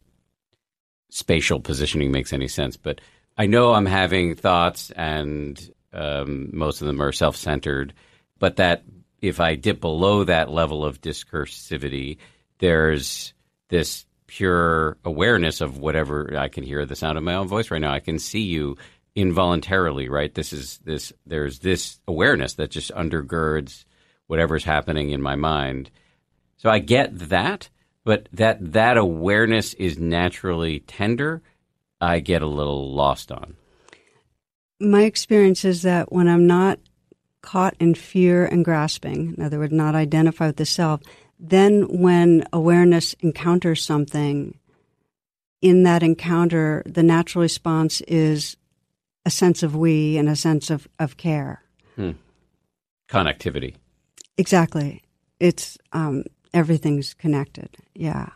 [1.10, 3.00] spatial positioning makes any sense, but
[3.40, 5.58] I know I'm having thoughts, and
[5.94, 7.94] um, most of them are self centered,
[8.38, 8.84] but that
[9.22, 12.18] if I dip below that level of discursivity,
[12.58, 13.32] there's
[13.70, 17.80] this pure awareness of whatever I can hear the sound of my own voice right
[17.80, 17.94] now.
[17.94, 18.76] I can see you
[19.14, 20.34] involuntarily, right?
[20.34, 23.86] This is this, there's this awareness that just undergirds
[24.26, 25.90] whatever's happening in my mind.
[26.58, 27.70] So I get that,
[28.04, 31.40] but that that awareness is naturally tender
[32.00, 33.56] I get a little lost on?
[34.80, 36.78] My experience is that when I'm not
[37.42, 41.00] caught in fear and grasping, in other words, not identified with the self,
[41.38, 44.58] then when awareness encounters something,
[45.62, 48.56] in that encounter, the natural response is
[49.26, 51.62] a sense of we and a sense of, of care.
[53.10, 53.74] Connectivity.
[54.38, 55.02] Exactly.
[55.40, 56.24] It's um,
[56.54, 57.76] everything's connected.
[57.94, 58.30] Yeah.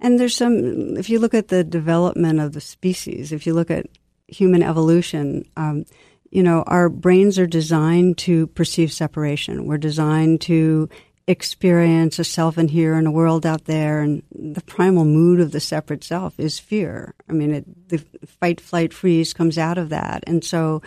[0.00, 3.70] And there's some, if you look at the development of the species, if you look
[3.70, 3.86] at
[4.28, 5.84] human evolution, um,
[6.30, 9.66] you know, our brains are designed to perceive separation.
[9.66, 10.88] We're designed to
[11.26, 14.00] experience a self in here and a world out there.
[14.00, 17.14] And the primal mood of the separate self is fear.
[17.28, 20.24] I mean, it, the fight, flight, freeze comes out of that.
[20.26, 20.82] And so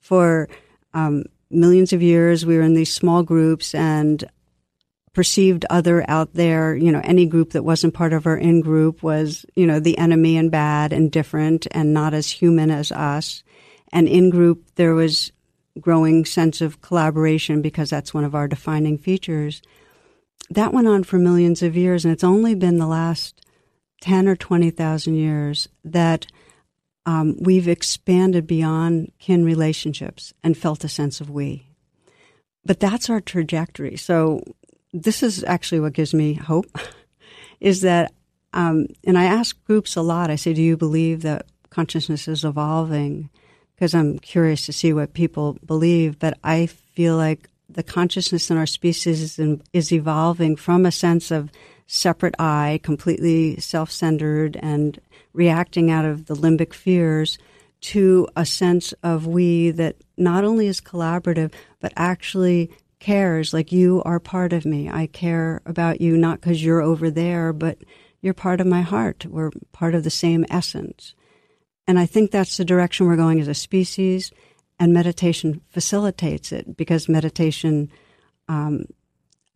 [0.00, 0.48] for
[0.92, 4.24] um, millions of years, we were in these small groups and
[5.16, 9.02] perceived other out there, you know, any group that wasn't part of our in group
[9.02, 13.42] was, you know, the enemy and bad and different and not as human as us.
[13.90, 15.32] And in group, there was
[15.80, 19.62] growing sense of collaboration because that's one of our defining features.
[20.50, 23.40] That went on for millions of years, and it's only been the last
[24.02, 26.26] 10 or 20,000 years that
[27.06, 31.68] um, we've expanded beyond kin relationships and felt a sense of we.
[32.66, 33.96] But that's our trajectory.
[33.96, 34.42] So
[35.02, 36.78] this is actually what gives me hope
[37.60, 38.12] is that,
[38.52, 42.44] um, and I ask groups a lot, I say, do you believe that consciousness is
[42.44, 43.28] evolving?
[43.74, 48.56] Because I'm curious to see what people believe, but I feel like the consciousness in
[48.56, 51.50] our species is, in, is evolving from a sense of
[51.86, 54.98] separate I, completely self centered and
[55.34, 57.38] reacting out of the limbic fears,
[57.82, 62.70] to a sense of we that not only is collaborative, but actually
[63.06, 64.90] cares like you are part of me.
[64.90, 67.78] I care about you not because you're over there, but
[68.20, 69.24] you're part of my heart.
[69.24, 71.14] We're part of the same essence.
[71.86, 74.32] And I think that's the direction we're going as a species.
[74.80, 77.92] And meditation facilitates it because meditation
[78.48, 78.86] um,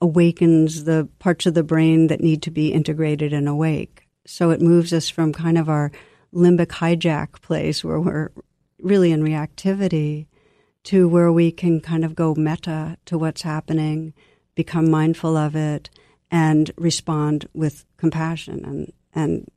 [0.01, 4.07] awakens the parts of the brain that need to be integrated and awake.
[4.27, 5.91] So it moves us from kind of our
[6.33, 8.31] limbic hijack place where we're
[8.81, 10.27] really in reactivity
[10.85, 14.15] to where we can kind of go meta to what's happening,
[14.55, 15.91] become mindful of it,
[16.31, 18.65] and respond with compassion.
[18.65, 19.51] And and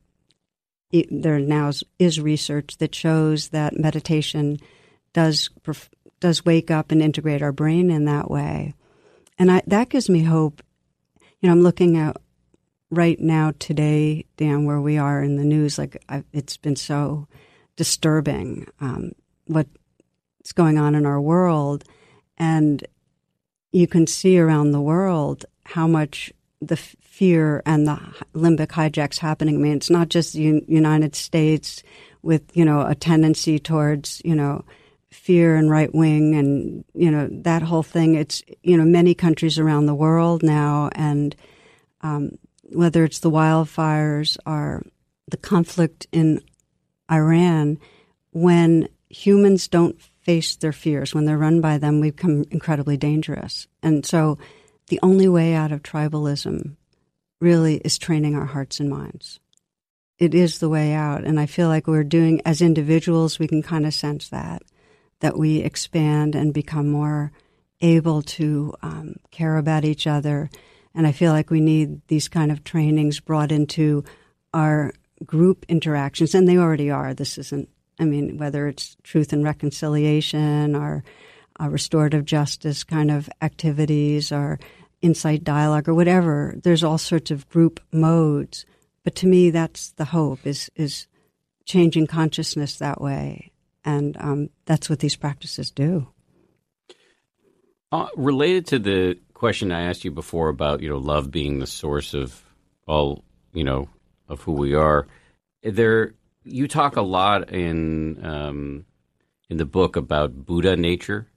[0.90, 4.58] it, there now is, is, research that shows that meditation
[5.12, 5.50] does
[6.20, 8.74] does wake up and integrate our brain in that way,
[9.38, 10.62] and I, that gives me hope.
[11.40, 12.16] You know, I'm looking at
[12.90, 15.78] right now today, Dan, where we are in the news.
[15.78, 17.28] Like I, it's been so
[17.76, 19.12] disturbing um,
[19.46, 19.66] what
[20.44, 21.84] what's going on in our world.
[22.36, 22.86] And
[23.72, 26.30] you can see around the world how much
[26.60, 27.98] the fear and the
[28.34, 29.54] limbic hijacks happening.
[29.54, 31.82] I mean, it's not just the United States
[32.20, 34.66] with, you know, a tendency towards, you know,
[35.10, 38.14] fear and right wing and, you know, that whole thing.
[38.14, 40.90] It's, you know, many countries around the world now.
[40.92, 41.34] And
[42.02, 42.32] um,
[42.64, 44.82] whether it's the wildfires or
[45.26, 46.42] the conflict in
[47.10, 47.78] Iran,
[48.32, 53.66] when humans don't face their fears, when they're run by them, we become incredibly dangerous.
[53.82, 54.38] And so
[54.88, 56.76] the only way out of tribalism
[57.40, 59.38] really is training our hearts and minds.
[60.18, 61.24] It is the way out.
[61.24, 64.62] And I feel like we're doing, as individuals, we can kind of sense that,
[65.20, 67.32] that we expand and become more
[67.80, 70.48] able to um, care about each other.
[70.94, 74.04] And I feel like we need these kind of trainings brought into
[74.52, 74.92] our
[75.26, 77.12] group interactions, and they already are.
[77.14, 77.68] This isn't
[77.98, 81.04] I mean, whether it's truth and reconciliation or
[81.60, 84.58] uh, restorative justice kind of activities or
[85.02, 88.66] insight dialogue or whatever, there's all sorts of group modes.
[89.04, 91.06] But to me, that's the hope is is
[91.64, 93.52] changing consciousness that way,
[93.84, 96.08] and um, that's what these practices do.
[97.92, 101.66] Uh, related to the question I asked you before about you know love being the
[101.66, 102.42] source of
[102.86, 103.22] all
[103.52, 103.88] you know
[104.28, 105.06] of who we are,
[105.62, 106.14] there
[106.44, 108.84] you talk a lot in um,
[109.48, 111.28] in the book about Buddha nature,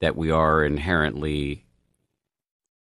[0.00, 1.64] that we are inherently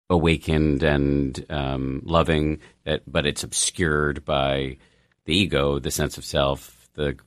[0.10, 4.78] awakened and um, loving, that but it's obscured by
[5.26, 7.18] the ego, the sense of self, the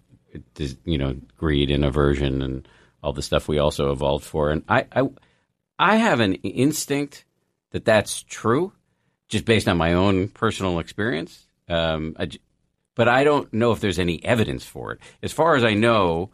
[0.84, 2.68] you know greed and aversion and
[3.02, 4.50] all the stuff we also evolved for.
[4.50, 5.08] And I I,
[5.78, 7.24] I have an instinct
[7.70, 8.72] that that's true,
[9.28, 11.46] just based on my own personal experience.
[11.68, 12.28] Um, I,
[12.94, 15.00] but I don't know if there's any evidence for it.
[15.22, 16.30] As far as I know,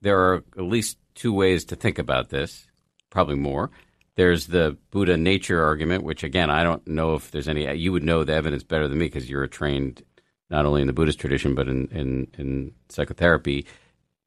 [0.00, 2.66] there are at least two ways to think about this,
[3.10, 3.70] probably more.
[4.16, 7.72] There's the Buddha nature argument, which again, I don't know if there's any.
[7.74, 10.02] You would know the evidence better than me because you're trained
[10.50, 13.66] not only in the Buddhist tradition but in, in, in psychotherapy.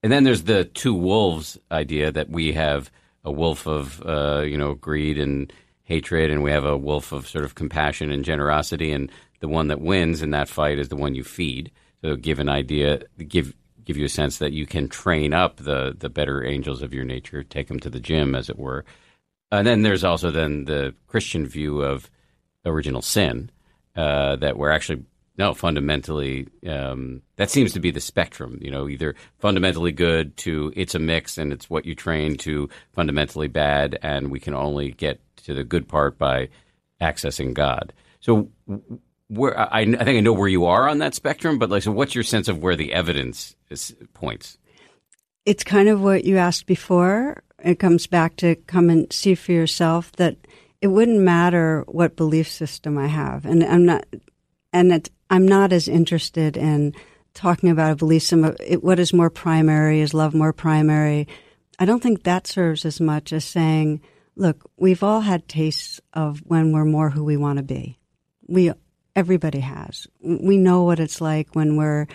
[0.01, 2.91] And then there's the two wolves idea that we have
[3.23, 5.51] a wolf of uh, you know greed and
[5.83, 9.11] hatred, and we have a wolf of sort of compassion and generosity, and
[9.43, 11.69] the one that wins in that fight is the one you feed.
[12.01, 15.93] So give an idea, give give you a sense that you can train up the
[15.99, 18.85] the better angels of your nature, take them to the gym, as it were.
[19.51, 22.09] And then there's also then the Christian view of
[22.63, 23.51] original sin
[23.97, 25.03] uh, that we're actually
[25.37, 28.59] no fundamentally um, that seems to be the spectrum.
[28.61, 32.69] You know, either fundamentally good to it's a mix and it's what you train to
[32.93, 36.47] fundamentally bad, and we can only get to the good part by
[37.01, 37.91] accessing God.
[38.21, 38.47] So
[39.27, 41.91] where I, I think I know where you are on that spectrum, but like, so
[41.91, 44.57] what's your sense of where the evidence is, points?
[45.45, 47.43] It's kind of what you asked before.
[47.63, 50.37] It comes back to come and see for yourself that
[50.81, 54.05] it wouldn't matter what belief system I have, and I'm not,
[54.73, 56.93] and I'm not as interested in
[57.33, 58.55] talking about a belief system.
[58.59, 60.01] It, what is more primary?
[60.01, 61.27] Is love more primary?
[61.79, 64.01] I don't think that serves as much as saying,
[64.35, 67.97] look, we've all had tastes of when we're more who we want to be.
[68.47, 68.73] We
[69.15, 70.07] everybody has.
[70.21, 72.07] We know what it's like when we're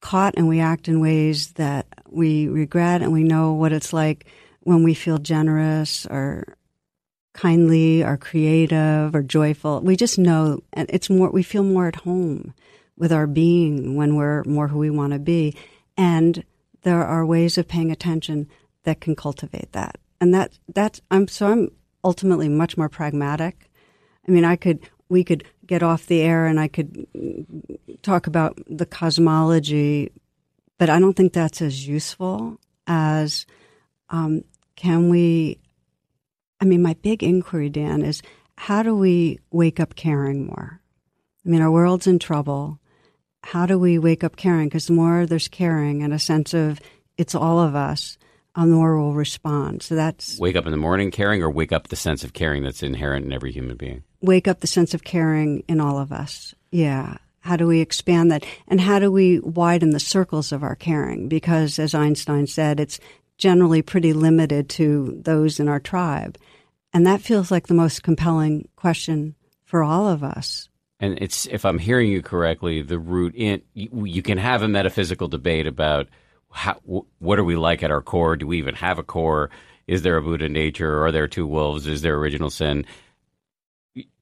[0.00, 4.26] caught and we act in ways that we regret, and we know what it's like
[4.60, 6.56] when we feel generous or
[7.32, 9.80] kindly or creative or joyful.
[9.80, 12.54] We just know, it's more, we feel more at home
[12.96, 15.54] with our being when we're more who we want to be.
[15.96, 16.44] And
[16.82, 18.48] there are ways of paying attention
[18.84, 19.98] that can cultivate that.
[20.20, 21.70] And that, that's, I'm, so I'm
[22.02, 23.70] ultimately much more pragmatic.
[24.26, 27.06] I mean, I could, we could get off the air and I could
[28.02, 30.12] talk about the cosmology,
[30.78, 33.46] but I don't think that's as useful as
[34.10, 34.44] um,
[34.76, 35.58] can we.
[36.60, 38.22] I mean, my big inquiry, Dan, is
[38.56, 40.80] how do we wake up caring more?
[41.44, 42.78] I mean, our world's in trouble.
[43.42, 44.68] How do we wake up caring?
[44.68, 46.80] Because the more there's caring and a sense of
[47.16, 48.18] it's all of us,
[48.54, 49.82] um, the more we'll respond.
[49.82, 52.62] So that's wake up in the morning caring, or wake up the sense of caring
[52.62, 56.12] that's inherent in every human being wake up the sense of caring in all of
[56.12, 56.54] us.
[56.70, 57.16] Yeah.
[57.40, 58.44] How do we expand that?
[58.68, 61.28] And how do we widen the circles of our caring?
[61.28, 62.98] Because as Einstein said, it's
[63.38, 66.36] generally pretty limited to those in our tribe.
[66.92, 70.68] And that feels like the most compelling question for all of us.
[70.98, 74.68] And it's, if I'm hearing you correctly, the root in, you, you can have a
[74.68, 76.08] metaphysical debate about
[76.50, 76.80] how,
[77.18, 78.36] what are we like at our core?
[78.36, 79.50] Do we even have a core?
[79.86, 81.04] Is there a Buddha nature?
[81.04, 81.86] Are there two wolves?
[81.86, 82.86] Is there original sin?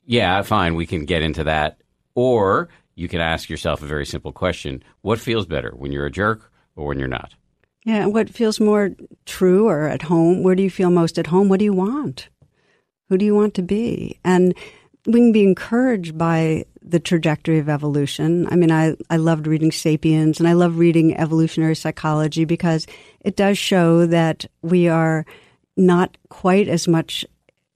[0.06, 1.78] Yeah, fine, we can get into that.
[2.14, 6.10] Or you can ask yourself a very simple question What feels better when you're a
[6.10, 7.34] jerk or when you're not?
[7.84, 8.92] Yeah, what feels more
[9.26, 10.42] true or at home?
[10.42, 11.48] Where do you feel most at home?
[11.48, 12.28] What do you want?
[13.08, 14.18] Who do you want to be?
[14.24, 14.54] And
[15.06, 18.46] we can be encouraged by the trajectory of evolution.
[18.50, 22.86] I mean, I, I loved reading Sapiens and I love reading evolutionary psychology because
[23.20, 25.26] it does show that we are
[25.76, 27.26] not quite as much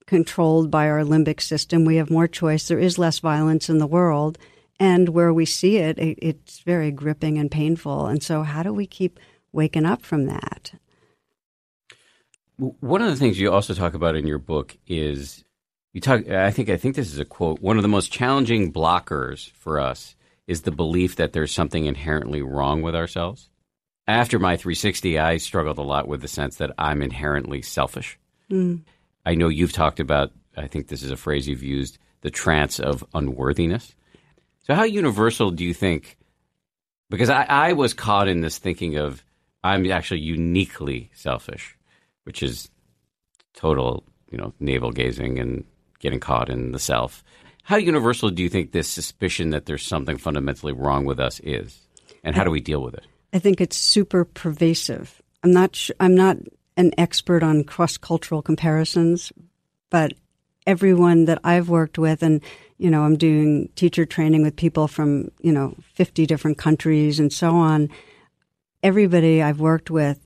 [0.09, 1.85] controlled by our limbic system.
[1.85, 2.67] We have more choice.
[2.67, 4.39] There is less violence in the world.
[4.81, 8.07] And where we see it, it, it's very gripping and painful.
[8.07, 9.21] And so, how do we keep
[9.53, 10.73] waking up from that?
[12.57, 15.45] One of the things you also talk about in your book is
[15.93, 16.29] you talk.
[16.29, 17.61] I think I think this is a quote.
[17.61, 22.41] One of the most challenging blockers for us is the belief that there's something inherently
[22.41, 23.51] wrong with ourselves.
[24.07, 28.19] After my 360, I struggled a lot with the sense that I'm inherently selfish.
[28.51, 28.83] Mm.
[29.29, 32.81] I know you've talked about, I think this is a phrase you've used, the trance
[32.81, 33.95] of unworthiness.
[34.67, 36.17] So, how universal do you think?
[37.11, 39.23] Because I, I was caught in this thinking of
[39.63, 41.77] I'm actually uniquely selfish,
[42.25, 42.71] which is
[43.53, 45.67] total, you know, navel gazing and
[45.99, 47.23] getting caught in the self.
[47.65, 51.87] How universal do you think this suspicion that there's something fundamentally wrong with us is,
[52.25, 53.05] and how do we deal with it?
[53.35, 55.21] I think it's super pervasive.
[55.43, 55.77] I'm not.
[55.77, 56.39] Sh- I'm not
[56.79, 59.33] an expert on cross cultural comparisons,
[59.91, 60.15] but
[60.67, 62.41] everyone that I've worked with, and
[62.79, 67.31] you know, I'm doing teacher training with people from you know 50 different countries and
[67.33, 67.91] so on.
[68.83, 70.25] Everybody I've worked with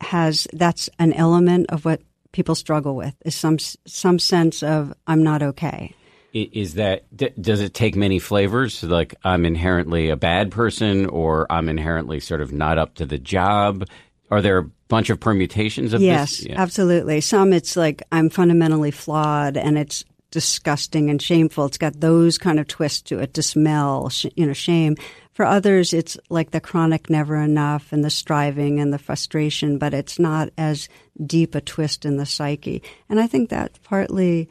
[0.00, 2.00] has that's an element of what
[2.32, 5.94] people struggle with is some some sense of I'm not okay.
[6.32, 7.04] Is that
[7.40, 8.82] does it take many flavors?
[8.82, 13.18] Like I'm inherently a bad person, or I'm inherently sort of not up to the
[13.18, 13.86] job.
[14.30, 16.46] Are there bunch of permutations of yes, this?
[16.46, 17.20] Yes, absolutely.
[17.20, 21.66] Some it's like I'm fundamentally flawed and it's disgusting and shameful.
[21.66, 24.96] It's got those kind of twists to it, to smell, sh- you know, shame.
[25.32, 29.94] For others, it's like the chronic never enough and the striving and the frustration, but
[29.94, 30.88] it's not as
[31.24, 32.82] deep a twist in the psyche.
[33.08, 34.48] And I think that partly,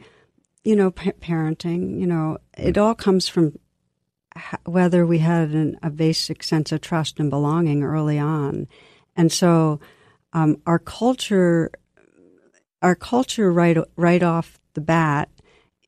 [0.64, 2.82] you know, pa- parenting, you know, it mm.
[2.82, 3.58] all comes from
[4.64, 8.68] whether we had an, a basic sense of trust and belonging early on.
[9.16, 9.80] And so
[10.36, 11.70] um, our culture,
[12.82, 15.30] our culture right right off the bat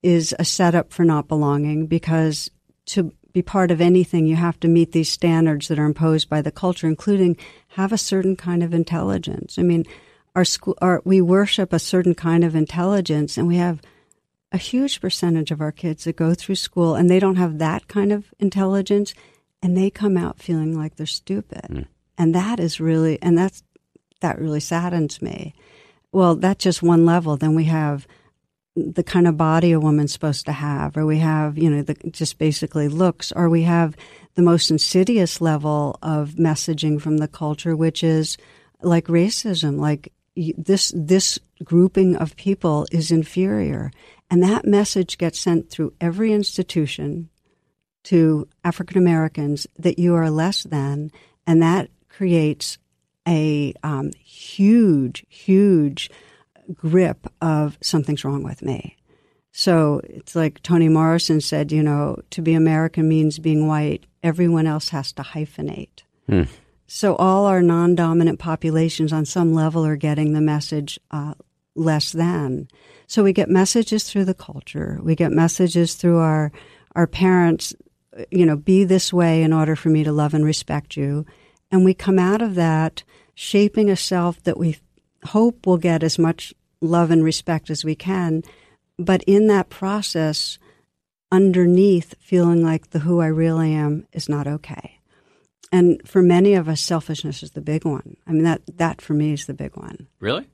[0.03, 2.51] is a setup for not belonging because
[2.87, 6.41] to be part of anything, you have to meet these standards that are imposed by
[6.41, 7.37] the culture, including
[7.69, 9.59] have a certain kind of intelligence.
[9.59, 9.85] I mean,
[10.35, 13.83] our school, our, we worship a certain kind of intelligence, and we have
[14.51, 17.87] a huge percentage of our kids that go through school and they don't have that
[17.87, 19.13] kind of intelligence,
[19.63, 21.87] and they come out feeling like they're stupid,
[22.17, 23.63] and that is really, and that's
[24.21, 25.55] that really saddens me.
[26.13, 27.37] Well, that's just one level.
[27.37, 28.07] Then we have
[28.77, 31.95] the kind of body a woman's supposed to have, or we have, you know, the,
[32.11, 33.97] just basically looks, or we have
[34.35, 38.37] the most insidious level of messaging from the culture, which is
[38.83, 40.13] like racism, like
[40.57, 43.91] this this grouping of people is inferior,
[44.31, 47.29] and that message gets sent through every institution
[48.05, 51.11] to African Americans that you are less than,
[51.47, 52.79] and that creates
[53.29, 56.11] a um, huge, huge
[56.75, 58.97] grip of something's wrong with me.
[59.53, 64.07] So it's like Toni Morrison said, you know, to be American means being white.
[64.23, 66.03] Everyone else has to hyphenate.
[66.87, 71.35] So all our non dominant populations on some level are getting the message uh,
[71.75, 72.69] less than.
[73.07, 74.99] So we get messages through the culture.
[75.03, 76.53] We get messages through our,
[76.95, 77.75] our parents,
[78.31, 81.27] you know, be this way in order for me to love and respect you.
[81.71, 83.03] And we come out of that
[83.35, 84.79] shaping a self that we
[85.25, 88.43] hope will get as much love and respect as we can.
[88.99, 90.59] But in that process,
[91.31, 94.99] underneath feeling like the who I really am is not okay.
[95.71, 98.17] And for many of us, selfishness is the big one.
[98.27, 100.07] I mean, that, that for me is the big one.
[100.19, 100.49] Really?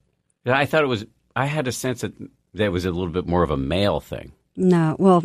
[0.44, 1.06] I thought it was.
[1.36, 2.12] I had a sense that
[2.54, 4.32] that was a little bit more of a male thing.
[4.56, 5.24] No, well,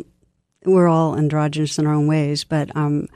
[0.63, 3.07] we're all androgynous in our own ways, but um,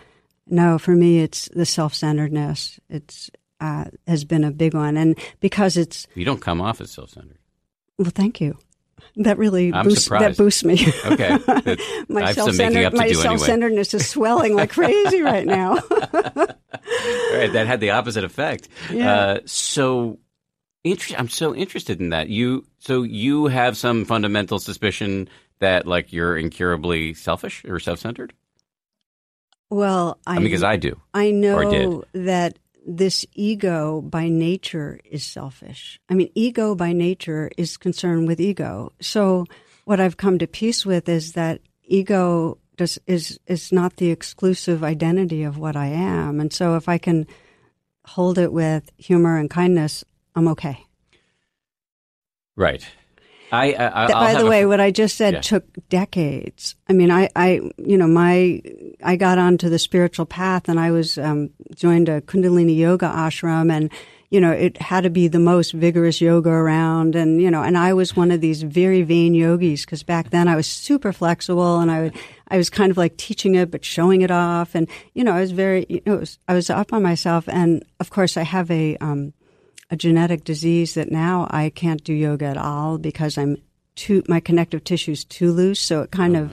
[0.48, 2.80] no, for me, it's the self centeredness.
[2.90, 3.30] It's
[3.64, 7.38] uh, has been a big one, and because it's You don't come off as self-centered.
[7.98, 8.58] well, thank you.
[9.18, 10.86] That really I'm boosts, that boosts me.
[11.06, 11.38] Okay.
[12.10, 13.24] My I have some making self-centered, up to my do anyway.
[13.24, 15.74] self-centeredness is swelling like crazy right now.
[15.92, 16.48] All
[17.38, 18.70] right, that had the opposite effect.
[18.92, 19.14] Yeah.
[19.14, 20.20] Uh, so,
[20.84, 22.30] inter- I'm so interested in that.
[22.30, 25.30] You, so you have some fundamental suspicion
[25.60, 28.34] that like you're incurably selfish or self-centered.
[29.74, 31.00] Well, I, I mean, because I do.
[31.14, 36.00] I know that this ego by nature is selfish.
[36.10, 38.92] I mean, ego by nature is concerned with ego.
[39.02, 39.46] So
[39.86, 44.84] what I've come to peace with is that ego does, is is not the exclusive
[44.84, 46.40] identity of what I am.
[46.40, 47.26] And so if I can
[48.06, 50.04] hold it with humor and kindness,
[50.36, 50.86] I'm okay.
[52.56, 52.86] Right.
[53.54, 53.74] I.
[53.74, 55.42] I I'll by the a- way, what I just said Yeah.
[55.42, 56.76] took decades.
[56.90, 58.62] I mean, I, I, you know, my,
[59.04, 63.72] I got onto the spiritual path and I was, um, joined a Kundalini yoga ashram
[63.72, 63.90] and,
[64.30, 67.16] you know, it had to be the most vigorous yoga around.
[67.16, 70.48] And, you know, and I was one of these very vain yogis because back then
[70.48, 72.16] I was super flexible and I would,
[72.48, 74.74] I was kind of like teaching it, but showing it off.
[74.74, 77.48] And, you know, I was very, you know, it was, I was up on myself.
[77.48, 79.34] And of course I have a, um,
[79.94, 83.58] a genetic disease that now I can't do yoga at all because I'm
[83.94, 85.80] too my connective tissue's too loose.
[85.80, 86.52] So it kind of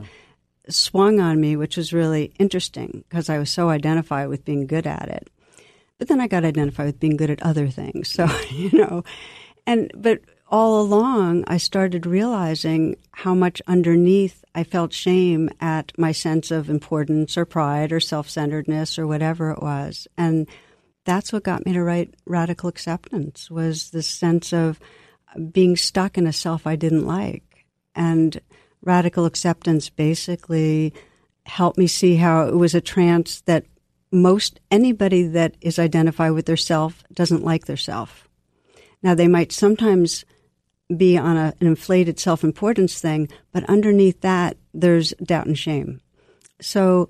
[0.69, 4.87] swung on me, which was really interesting because I was so identified with being good
[4.87, 5.31] at it.
[5.97, 8.11] But then I got identified with being good at other things.
[8.11, 9.05] So you know,
[9.67, 10.21] and but
[10.51, 16.69] all along I started realizing how much underneath I felt shame at my sense of
[16.69, 20.47] importance or pride or self-centeredness or whatever it was, and
[21.05, 24.79] that's what got me to write radical acceptance was this sense of
[25.53, 27.67] being stuck in a self I didn't like.
[27.95, 28.41] And
[28.83, 30.93] radical acceptance basically
[31.45, 33.65] helped me see how it was a trance that
[34.13, 38.29] most anybody that is identified with their self doesn't like their self.
[39.03, 40.25] Now they might sometimes
[40.95, 46.01] be on a, an inflated self-importance thing, but underneath that there's doubt and shame.
[46.61, 47.09] So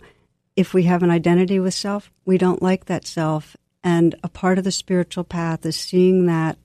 [0.57, 3.57] if we have an identity with self, we don't like that self.
[3.83, 6.59] And a part of the spiritual path is seeing that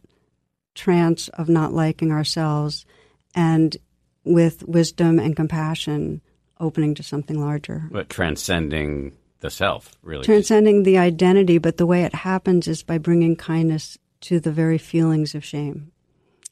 [0.73, 2.85] trance of not liking ourselves
[3.33, 3.77] and
[4.25, 6.21] with wisdom and compassion
[6.59, 7.87] opening to something larger.
[7.91, 10.23] but transcending the self, really.
[10.23, 14.77] Transcending the identity, but the way it happens is by bringing kindness to the very
[14.77, 15.91] feelings of shame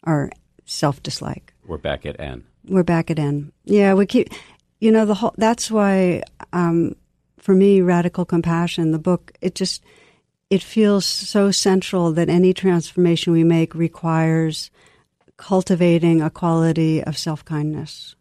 [0.05, 0.29] or
[0.65, 1.53] self dislike.
[1.65, 2.43] We're back at N.
[2.67, 3.51] We're back at N.
[3.65, 4.29] Yeah, we keep,
[4.79, 6.95] you know, the whole, that's why, um,
[7.39, 9.83] for me, radical compassion, the book, it just,
[10.49, 14.69] it feels so central that any transformation we make requires
[15.37, 18.15] cultivating a quality of self kindness.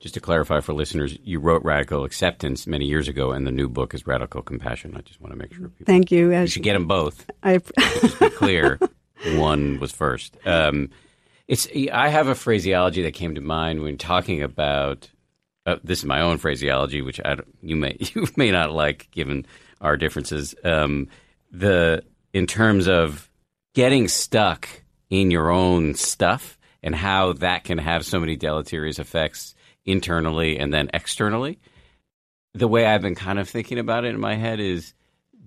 [0.00, 3.68] Just to clarify for listeners, you wrote Radical Acceptance many years ago, and the new
[3.68, 4.94] book is Radical Compassion.
[4.96, 6.32] I just want to make sure people Thank you.
[6.32, 7.26] you should get them both.
[7.42, 8.78] I, Just be clear,
[9.34, 10.36] one was first.
[10.46, 10.90] Um,
[11.48, 15.08] it's I have a phraseology that came to mind when talking about
[15.66, 19.10] uh, this is my own phraseology, which I, don't- you may you may not like,
[19.10, 19.46] given
[19.80, 20.54] our differences.
[20.62, 21.08] Um,
[21.50, 22.02] the
[22.32, 23.30] in terms of
[23.74, 24.68] getting stuck
[25.10, 29.54] in your own stuff and how that can have so many deleterious effects
[29.84, 31.58] internally and then externally.
[32.54, 34.94] The way I've been kind of thinking about it in my head is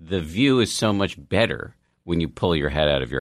[0.00, 3.20] the view is so much better when you pull your head out of your.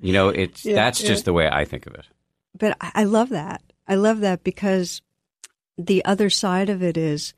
[0.00, 1.08] you know, it's Yeah, that's yeah.
[1.08, 2.06] just the way I think of it.
[2.58, 3.62] But I I love that.
[3.88, 5.02] I love that because
[5.78, 7.34] the other side of it is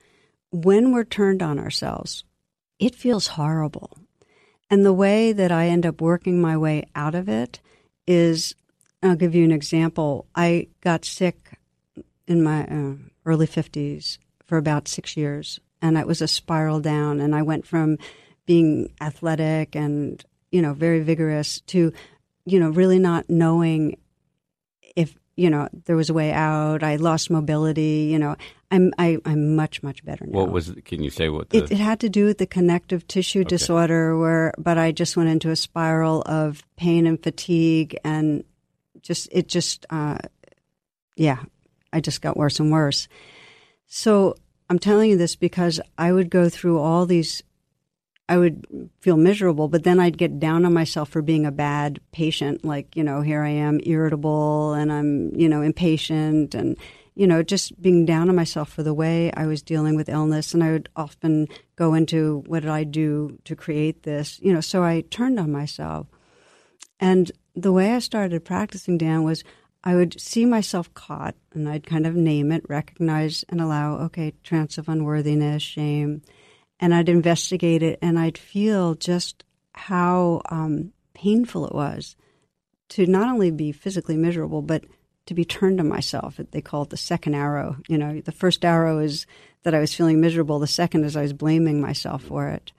[0.50, 2.24] when we're turned on ourselves,
[2.78, 3.98] it feels horrible.
[4.70, 7.60] And the way that I end up working my way out of it
[8.06, 8.54] is
[9.02, 10.26] I'll give you an example.
[10.34, 11.58] I got sick
[12.26, 12.94] in my uh,
[13.24, 17.20] early 50s for about six years, and it was a spiral down.
[17.20, 17.98] And I went from
[18.46, 21.92] being athletic and, you know, very vigorous to,
[22.44, 23.98] you know, really not knowing
[24.96, 26.82] if you know there was a way out.
[26.82, 28.08] I lost mobility.
[28.10, 28.36] You know,
[28.70, 30.38] I'm I, I'm much much better now.
[30.38, 30.74] What was?
[30.84, 31.58] Can you say what the?
[31.58, 35.30] It, it had to do with the connective tissue disorder, where but I just went
[35.30, 38.44] into a spiral of pain and fatigue, and
[39.00, 40.18] just it just uh,
[41.16, 41.38] yeah,
[41.92, 43.08] I just got worse and worse.
[43.86, 44.36] So
[44.68, 47.42] I'm telling you this because I would go through all these.
[48.30, 51.98] I would feel miserable, but then I'd get down on myself for being a bad
[52.12, 52.62] patient.
[52.62, 56.76] Like, you know, here I am irritable and I'm, you know, impatient and,
[57.18, 60.54] you know, just being down on myself for the way I was dealing with illness.
[60.54, 64.60] And I would often go into what did I do to create this, you know,
[64.60, 66.06] so I turned on myself.
[67.00, 69.42] And the way I started practicing, Dan, was
[69.82, 74.32] I would see myself caught and I'd kind of name it, recognize and allow, okay,
[74.44, 76.22] trance of unworthiness, shame.
[76.78, 79.42] And I'd investigate it and I'd feel just
[79.72, 82.14] how um, painful it was
[82.90, 84.84] to not only be physically miserable, but
[85.28, 86.40] to be turned on myself.
[86.50, 87.76] They call it the second arrow.
[87.86, 89.26] You know, the first arrow is
[89.62, 92.72] that I was feeling miserable, the second is I was blaming myself for it.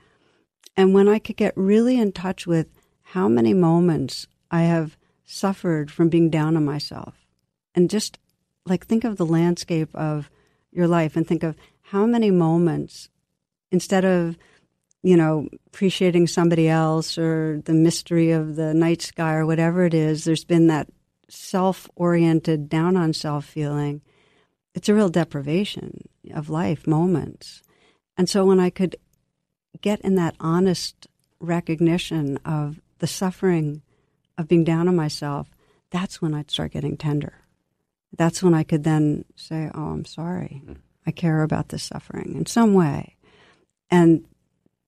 [0.76, 2.68] And when I could get really in touch with
[3.02, 7.28] how many moments I have suffered from being down on myself,
[7.76, 8.18] and just
[8.66, 10.30] like think of the landscape of
[10.72, 13.10] your life and think of how many moments,
[13.72, 14.38] instead of,
[15.04, 19.94] you know, appreciating somebody else or the mystery of the night sky or whatever it
[19.94, 20.88] is, there's been that
[21.30, 24.02] self oriented, down on self feeling.
[24.74, 27.64] It's a real deprivation of life moments.
[28.18, 28.96] And so when I could
[29.82, 31.08] get in that honest
[31.40, 33.82] recognition of the suffering
[34.38, 35.50] of being down on myself,
[35.90, 37.34] that's when I'd start getting tender.
[38.16, 40.62] That's when I could then say, Oh, I'm sorry.
[40.66, 40.74] Hmm.
[41.06, 43.16] I care about this suffering in some way.
[43.90, 44.26] And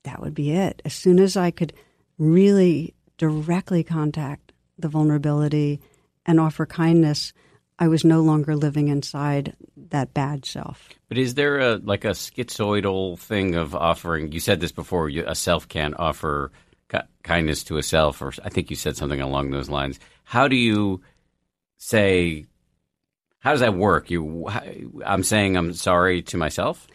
[0.04, 0.82] that would be it.
[0.86, 1.74] As soon as I could
[2.18, 5.80] really directly contact the vulnerability
[6.26, 7.34] and offer kindness,
[7.80, 9.56] I was no longer living inside
[9.90, 10.90] that bad self.
[11.10, 14.32] But is there a like a schizoidal thing of offering?
[14.32, 15.10] You said this before.
[15.10, 16.52] You, a self can't offer
[16.92, 20.00] ki- kindness to a self, or I think you said something along those lines.
[20.24, 21.02] How do you
[21.78, 22.46] say?
[23.40, 24.12] How does that work?
[24.12, 24.48] You,
[25.04, 26.86] I'm saying I'm sorry to myself.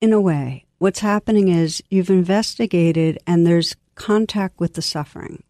[0.00, 5.42] In a way, what's happening is you've investigated and there's contact with the suffering.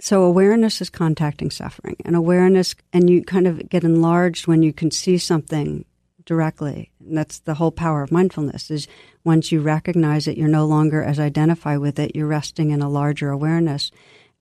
[0.00, 4.72] So awareness is contacting suffering, and awareness, and you kind of get enlarged when you
[4.72, 5.84] can see something
[6.24, 6.90] directly.
[7.00, 8.70] And that's the whole power of mindfulness.
[8.70, 8.88] Is
[9.24, 12.16] once you recognize it, you're no longer as identify with it.
[12.16, 13.90] You're resting in a larger awareness,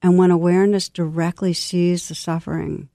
[0.01, 2.89] and when awareness directly sees the suffering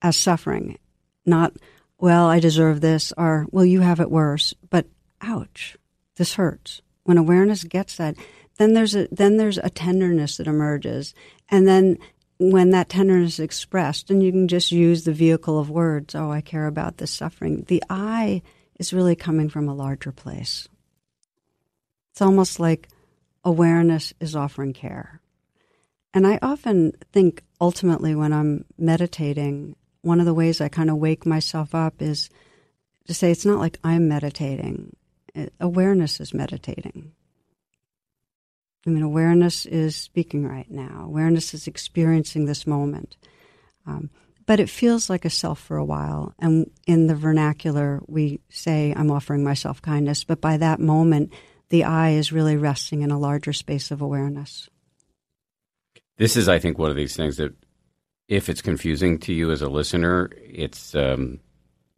[0.00, 0.78] as suffering,
[1.26, 1.52] not
[1.98, 4.86] well, I deserve this, or well, you have it worse, but
[5.20, 5.76] ouch,
[6.16, 6.82] this hurts.
[7.04, 8.16] When awareness gets that,
[8.58, 11.14] then there's a then there's a tenderness that emerges,
[11.50, 11.98] and then
[12.38, 16.14] when that tenderness is expressed, and you can just use the vehicle of words.
[16.14, 17.64] Oh, I care about this suffering.
[17.68, 18.42] The I
[18.78, 20.68] is really coming from a larger place.
[22.12, 22.88] It's almost like
[23.44, 25.20] awareness is offering care.
[26.12, 30.96] And I often think ultimately when I'm meditating, one of the ways I kind of
[30.96, 32.30] wake myself up is
[33.06, 34.96] to say it's not like I'm meditating.
[35.34, 37.12] It- Awareness is meditating.
[38.86, 41.04] I mean, awareness is speaking right now.
[41.06, 43.16] Awareness is experiencing this moment.
[43.86, 44.10] Um,
[44.46, 46.34] but it feels like a self for a while.
[46.38, 50.24] And in the vernacular, we say, I'm offering myself kindness.
[50.24, 51.32] But by that moment,
[51.70, 54.68] the I is really resting in a larger space of awareness.
[56.18, 57.54] This is, I think, one of these things that,
[58.28, 61.40] if it's confusing to you as a listener, it's um,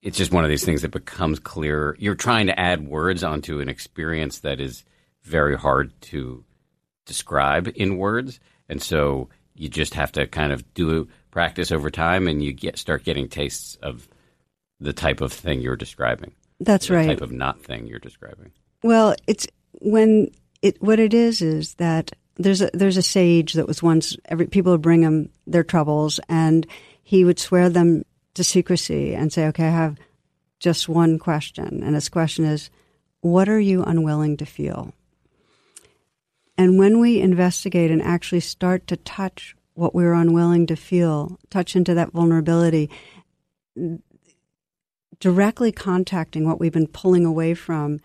[0.03, 1.97] it's just one of these things that becomes clear.
[1.99, 4.85] You're trying to add words onto an experience that is
[5.23, 6.45] very hard to
[7.07, 8.39] describe in words,
[8.69, 12.79] and so you just have to kind of do practice over time, and you get
[12.79, 14.07] start getting tastes of
[14.81, 16.35] the type of thing you're describing.
[16.61, 17.07] That's the right.
[17.07, 18.53] type of not thing you're describing.
[18.83, 20.31] Well, it's when
[20.63, 24.47] it what it is is that there's a there's a sage that was once every
[24.47, 26.67] people would bring him their troubles and
[27.03, 28.05] he would swear them
[28.35, 29.99] to secrecy and say, "Okay, I have
[30.59, 32.71] just one question." And his question is,
[33.21, 34.93] "What are you unwilling to feel?"
[36.59, 41.77] And when we investigate and actually start to touch what we're unwilling to feel, touch
[41.77, 42.91] into that vulnerability,
[45.21, 48.01] directly contacting what we've been pulling away from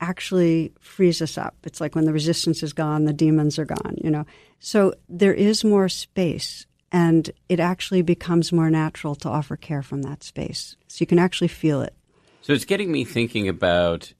[0.00, 1.54] actually frees us up.
[1.64, 4.26] It's like when the resistance is gone, the demons are gone, you know.
[4.58, 10.02] So there is more space and it actually becomes more natural to offer care from
[10.02, 10.76] that space.
[10.86, 11.94] So you can actually feel it.
[12.42, 14.12] So it's getting me thinking about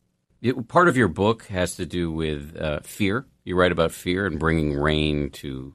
[0.69, 3.27] part of your book has to do with uh, fear.
[3.47, 5.73] You write about fear and bringing rain to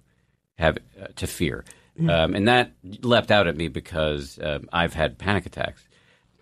[0.60, 1.65] have uh, to fear,
[2.07, 5.84] um, and that leapt out at me because um, I've had panic attacks.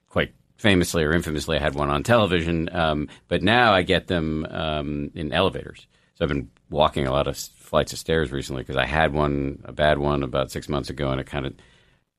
[0.09, 4.45] Quite famously or infamously, I had one on television, um, but now I get them
[4.49, 5.87] um, in elevators.
[6.15, 9.61] So I've been walking a lot of flights of stairs recently because I had one,
[9.65, 11.53] a bad one, about six months ago, and it kind of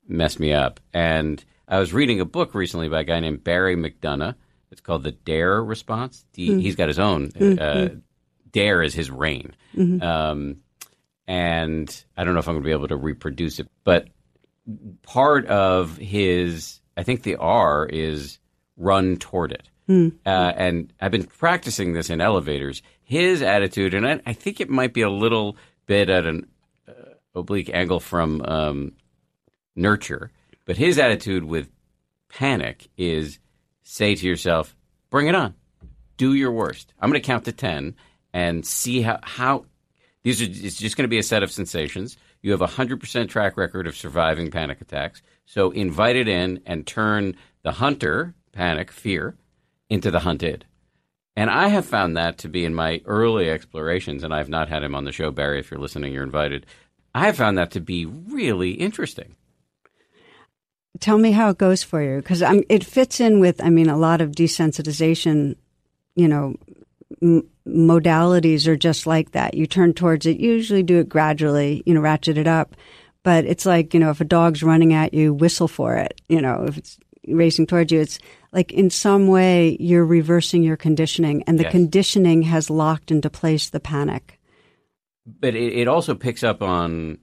[0.08, 0.80] messed me up.
[0.94, 4.36] And I was reading a book recently by a guy named Barry McDonagh.
[4.70, 6.24] It's called the Dare Response.
[6.32, 7.30] D- He's got his own.
[7.60, 7.88] Uh,
[8.52, 9.54] Dare is his rain.
[10.02, 10.56] Um,
[11.26, 14.08] and I don't know if I'm going to be able to reproduce it, but
[15.02, 18.38] part of his, I think the R is
[18.76, 19.68] run toward it.
[20.26, 22.82] Uh, and I've been practicing this in elevators.
[23.02, 25.56] His attitude, and I, I think it might be a little
[25.86, 26.46] bit at an
[26.88, 26.92] uh,
[27.34, 28.92] oblique angle from um,
[29.74, 30.30] nurture,
[30.64, 31.68] but his attitude with
[32.28, 33.38] panic is
[33.82, 34.76] say to yourself,
[35.10, 35.54] bring it on.
[36.16, 36.92] Do your worst.
[37.00, 37.96] I'm going to count to 10
[38.32, 39.64] and see how, how
[40.22, 42.16] these are, it's just going to be a set of sensations.
[42.42, 45.22] You have a 100% track record of surviving panic attacks.
[45.46, 49.36] So invite it in and turn the hunter, panic, fear,
[49.88, 50.64] into the hunted.
[51.36, 54.82] And I have found that to be in my early explorations, and I've not had
[54.82, 55.60] him on the show, Barry.
[55.60, 56.66] If you're listening, you're invited.
[57.14, 59.36] I have found that to be really interesting.
[60.98, 63.96] Tell me how it goes for you because it fits in with, I mean, a
[63.96, 65.56] lot of desensitization,
[66.14, 66.56] you know,
[67.22, 69.54] m- modalities are just like that.
[69.54, 72.76] You turn towards it, you usually do it gradually, you know, ratchet it up.
[73.22, 76.20] But it's like, you know, if a dog's running at you, whistle for it.
[76.28, 76.98] You know, if it's
[77.28, 78.18] racing towards you, it's
[78.52, 81.72] like in some way you're reversing your conditioning and the Yes.
[81.72, 84.38] conditioning has locked into place the panic.
[85.26, 87.18] but it, it also picks up on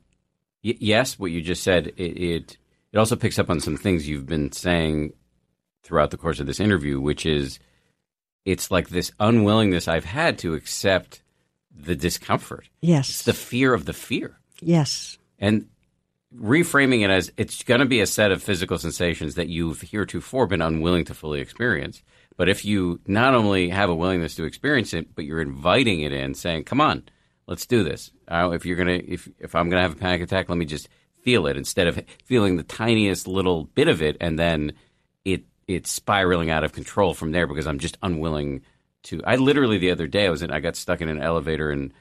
[0.64, 2.58] y- yes what you just said it, it
[2.94, 5.12] it also picks up on some things you've been saying
[5.84, 7.60] throughout the course of this interview which is
[8.52, 11.22] it's like this unwillingness i've had to accept
[11.90, 13.10] the discomfort Yes.
[13.10, 15.18] it's the fear of the fear yes.
[15.38, 15.68] and
[16.36, 20.48] reframing it as it's going to be a set of physical sensations that you've heretofore
[20.48, 22.04] been unwilling to fully experience.
[22.36, 26.12] But if you not only have a willingness to experience it, but you're inviting it
[26.12, 27.04] in, saying, "Come on,
[27.48, 30.50] let's do this." Uh, if you're gonna, if if I'm gonna have a panic attack,
[30.50, 30.90] let me just
[31.24, 34.74] feel it instead of feeling the tiniest little bit of it and then
[35.68, 38.62] it's spiraling out of control from there because I'm just unwilling
[39.04, 39.22] to.
[39.26, 41.94] I literally the other day I was in, I got stuck in an elevator in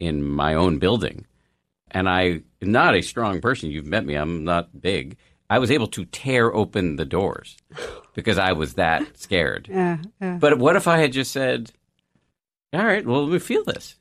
[0.00, 1.26] in my own building
[1.94, 3.70] and I am not a strong person.
[3.70, 4.16] You've met me.
[4.16, 5.16] I'm not big.
[5.48, 7.56] I was able to tear open the doors
[8.14, 9.68] because I was that scared.
[9.70, 9.98] Yeah.
[10.20, 10.38] yeah.
[10.40, 11.70] But what if I had just said,
[12.72, 13.94] "All right, well, let me feel this."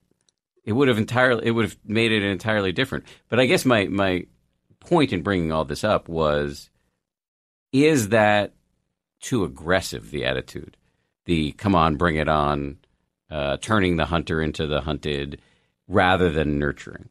[0.66, 1.46] It would have entirely.
[1.46, 3.06] It would have made it entirely different.
[3.30, 4.26] But I guess my my
[4.80, 6.70] point in bringing all this up was,
[7.72, 8.54] is that
[9.24, 10.12] too aggressive?
[10.12, 10.78] The attitude,
[11.26, 12.78] the "come on, bring it on,"
[13.32, 15.42] uh, turning the hunter into the hunted,
[15.88, 17.10] rather than nurturing.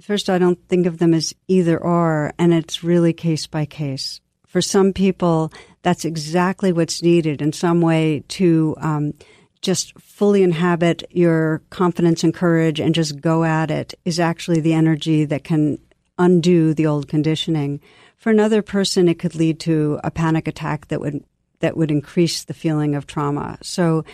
[0.00, 4.20] First, I don't think of them as either or, and it's really case by case.
[4.48, 9.14] For some people, that's exactly what's needed in some way to um,
[9.60, 14.74] just fully inhabit your confidence and courage and just go at it is actually the
[14.74, 15.78] energy that can
[16.18, 17.80] undo the old conditioning.
[18.22, 21.24] For another person, it could lead to a panic attack that would
[21.58, 23.58] that would increase the feeling of trauma.
[23.62, 24.04] So,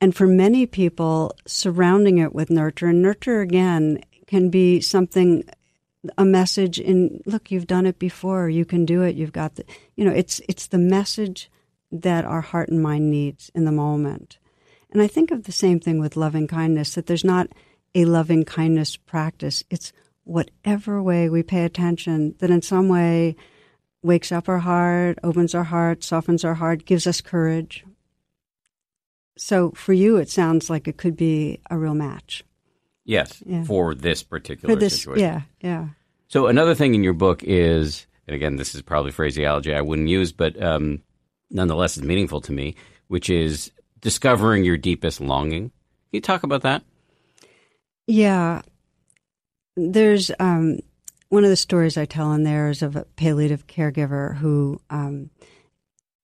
[0.00, 5.44] and for many people, surrounding it with nurture and nurture again can be something
[6.16, 8.48] a message in look you've done it before.
[8.48, 9.14] You can do it.
[9.14, 11.50] You've got the you know it's it's the message
[11.92, 14.38] that our heart and mind needs in the moment.
[14.90, 17.48] And i think of the same thing with loving kindness that there's not
[17.94, 19.62] a loving kindness practice.
[19.68, 19.92] It's
[20.24, 23.34] whatever way we pay attention that in some way
[24.02, 27.84] wakes up our heart opens our heart softens our heart gives us courage
[29.36, 32.44] so for you it sounds like it could be a real match
[33.06, 33.64] Yes, Yeah.
[33.64, 35.20] for this particular for this situation.
[35.24, 35.88] yeah yeah
[36.28, 40.06] So another thing in your book is, and again, this is probably phraseology I wouldn't
[40.08, 41.02] use, but um,
[41.50, 42.76] nonetheless it's meaningful to me,
[43.08, 45.70] which is discovering your deepest longing.
[45.70, 46.84] Can you talk about that?
[48.06, 48.62] Yeah.
[49.88, 50.80] There's um,
[51.30, 55.30] one of the stories I tell in there is of a palliative caregiver who um,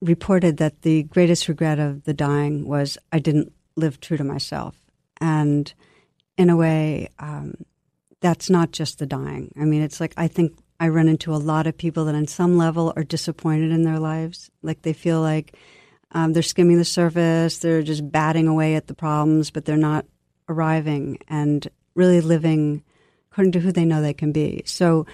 [0.03, 4.77] reported that the greatest regret of the dying was I didn't live true to myself.
[5.21, 5.73] And
[6.37, 7.55] in a way, um,
[8.21, 9.53] that's not just the dying.
[9.59, 12.27] I mean, it's like I think I run into a lot of people that, on
[12.27, 14.51] some level, are disappointed in their lives.
[14.63, 15.57] Like they feel like
[16.13, 20.05] um, they're skimming the surface, they're just batting away at the problems, but they're not
[20.49, 22.83] arriving and really living
[23.37, 24.63] according to who they know they can be.
[24.65, 25.05] So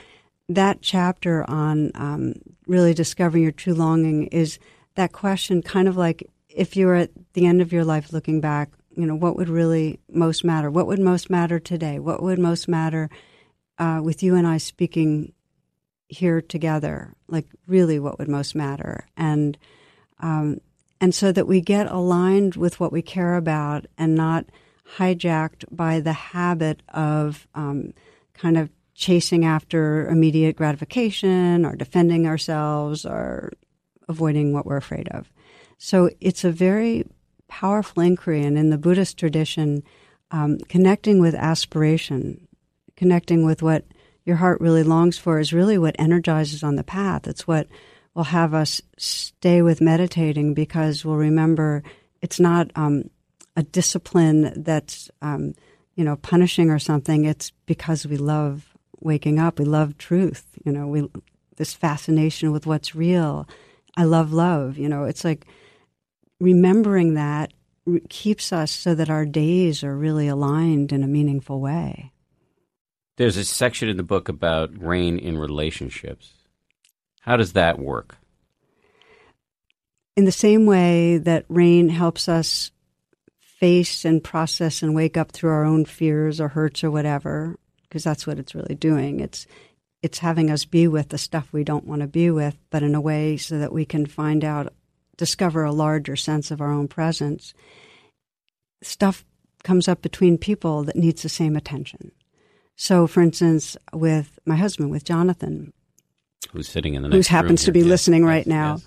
[0.48, 2.34] that chapter on um,
[2.68, 4.60] really discovering your true longing is
[4.94, 8.40] that question, kind of like if you were at the end of your life looking
[8.40, 10.70] back, you know, what would really most matter?
[10.70, 11.98] What would most matter today?
[11.98, 13.10] What would most matter
[13.78, 15.32] uh, with you and I speaking
[16.06, 17.14] here together?
[17.26, 19.04] Like, really, what would most matter?
[19.16, 19.58] And
[20.20, 20.60] um,
[21.00, 24.44] and so that we get aligned with what we care about and not
[24.98, 27.92] hijacked by the habit of um,
[28.42, 33.52] kind of chasing after immediate gratification or defending ourselves or
[34.08, 35.30] avoiding what we're afraid of.
[35.78, 37.06] So it's a very
[37.46, 39.84] powerful inquiry, and in the Buddhist tradition,
[40.32, 42.48] um, connecting with aspiration,
[42.96, 43.84] connecting with what
[44.24, 47.28] your heart really longs for, is really what energizes on the path.
[47.28, 47.68] It's what
[48.14, 51.82] will have us stay with meditating because we'll remember
[52.20, 53.04] it's not um,
[53.56, 55.54] a discipline that's um,
[55.94, 57.24] you know punishing or something.
[57.24, 59.58] It's because we love waking up.
[59.58, 60.46] We love truth.
[60.64, 61.08] You know, we
[61.56, 63.48] this fascination with what's real.
[63.96, 64.78] I love love.
[64.78, 65.46] You know, it's like
[66.40, 67.52] remembering that
[68.08, 72.12] keeps us so that our days are really aligned in a meaningful way.
[73.16, 76.32] There's a section in the book about rain in relationships.
[77.20, 78.16] How does that work?
[80.16, 82.71] In the same way that rain helps us
[83.62, 88.02] face and process and wake up through our own fears or hurts or whatever, because
[88.02, 89.20] that's what it's really doing.
[89.20, 89.46] It's
[90.02, 92.96] it's having us be with the stuff we don't want to be with, but in
[92.96, 94.74] a way so that we can find out
[95.16, 97.54] discover a larger sense of our own presence,
[98.82, 99.24] stuff
[99.62, 102.10] comes up between people that needs the same attention.
[102.74, 105.72] So, for instance, with my husband, with Jonathan,
[106.50, 108.86] who's sitting in the who happens to be yes, listening yes, right now, yes.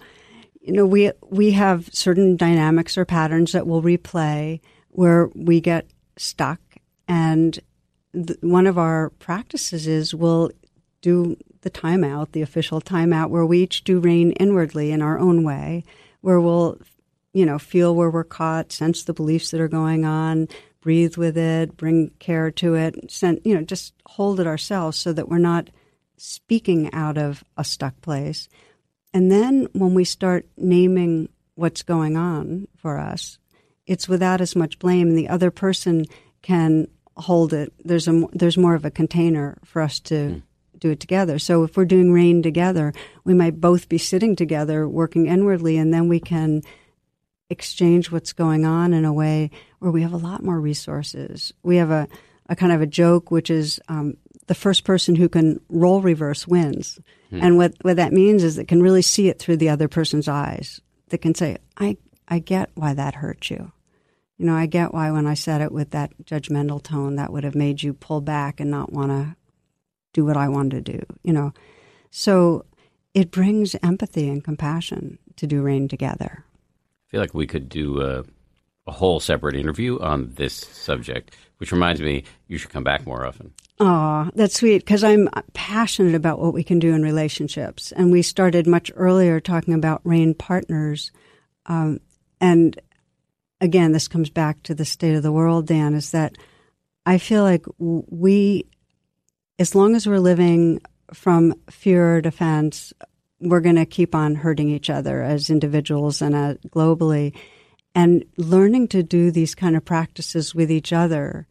[0.66, 5.88] You know, we we have certain dynamics or patterns that will replay where we get
[6.18, 6.60] stuck,
[7.08, 7.60] and
[8.14, 10.52] th- one of our practices is we'll
[11.02, 15.44] do the timeout, the official timeout, where we each do rain inwardly in our own
[15.44, 15.84] way
[16.26, 16.76] where we'll,
[17.34, 20.48] you know, feel where we're caught, sense the beliefs that are going on,
[20.82, 25.14] breathe with it, bring care to it, send, you know, just hold it ourselves so
[25.14, 25.70] that we're not
[26.18, 28.50] speaking out of a stuck place.
[29.16, 33.40] And then when we start naming what's going on for us,
[33.88, 36.06] it's without as much blame, and the other person
[36.42, 37.72] can hold it.
[37.86, 40.16] There's a there's more of a container for us to.
[40.16, 40.42] Mm
[40.78, 41.40] do it together.
[41.40, 42.94] So if we're doing rain together,
[43.24, 46.64] we might both be sitting together working inwardly and then we can
[47.50, 51.54] exchange what's going on in a way where we have a lot more resources.
[51.64, 52.10] We have a,
[52.50, 54.18] a kind of a joke, which is um,
[54.48, 57.00] the first person who can role reverse wins.
[57.30, 57.40] Hmm.
[57.42, 60.28] And what, what that means is it can really see it through the other person's
[60.28, 60.82] eyes.
[61.10, 61.98] That can say, I,
[62.28, 63.72] I get why that hurt you.
[64.38, 67.44] You know, I get why when I said it with that judgmental tone, that would
[67.44, 69.36] have made you pull back and not want to
[70.14, 71.54] do what I wanted to do, you know.
[72.12, 72.66] So
[73.14, 76.44] it brings empathy and compassion to do rain together.
[77.08, 78.24] I feel like we could do a,
[78.88, 83.26] a whole separate interview on this subject, which reminds me, you should come back more
[83.26, 83.54] often.
[83.78, 87.92] Oh, that's sweet because I'm passionate about what we can do in relationships.
[87.92, 91.12] And we started much earlier talking about rain partners.
[91.66, 92.00] Um,
[92.40, 92.80] and
[93.60, 96.38] again, this comes back to the state of the world, Dan, is that
[97.06, 98.66] I feel like we
[99.60, 100.82] as long as we're living
[101.14, 102.94] from fear or defense,
[103.40, 107.36] we're going to keep on hurting each other as individuals and uh, globally.
[107.94, 111.48] And learning to do these kind of practices with each other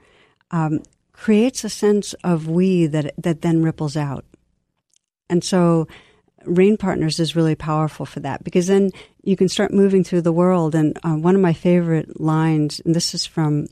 [0.50, 0.80] um,
[1.14, 4.26] creates a sense of we that that then ripples out.
[5.30, 5.88] And so,
[6.44, 8.90] Rain Partners is really powerful for that because then
[9.22, 10.74] you can start moving through the world.
[10.74, 13.68] And uh, one of my favorite lines, and this is from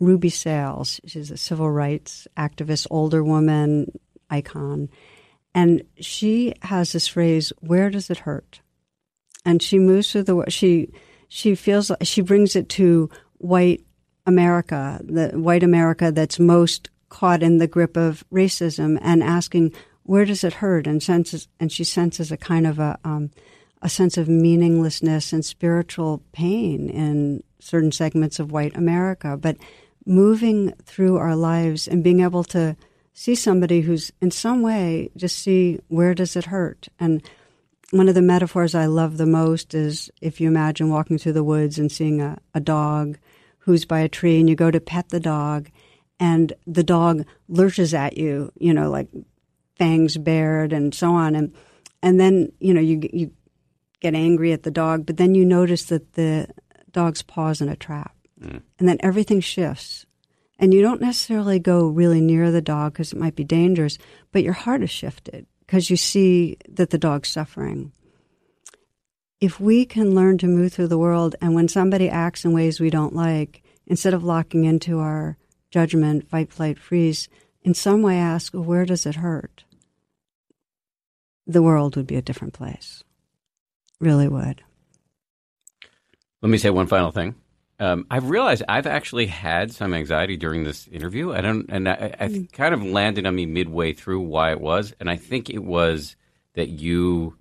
[0.00, 1.00] Ruby Sales.
[1.04, 3.92] She's a civil rights activist, older woman,
[4.30, 4.88] icon.
[5.54, 8.60] And she has this phrase, where does it hurt?
[9.44, 10.92] And she moves through the she
[11.28, 13.84] she feels like she brings it to white
[14.26, 19.72] America, the white America that's most caught in the grip of racism and asking,
[20.02, 20.86] where does it hurt?
[20.86, 23.30] And senses and she senses a kind of a um,
[23.82, 29.36] a sense of meaninglessness and spiritual pain in certain segments of white America.
[29.36, 29.56] But
[30.06, 32.76] moving through our lives and being able to
[33.12, 37.22] see somebody who's in some way just see where does it hurt and
[37.90, 41.44] one of the metaphors I love the most is if you imagine walking through the
[41.44, 43.16] woods and seeing a, a dog
[43.66, 45.68] who's by a tree and you go to pet the dog
[46.20, 49.08] and the dog lurches at you, you know, like
[49.76, 51.34] fangs bared and so on.
[51.34, 51.52] And,
[52.00, 53.32] and then, you know, you, you
[54.00, 56.48] get angry at the dog, but then you notice that the
[56.92, 58.14] dog's paws in a trap.
[58.40, 58.62] Mm.
[58.78, 60.06] And then everything shifts.
[60.60, 63.98] And you don't necessarily go really near the dog because it might be dangerous,
[64.30, 67.92] but your heart is shifted because you see that the dog's suffering.
[69.40, 72.80] If we can learn to move through the world and when somebody acts in ways
[72.80, 75.36] we don't like, instead of locking into our
[75.70, 77.28] judgment, fight, flight, freeze,
[77.62, 79.64] in some way ask, well, where does it hurt?
[81.46, 83.04] The world would be a different place.
[84.00, 84.62] Really would.
[86.42, 87.34] Let me say one final thing.
[87.78, 91.32] Um, I've realized I've actually had some anxiety during this interview.
[91.32, 92.52] I don't, and I, I mm.
[92.52, 96.16] kind of landed on me midway through why it was, and I think it was
[96.54, 97.36] that you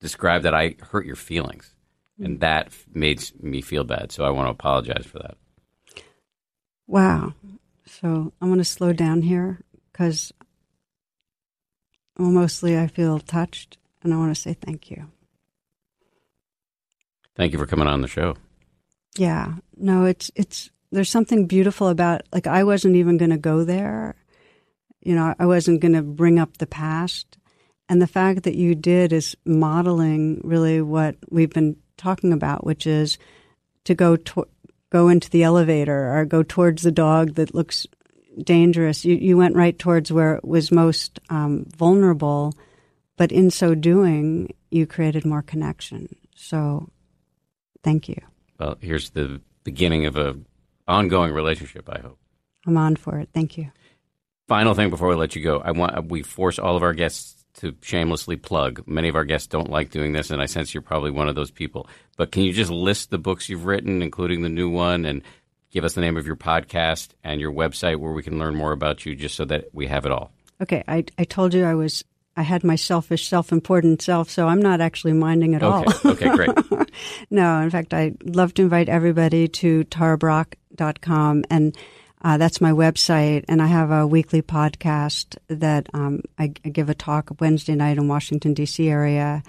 [0.00, 1.74] described that I hurt your feelings,
[2.20, 2.26] mm.
[2.26, 4.12] and that made me feel bad.
[4.12, 5.36] So I want to apologize for that.
[6.86, 7.34] Wow.
[7.86, 9.60] So I'm going to slow down here
[9.92, 10.32] because
[12.18, 15.06] well, mostly I feel touched, and I want to say thank you.
[17.36, 18.36] Thank you for coming on the show.
[19.16, 19.54] Yeah.
[19.76, 24.16] No, it's it's there's something beautiful about like I wasn't even going to go there.
[25.00, 27.38] You know, I wasn't going to bring up the past.
[27.90, 32.86] And the fact that you did is modeling really what we've been talking about, which
[32.86, 33.18] is
[33.82, 34.46] to go to,
[34.90, 37.88] go into the elevator or go towards the dog that looks
[38.44, 39.04] dangerous.
[39.04, 42.54] You you went right towards where it was most um, vulnerable,
[43.16, 46.14] but in so doing, you created more connection.
[46.36, 46.88] So,
[47.82, 48.22] thank you.
[48.60, 50.36] Well, here's the beginning of a
[50.86, 51.88] ongoing relationship.
[51.90, 52.18] I hope.
[52.68, 53.30] I'm on for it.
[53.34, 53.72] Thank you.
[54.46, 57.39] Final thing before we let you go, I want we force all of our guests
[57.60, 58.82] to shamelessly plug.
[58.86, 61.34] Many of our guests don't like doing this, and I sense you're probably one of
[61.34, 61.88] those people.
[62.16, 65.22] But can you just list the books you've written, including the new one, and
[65.70, 68.72] give us the name of your podcast and your website where we can learn more
[68.72, 70.32] about you, just so that we have it all?
[70.60, 72.04] Okay, I, I told you I was
[72.36, 75.92] I had my selfish, self important self, so I'm not actually minding at okay.
[76.04, 76.12] all.
[76.12, 76.50] okay, great.
[77.30, 81.76] no, in fact, I'd love to invite everybody to tarabrach.com, and
[82.22, 83.44] uh, that's my website.
[83.48, 87.96] And I have a weekly podcast that um, I, I, give a talk Wednesday night
[87.96, 88.88] in Washington, D.C.
[88.88, 89.42] area.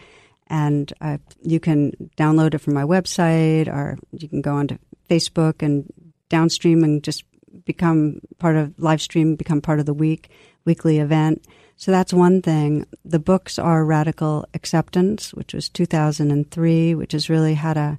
[0.47, 4.77] And uh, you can download it from my website, or you can go onto
[5.09, 5.91] Facebook and
[6.29, 7.23] downstream and just
[7.65, 10.29] become part of live stream, become part of the week
[10.65, 11.45] weekly event.
[11.75, 12.85] So that's one thing.
[13.03, 17.97] The books are Radical Acceptance, which was 2003, which is really how to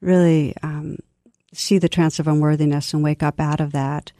[0.00, 0.98] really um,
[1.52, 4.12] see the trance of unworthiness and wake up out of that.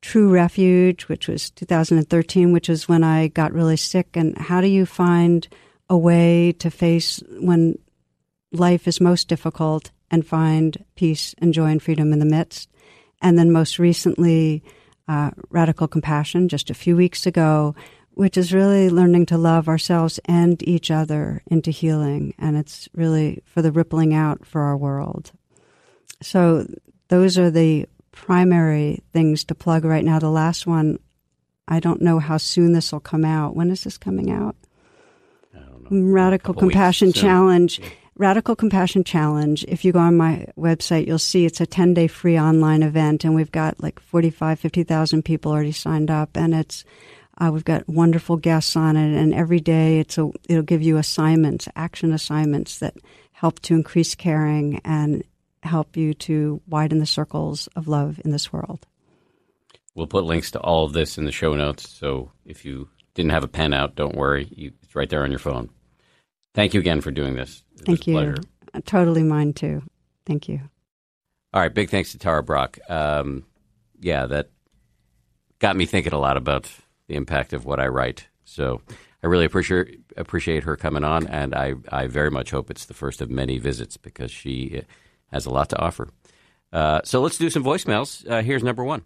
[0.00, 4.08] True Refuge, which was 2013, which is when I got really sick.
[4.14, 5.48] And how do you find
[5.90, 7.78] a way to face when
[8.52, 12.68] life is most difficult and find peace and joy and freedom in the midst?
[13.20, 14.62] And then most recently,
[15.08, 17.74] uh, Radical Compassion, just a few weeks ago,
[18.10, 22.34] which is really learning to love ourselves and each other into healing.
[22.38, 25.32] And it's really for the rippling out for our world.
[26.20, 26.66] So
[27.08, 30.18] those are the primary things to plug right now.
[30.18, 30.98] The last one,
[31.66, 33.54] I don't know how soon this will come out.
[33.54, 34.56] When is this coming out?
[35.90, 37.78] Radical Compassion Challenge.
[37.78, 37.88] Yeah.
[38.16, 39.64] Radical Compassion Challenge.
[39.68, 43.24] If you go on my website, you'll see it's a 10 day free online event,
[43.24, 46.36] and we've got like 45, 50,000 people already signed up.
[46.36, 46.84] And it's
[47.38, 50.96] uh, we've got wonderful guests on it, and every day it's a, it'll give you
[50.96, 52.96] assignments, action assignments that
[53.32, 55.22] help to increase caring and
[55.62, 58.86] help you to widen the circles of love in this world.
[59.94, 63.32] We'll put links to all of this in the show notes, so if you didn't
[63.32, 65.70] have a pen out, don't worry, you, it's right there on your phone.
[66.54, 67.62] Thank you again for doing this.
[67.80, 68.14] It Thank you.
[68.14, 68.36] Pleasure.
[68.84, 69.82] Totally mine too.
[70.24, 70.60] Thank you.
[71.52, 72.78] All right, big thanks to Tara Brach.
[72.88, 73.44] Um,
[74.00, 74.50] yeah, that
[75.58, 76.70] got me thinking a lot about
[77.08, 78.28] the impact of what I write.
[78.44, 78.82] So
[79.22, 82.94] I really appreciate appreciate her coming on, and I, I very much hope it's the
[82.94, 84.82] first of many visits because she
[85.32, 86.08] has a lot to offer.
[86.72, 88.28] Uh, so let's do some voicemails.
[88.28, 89.04] Uh, here's number one.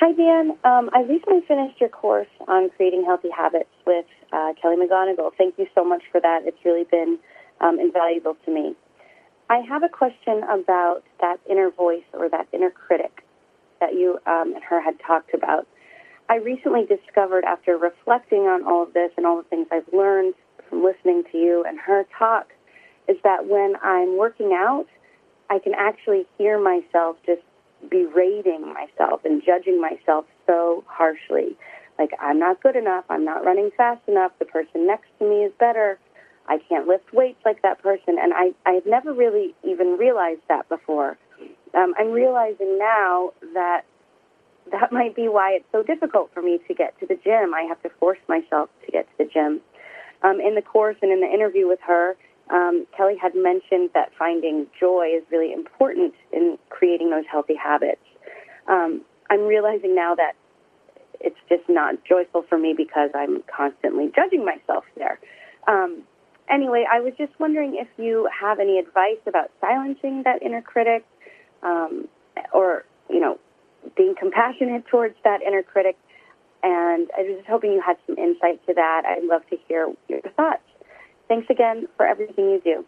[0.00, 0.50] Hi, Dan.
[0.64, 5.30] Um, I recently finished your course on creating healthy habits with uh, Kelly McGonigal.
[5.38, 6.42] Thank you so much for that.
[6.44, 7.18] It's really been
[7.60, 8.74] um, invaluable to me.
[9.48, 13.24] I have a question about that inner voice or that inner critic
[13.80, 15.66] that you um, and her had talked about.
[16.28, 20.34] I recently discovered after reflecting on all of this and all the things I've learned
[20.68, 22.48] from listening to you and her talk
[23.08, 24.86] is that when I'm working out,
[25.50, 27.42] I can actually hear myself just
[27.90, 31.56] berating myself and judging myself so harshly.
[31.98, 33.04] Like, I'm not good enough.
[33.08, 34.32] I'm not running fast enough.
[34.38, 35.98] The person next to me is better.
[36.48, 38.16] I can't lift weights like that person.
[38.20, 41.16] And I, I've never really even realized that before.
[41.74, 43.84] Um, I'm realizing now that
[44.72, 47.54] that might be why it's so difficult for me to get to the gym.
[47.54, 49.60] I have to force myself to get to the gym.
[50.22, 52.16] Um, in the course and in the interview with her,
[52.50, 58.02] um, Kelly had mentioned that finding joy is really important in creating those healthy habits.
[58.68, 60.32] Um, I'm realizing now that
[61.20, 65.18] it's just not joyful for me because I'm constantly judging myself there.
[65.66, 66.02] Um,
[66.50, 71.04] anyway, I was just wondering if you have any advice about silencing that inner critic,
[71.62, 72.08] um,
[72.52, 73.38] or you know,
[73.96, 75.96] being compassionate towards that inner critic.
[76.62, 79.02] And I was just hoping you had some insight to that.
[79.06, 80.62] I'd love to hear your thoughts.
[81.28, 82.84] Thanks again for everything you do.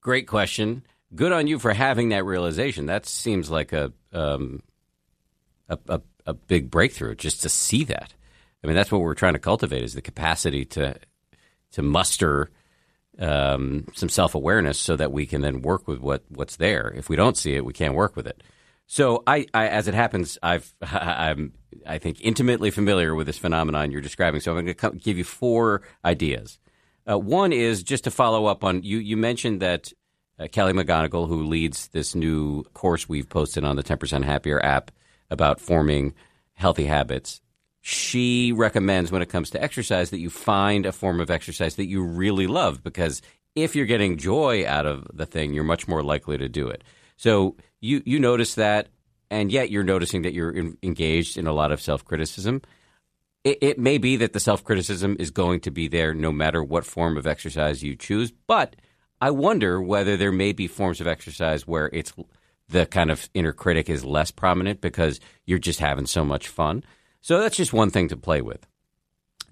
[0.00, 0.82] Great question.
[1.14, 2.86] Good on you for having that realization.
[2.86, 4.62] That seems like a um,
[5.68, 8.14] a, a, a big breakthrough just to see that.
[8.62, 10.96] I mean, that's what we're trying to cultivate is the capacity to
[11.72, 12.50] to muster
[13.18, 16.92] um, some self awareness so that we can then work with what what's there.
[16.96, 18.42] If we don't see it, we can't work with it.
[18.86, 21.52] So, I, I as it happens, I've I'm
[21.86, 24.40] I think intimately familiar with this phenomenon you're describing.
[24.40, 26.58] So, I'm going to give you four ideas.
[27.08, 28.98] Uh, one is just to follow up on you.
[28.98, 29.92] You mentioned that
[30.38, 34.90] uh, Kelly McGonigal, who leads this new course we've posted on the 10% Happier app
[35.30, 36.14] about forming
[36.54, 37.40] healthy habits,
[37.80, 41.86] she recommends when it comes to exercise that you find a form of exercise that
[41.86, 43.22] you really love because
[43.54, 46.82] if you're getting joy out of the thing, you're much more likely to do it.
[47.16, 48.88] So you you notice that,
[49.30, 52.60] and yet you're noticing that you're in, engaged in a lot of self criticism.
[53.46, 56.64] It, it may be that the self criticism is going to be there no matter
[56.64, 58.74] what form of exercise you choose, but
[59.20, 62.12] I wonder whether there may be forms of exercise where it's
[62.68, 66.82] the kind of inner critic is less prominent because you're just having so much fun.
[67.20, 68.66] So that's just one thing to play with.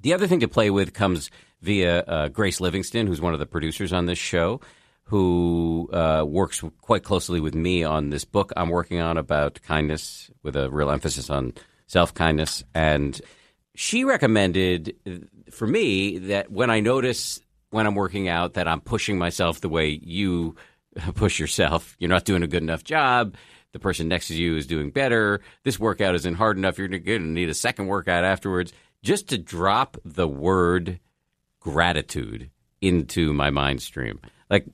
[0.03, 1.31] The other thing to play with comes
[1.63, 4.61] via uh, Grace Livingston, who's one of the producers on this show,
[5.05, 10.33] who uh, works quite closely with me on this book I'm working on about kindness,
[10.43, 11.53] with a real emphasis on
[11.87, 12.65] self kindness.
[12.75, 13.21] And
[13.75, 17.41] she recommended uh, for me that when I notice
[17.71, 20.55] when I'm working out that I'm pushing myself the way you
[21.15, 23.35] push yourself, you're not doing a good enough job.
[23.73, 25.41] The person next to you is doing better.
[25.65, 26.79] This workout isn't hard enough.
[26.79, 28.73] You're going to need a second workout afterwards.
[29.03, 31.01] Just to drop the word
[31.59, 34.21] gratitude into my mind stream.
[34.49, 34.67] Like,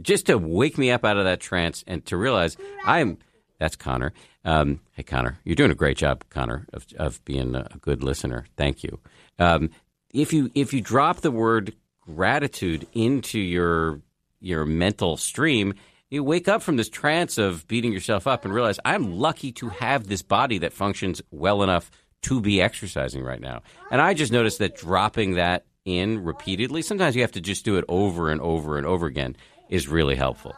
[0.00, 3.18] just to wake me up out of that trance and to realize I'm.
[3.58, 4.12] That's Connor.
[4.44, 8.46] Um, hey, Connor, you're doing a great job, Connor, of, of being a good listener.
[8.56, 9.00] Thank you.
[9.38, 9.70] Um,
[10.10, 14.00] if you if you drop the word gratitude into your
[14.40, 15.74] your mental stream,
[16.10, 19.68] you wake up from this trance of beating yourself up and realize I'm lucky to
[19.68, 21.90] have this body that functions well enough
[22.22, 23.62] to be exercising right now.
[23.90, 27.76] And I just noticed that dropping that in repeatedly, sometimes you have to just do
[27.76, 29.36] it over and over and over again,
[29.68, 30.54] is really helpful.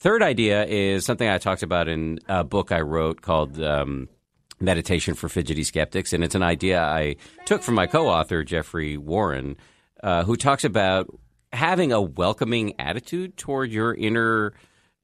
[0.00, 4.08] Third idea is something I talked about in a book I wrote called um,
[4.60, 6.12] Meditation for Fidgety Skeptics.
[6.12, 7.16] And it's an idea I
[7.46, 9.56] took from my co author, Jeffrey Warren,
[10.02, 11.08] uh, who talks about
[11.52, 14.54] having a welcoming attitude toward your inner.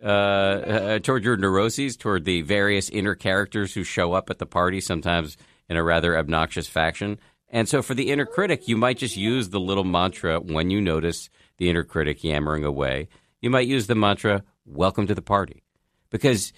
[0.03, 4.45] Uh, uh, toward your neuroses, toward the various inner characters who show up at the
[4.45, 5.39] party, sometimes
[5.71, 7.17] in a rather obnoxious fashion.
[7.49, 10.83] And so, for the inner critic, you might just use the little mantra when you
[10.83, 13.09] notice the inner critic yammering away.
[13.41, 15.63] You might use the mantra, welcome to the party.
[16.11, 16.53] Because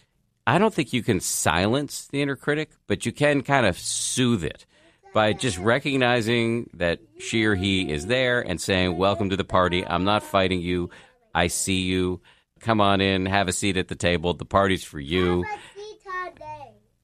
[0.46, 4.44] I don't think you can silence the inner critic, but you can kind of soothe
[4.44, 4.66] it
[5.12, 9.84] by just recognizing that she or he is there and saying, Welcome to the party.
[9.86, 10.90] I'm not fighting you.
[11.34, 12.20] I see you.
[12.60, 14.34] Come on in, have a seat at the table.
[14.34, 15.44] The party's for you.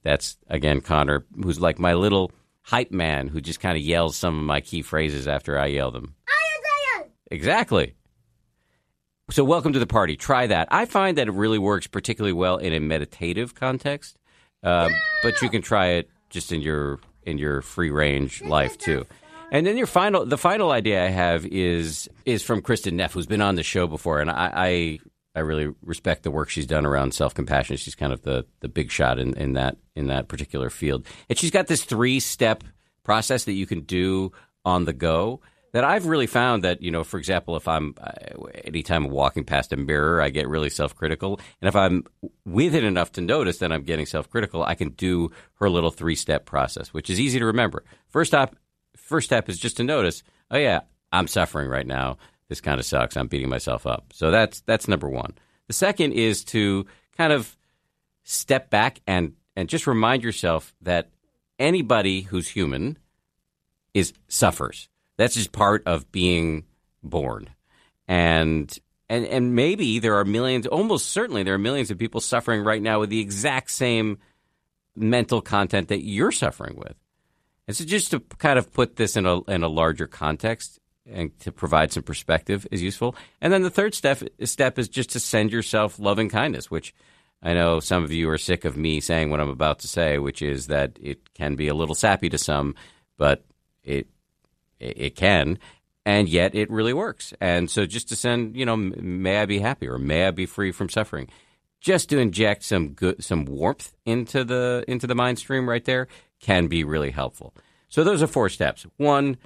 [0.03, 2.31] That's, again, Connor, who's like my little
[2.61, 5.91] hype man who just kind of yells some of my key phrases after I yell
[5.91, 6.15] them.
[7.31, 7.93] Exactly.
[9.29, 10.17] So, welcome to the party.
[10.17, 10.67] Try that.
[10.69, 14.17] I find that it really works particularly well in a meditative context,
[14.63, 14.89] uh,
[15.23, 19.05] but you can try it just in your in your free range life too.
[19.49, 23.25] And then your final, the final idea I have is is from Kristin Neff, who's
[23.25, 24.99] been on the show before, and I, I
[25.35, 27.77] I really respect the work she's done around self compassion.
[27.77, 31.39] She's kind of the the big shot in, in that in that particular field, and
[31.39, 32.63] she's got this three step
[33.03, 34.33] process that you can do
[34.65, 35.39] on the go.
[35.73, 38.11] That I've really found that you know, for example, if I'm uh,
[38.63, 42.05] anytime I'm walking past a mirror, I get really self critical, and if I'm
[42.45, 45.89] with it enough to notice that I'm getting self critical, I can do her little
[45.91, 47.83] three step process, which is easy to remember.
[48.07, 48.55] First step,
[48.95, 50.23] first step is just to notice.
[50.51, 50.81] Oh yeah,
[51.11, 52.17] I'm suffering right now.
[52.49, 53.17] this kind of sucks.
[53.17, 54.13] I'm beating myself up.
[54.13, 55.33] So that's that's number one.
[55.67, 56.85] The second is to
[57.17, 57.57] kind of
[58.23, 61.09] step back and and just remind yourself that
[61.57, 62.97] anybody who's human
[63.93, 64.89] is suffers.
[65.17, 66.65] That's just part of being
[67.03, 67.49] born.
[68.07, 68.77] And
[69.09, 72.81] and and maybe there are millions almost certainly there are millions of people suffering right
[72.81, 74.17] now with the exact same
[74.95, 76.95] mental content that you're suffering with.
[77.67, 81.37] And so just to kind of put this in a in a larger context and
[81.39, 83.15] to provide some perspective is useful.
[83.41, 86.93] And then the third step step is just to send yourself loving kindness, which
[87.41, 90.17] I know some of you are sick of me saying what I'm about to say,
[90.17, 92.75] which is that it can be a little sappy to some,
[93.17, 93.43] but
[93.83, 94.07] it
[94.83, 95.57] it can,
[96.05, 97.33] and yet it really works.
[97.39, 100.45] And so just to send, you know, may I be happy or may I be
[100.45, 101.29] free from suffering,
[101.79, 106.07] just to inject some good some warmth into the into the mind stream right there
[106.39, 107.53] can be really helpful.
[107.89, 108.85] So those are four steps.
[108.97, 109.37] One,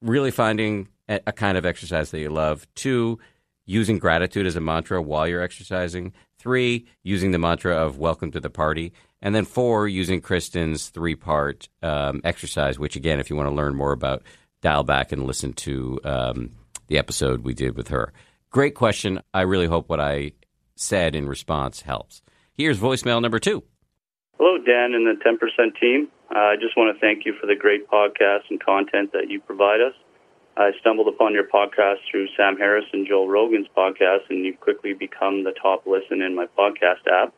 [0.00, 2.66] really finding a, kind of exercise that you love.
[2.74, 3.18] Two,
[3.64, 6.12] using gratitude as a mantra while you're exercising.
[6.38, 8.92] Three, using the mantra of welcome to the party.
[9.22, 13.54] And then four, using Kristin's three part um, exercise, which, again, if you want to
[13.54, 14.22] learn more about,
[14.60, 16.50] dial back and listen to um,
[16.88, 18.12] the episode we did with her.
[18.50, 19.20] Great question.
[19.34, 20.32] I really hope what I
[20.76, 22.22] said in response helps.
[22.54, 23.62] Here's voicemail number two.
[24.38, 26.08] Hello, Dan and the 10% team.
[26.34, 29.40] Uh, I just want to thank you for the great podcast and content that you
[29.40, 29.94] provide us.
[30.56, 34.94] I stumbled upon your podcast through Sam Harris and Joe Rogan's podcast, and you've quickly
[34.94, 37.34] become the top listen in my podcast app.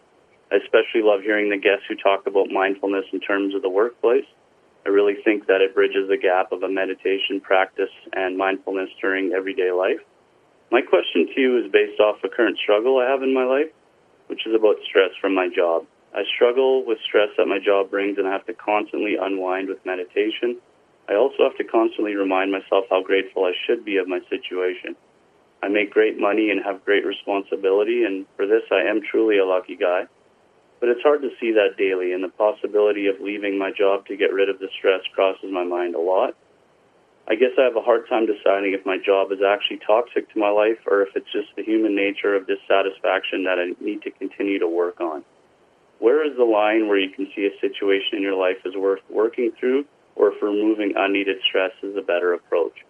[0.53, 4.25] I especially love hearing the guests who talk about mindfulness in terms of the workplace.
[4.89, 9.37] I really think that it bridges the gap of a meditation practice and mindfulness during
[9.37, 10.01] everyday life.
[10.73, 13.69] My question to you is based off a current struggle I have in my life,
[14.29, 15.85] which is about stress from my job.
[16.17, 19.85] I struggle with stress that my job brings, and I have to constantly unwind with
[19.85, 20.57] meditation
[21.09, 24.95] I also have to constantly remind myself how grateful I should be of my situation.
[25.63, 29.47] I make great money and have great responsibility, and for this I am truly a
[29.47, 30.07] lucky guy.
[30.81, 34.17] But it's hard to see that daily, and the possibility of leaving my job to
[34.17, 36.35] get rid of the stress crosses my mind a lot.
[37.29, 40.39] I guess I have a hard time deciding if my job is actually toxic to
[40.39, 44.11] my life or if it's just the human nature of dissatisfaction that I need to
[44.11, 45.25] continue to work on.
[45.99, 49.03] Where is the line where you can see a situation in your life is worth
[49.11, 49.85] working through
[50.17, 52.85] or if removing unneeded stress is a better approach.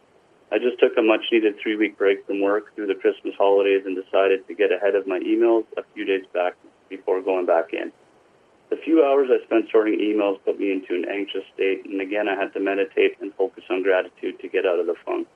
[0.51, 3.83] I just took a much needed three week break from work through the Christmas holidays
[3.85, 6.55] and decided to get ahead of my emails a few days back
[6.89, 7.93] before going back in.
[8.71, 12.29] The few hours I spent sorting emails put me into an anxious state, and again
[12.29, 15.27] I had to meditate and focus on gratitude to get out of the funk.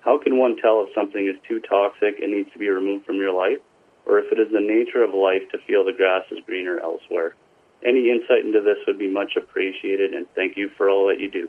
[0.00, 3.16] How can one tell if something is too toxic and needs to be removed from
[3.16, 3.60] your life,
[4.06, 7.36] or if it is the nature of life to feel the grass is greener elsewhere?
[7.84, 11.30] any insight into this would be much appreciated, and thank you for all that you
[11.30, 11.48] do.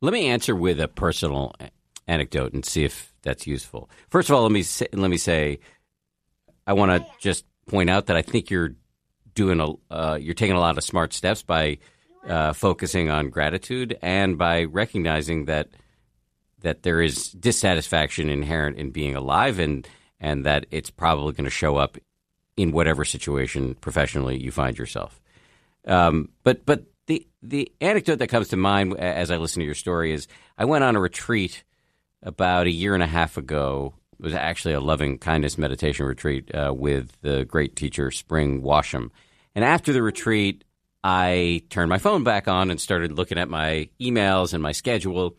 [0.00, 1.54] Let me answer with a personal
[2.06, 3.90] anecdote and see if that's useful.
[4.10, 5.60] First of all, let me say, let me say,
[6.66, 8.74] I want to just point out that I think you're
[9.34, 11.78] doing a uh, you're taking a lot of smart steps by
[12.26, 15.68] uh, focusing on gratitude and by recognizing that
[16.60, 19.86] that there is dissatisfaction inherent in being alive and
[20.20, 21.98] and that it's probably going to show up
[22.56, 25.20] in whatever situation professionally you find yourself.
[25.86, 29.74] Um, but but the the anecdote that comes to mind as I listen to your
[29.74, 30.26] story is
[30.56, 31.64] I went on a retreat
[32.22, 33.94] about a year and a half ago.
[34.18, 39.10] Was actually a loving kindness meditation retreat uh, with the great teacher Spring Washam.
[39.54, 40.64] And after the retreat,
[41.02, 45.36] I turned my phone back on and started looking at my emails and my schedule,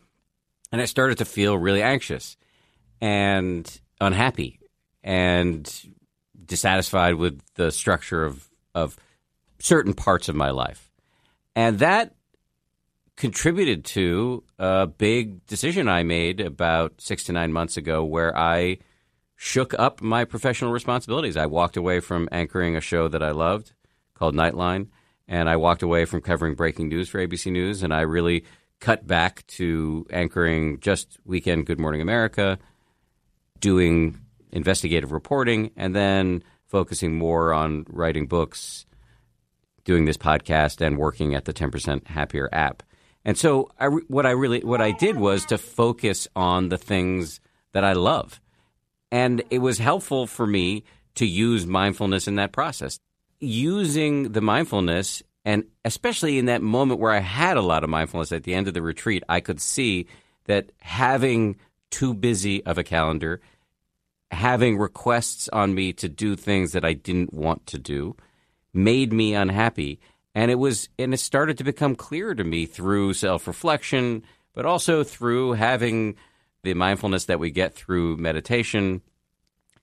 [0.72, 2.36] and I started to feel really anxious
[3.00, 4.60] and unhappy
[5.02, 5.70] and
[6.44, 8.96] dissatisfied with the structure of of
[9.58, 10.90] certain parts of my life.
[11.54, 12.15] And that
[13.16, 18.78] contributed to a big decision I made about six to nine months ago where I
[19.36, 21.36] shook up my professional responsibilities.
[21.36, 23.72] I walked away from anchoring a show that I loved
[24.14, 24.88] called Nightline,
[25.28, 28.44] and I walked away from covering breaking news for ABC News, and I really
[28.80, 32.58] cut back to anchoring just Weekend Good Morning America,
[33.60, 34.18] doing
[34.52, 38.86] investigative reporting, and then focusing more on writing books
[39.84, 42.82] doing this podcast and working at the 10% Happier app.
[43.26, 47.40] And so I, what I really what I did was to focus on the things
[47.72, 48.40] that I love.
[49.10, 50.84] And it was helpful for me
[51.16, 53.00] to use mindfulness in that process.
[53.40, 58.32] Using the mindfulness and especially in that moment where I had a lot of mindfulness
[58.32, 60.06] at the end of the retreat, I could see
[60.44, 61.56] that having
[61.90, 63.40] too busy of a calendar,
[64.30, 68.16] having requests on me to do things that I didn't want to do,
[68.72, 69.98] made me unhappy.
[70.36, 74.22] And it was, and it started to become clear to me through self reflection,
[74.52, 76.16] but also through having
[76.62, 79.00] the mindfulness that we get through meditation,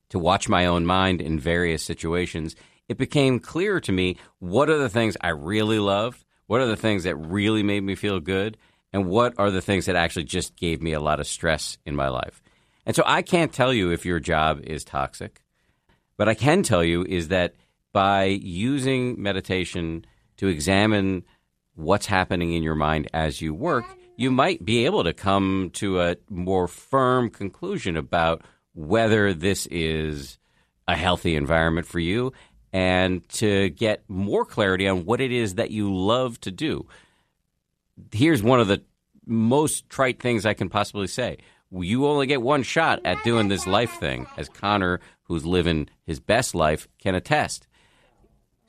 [0.10, 2.56] to watch my own mind in various situations,
[2.88, 6.76] it became clear to me what are the things I really loved, what are the
[6.76, 8.56] things that really made me feel good,
[8.92, 11.96] and what are the things that actually just gave me a lot of stress in
[11.96, 12.44] my life.
[12.86, 15.42] And so I can't tell you if your job is toxic,
[16.16, 17.56] but I can tell you is that
[17.92, 20.06] by using meditation
[20.38, 21.24] to examine
[21.76, 23.86] what's happening in your mind as you work,
[24.16, 28.44] you might be able to come to a more firm conclusion about
[28.74, 30.38] whether this is
[30.88, 32.34] a healthy environment for you
[32.72, 36.88] and to get more clarity on what it is that you love to do.
[38.12, 38.84] Here's one of the
[39.26, 41.38] most trite things I can possibly say.
[41.72, 46.20] You only get one shot at doing this life thing, as Connor, who's living his
[46.20, 47.68] best life, can attest.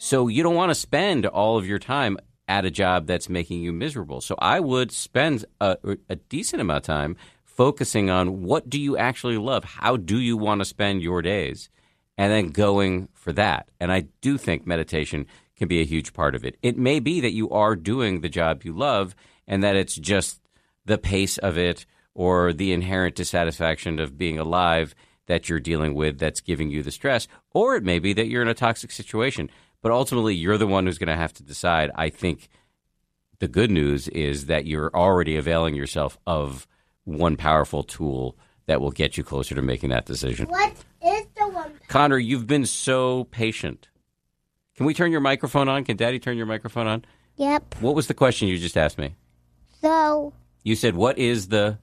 [0.04, 3.62] So you don't want to spend all of your time at a job that's making
[3.62, 4.20] you miserable.
[4.20, 5.78] So I would spend a,
[6.10, 9.64] a decent amount of time focusing on what do you actually love?
[9.64, 11.70] How do you want to spend your days?
[12.18, 13.70] And then going for that.
[13.80, 15.24] And I do think meditation
[15.56, 16.58] can be a huge part of it.
[16.60, 19.16] It may be that you are doing the job you love
[19.46, 20.38] and that it's just
[20.84, 24.94] the pace of it or the inherent dissatisfaction of being alive
[25.28, 27.26] that you're dealing with that's giving you the stress.
[27.54, 29.48] Or it may be that you're in a toxic situation.
[29.84, 31.90] But ultimately, you're the one who's going to have to decide.
[31.94, 32.48] I think
[33.38, 36.66] the good news is that you're already availing yourself of
[37.04, 38.34] one powerful tool
[38.64, 40.46] that will get you closer to making that decision.
[40.46, 40.72] What
[41.04, 41.74] is the one?
[41.88, 43.88] Connor, you've been so patient.
[44.74, 45.84] Can we turn your microphone on?
[45.84, 47.04] Can Daddy turn your microphone on?
[47.36, 47.74] Yep.
[47.80, 49.16] What was the question you just asked me?
[49.82, 50.32] So,
[50.62, 51.78] You said, "What is the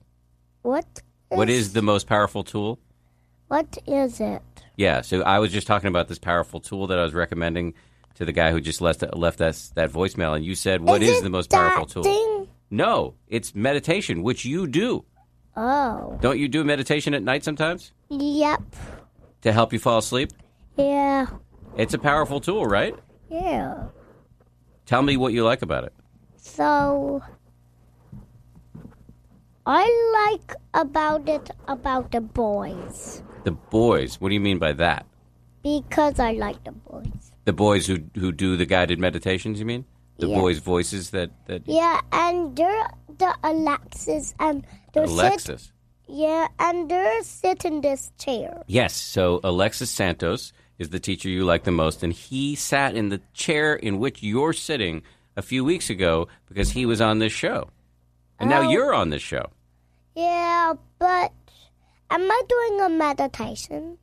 [0.62, 1.02] what?
[1.28, 2.80] what is the most powerful tool?"
[3.46, 4.42] What is it?
[4.76, 7.74] Yeah, so I was just talking about this powerful tool that I was recommending
[8.22, 11.18] to the guy who just left left us that voicemail, and you said, "What is
[11.18, 12.46] it the most powerful tool?" Thing?
[12.70, 15.04] No, it's meditation, which you do.
[15.56, 16.16] Oh.
[16.22, 18.62] Don't you do meditation at night sometimes Yep.
[19.42, 20.30] to help you fall asleep?
[20.76, 21.26] Yeah.
[21.76, 22.94] It's a powerful tool, right?
[23.28, 23.88] Yeah.
[24.86, 25.92] Tell me what you like about it.
[26.36, 27.22] So,
[29.66, 29.84] I
[30.30, 34.20] like about it about the boys The boys.
[34.20, 35.06] What do you mean by that?
[35.62, 37.21] because I like the boys.
[37.44, 39.58] The boys who who do the guided meditations.
[39.58, 39.84] You mean
[40.18, 40.38] the Yeah.
[40.38, 42.88] boys' voices that that Yeah, and they're
[43.18, 45.72] the Alexis and they're Sit, Alexis.
[46.06, 48.62] yeah, and they're sit in this chair.
[48.66, 48.94] Yes.
[48.94, 53.20] So Alexis Santos is the teacher you like the most, and he sat in the
[53.34, 55.02] chair in which you're sitting
[55.36, 57.70] a few weeks ago because he was on this show,
[58.38, 58.70] and now Oh.
[58.70, 59.46] you're on this show.
[60.14, 61.32] Yeah, but
[62.10, 63.98] am I doing a meditation?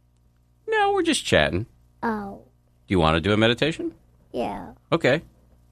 [0.67, 1.65] No, we're just chatting.
[2.03, 2.43] Oh,
[2.89, 3.93] Do you want to do a meditation?
[4.31, 4.73] yeah.
[4.91, 5.21] Okay,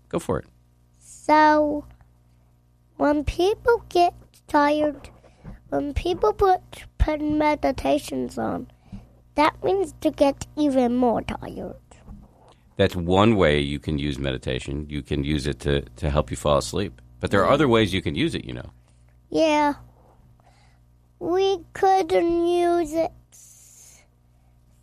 [0.07, 0.45] go for it.
[0.99, 1.83] So,
[2.97, 4.13] when people get
[4.47, 5.09] tired,
[5.69, 6.61] when people put,
[6.99, 8.67] put meditations on,
[9.33, 11.81] that means to get even more tired.
[12.75, 14.85] That's one way you can use meditation.
[14.87, 17.01] You can use it to, to help you fall asleep.
[17.19, 18.69] But there are other ways you can use it, you know.
[19.31, 19.73] Yeah.
[21.17, 23.11] We couldn't use it.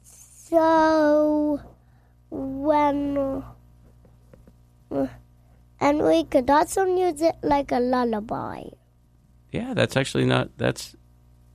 [0.02, 1.60] So,
[2.34, 3.42] when.
[5.80, 8.64] And we could also use it like a lullaby.
[9.52, 10.96] Yeah, that's actually not that's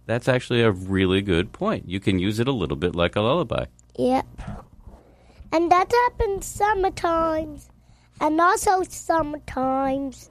[0.05, 1.87] that's actually a really good point.
[1.87, 3.65] You can use it a little bit like a lullaby.
[3.97, 4.25] Yep.
[5.51, 7.69] And that happens sometimes.
[8.21, 10.29] And also sometimes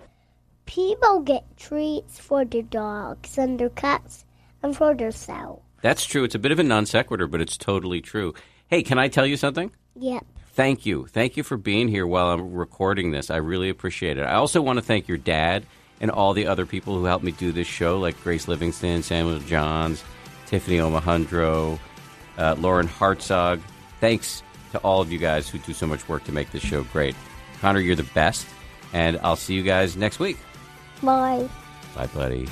[0.66, 4.24] people get treats for their dogs and their cats
[4.62, 5.62] and for themselves.
[5.82, 6.24] That's true.
[6.24, 8.34] It's a bit of a non sequitur, but it's totally true.
[8.68, 9.70] Hey, can I tell you something?
[9.94, 10.26] Yep.
[10.58, 11.06] Thank you.
[11.06, 13.30] Thank you for being here while I'm recording this.
[13.30, 14.22] I really appreciate it.
[14.22, 15.64] I also want to thank your dad
[16.00, 19.38] and all the other people who helped me do this show, like Grace Livingston, Samuel
[19.38, 20.02] Johns,
[20.46, 21.78] Tiffany Omahundro,
[22.38, 23.60] uh, Lauren Hartzog.
[24.00, 26.82] Thanks to all of you guys who do so much work to make this show
[26.82, 27.14] great.
[27.60, 28.44] Connor, you're the best,
[28.92, 30.38] and I'll see you guys next week.
[31.04, 31.48] Bye.
[31.94, 32.48] Bye, buddy.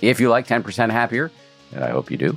[0.00, 1.30] If you like 10% Happier,
[1.70, 2.36] and I hope you do,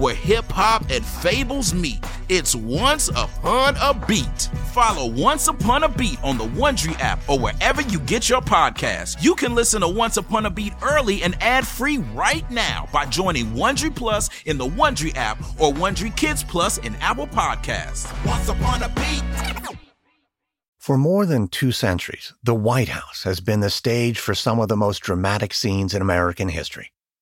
[0.00, 2.02] where hip hop and fables meet.
[2.30, 4.48] It's Once Upon a Beat.
[4.72, 9.22] Follow Once Upon a Beat on the Wondery app or wherever you get your podcasts.
[9.22, 13.04] You can listen to Once Upon a Beat early and ad free right now by
[13.04, 18.08] joining Wondery Plus in the Wondery app or Wondery Kids Plus in Apple Podcasts.
[18.26, 19.76] Once Upon a Beat.
[20.78, 24.68] For more than two centuries, the White House has been the stage for some of
[24.68, 26.90] the most dramatic scenes in American history.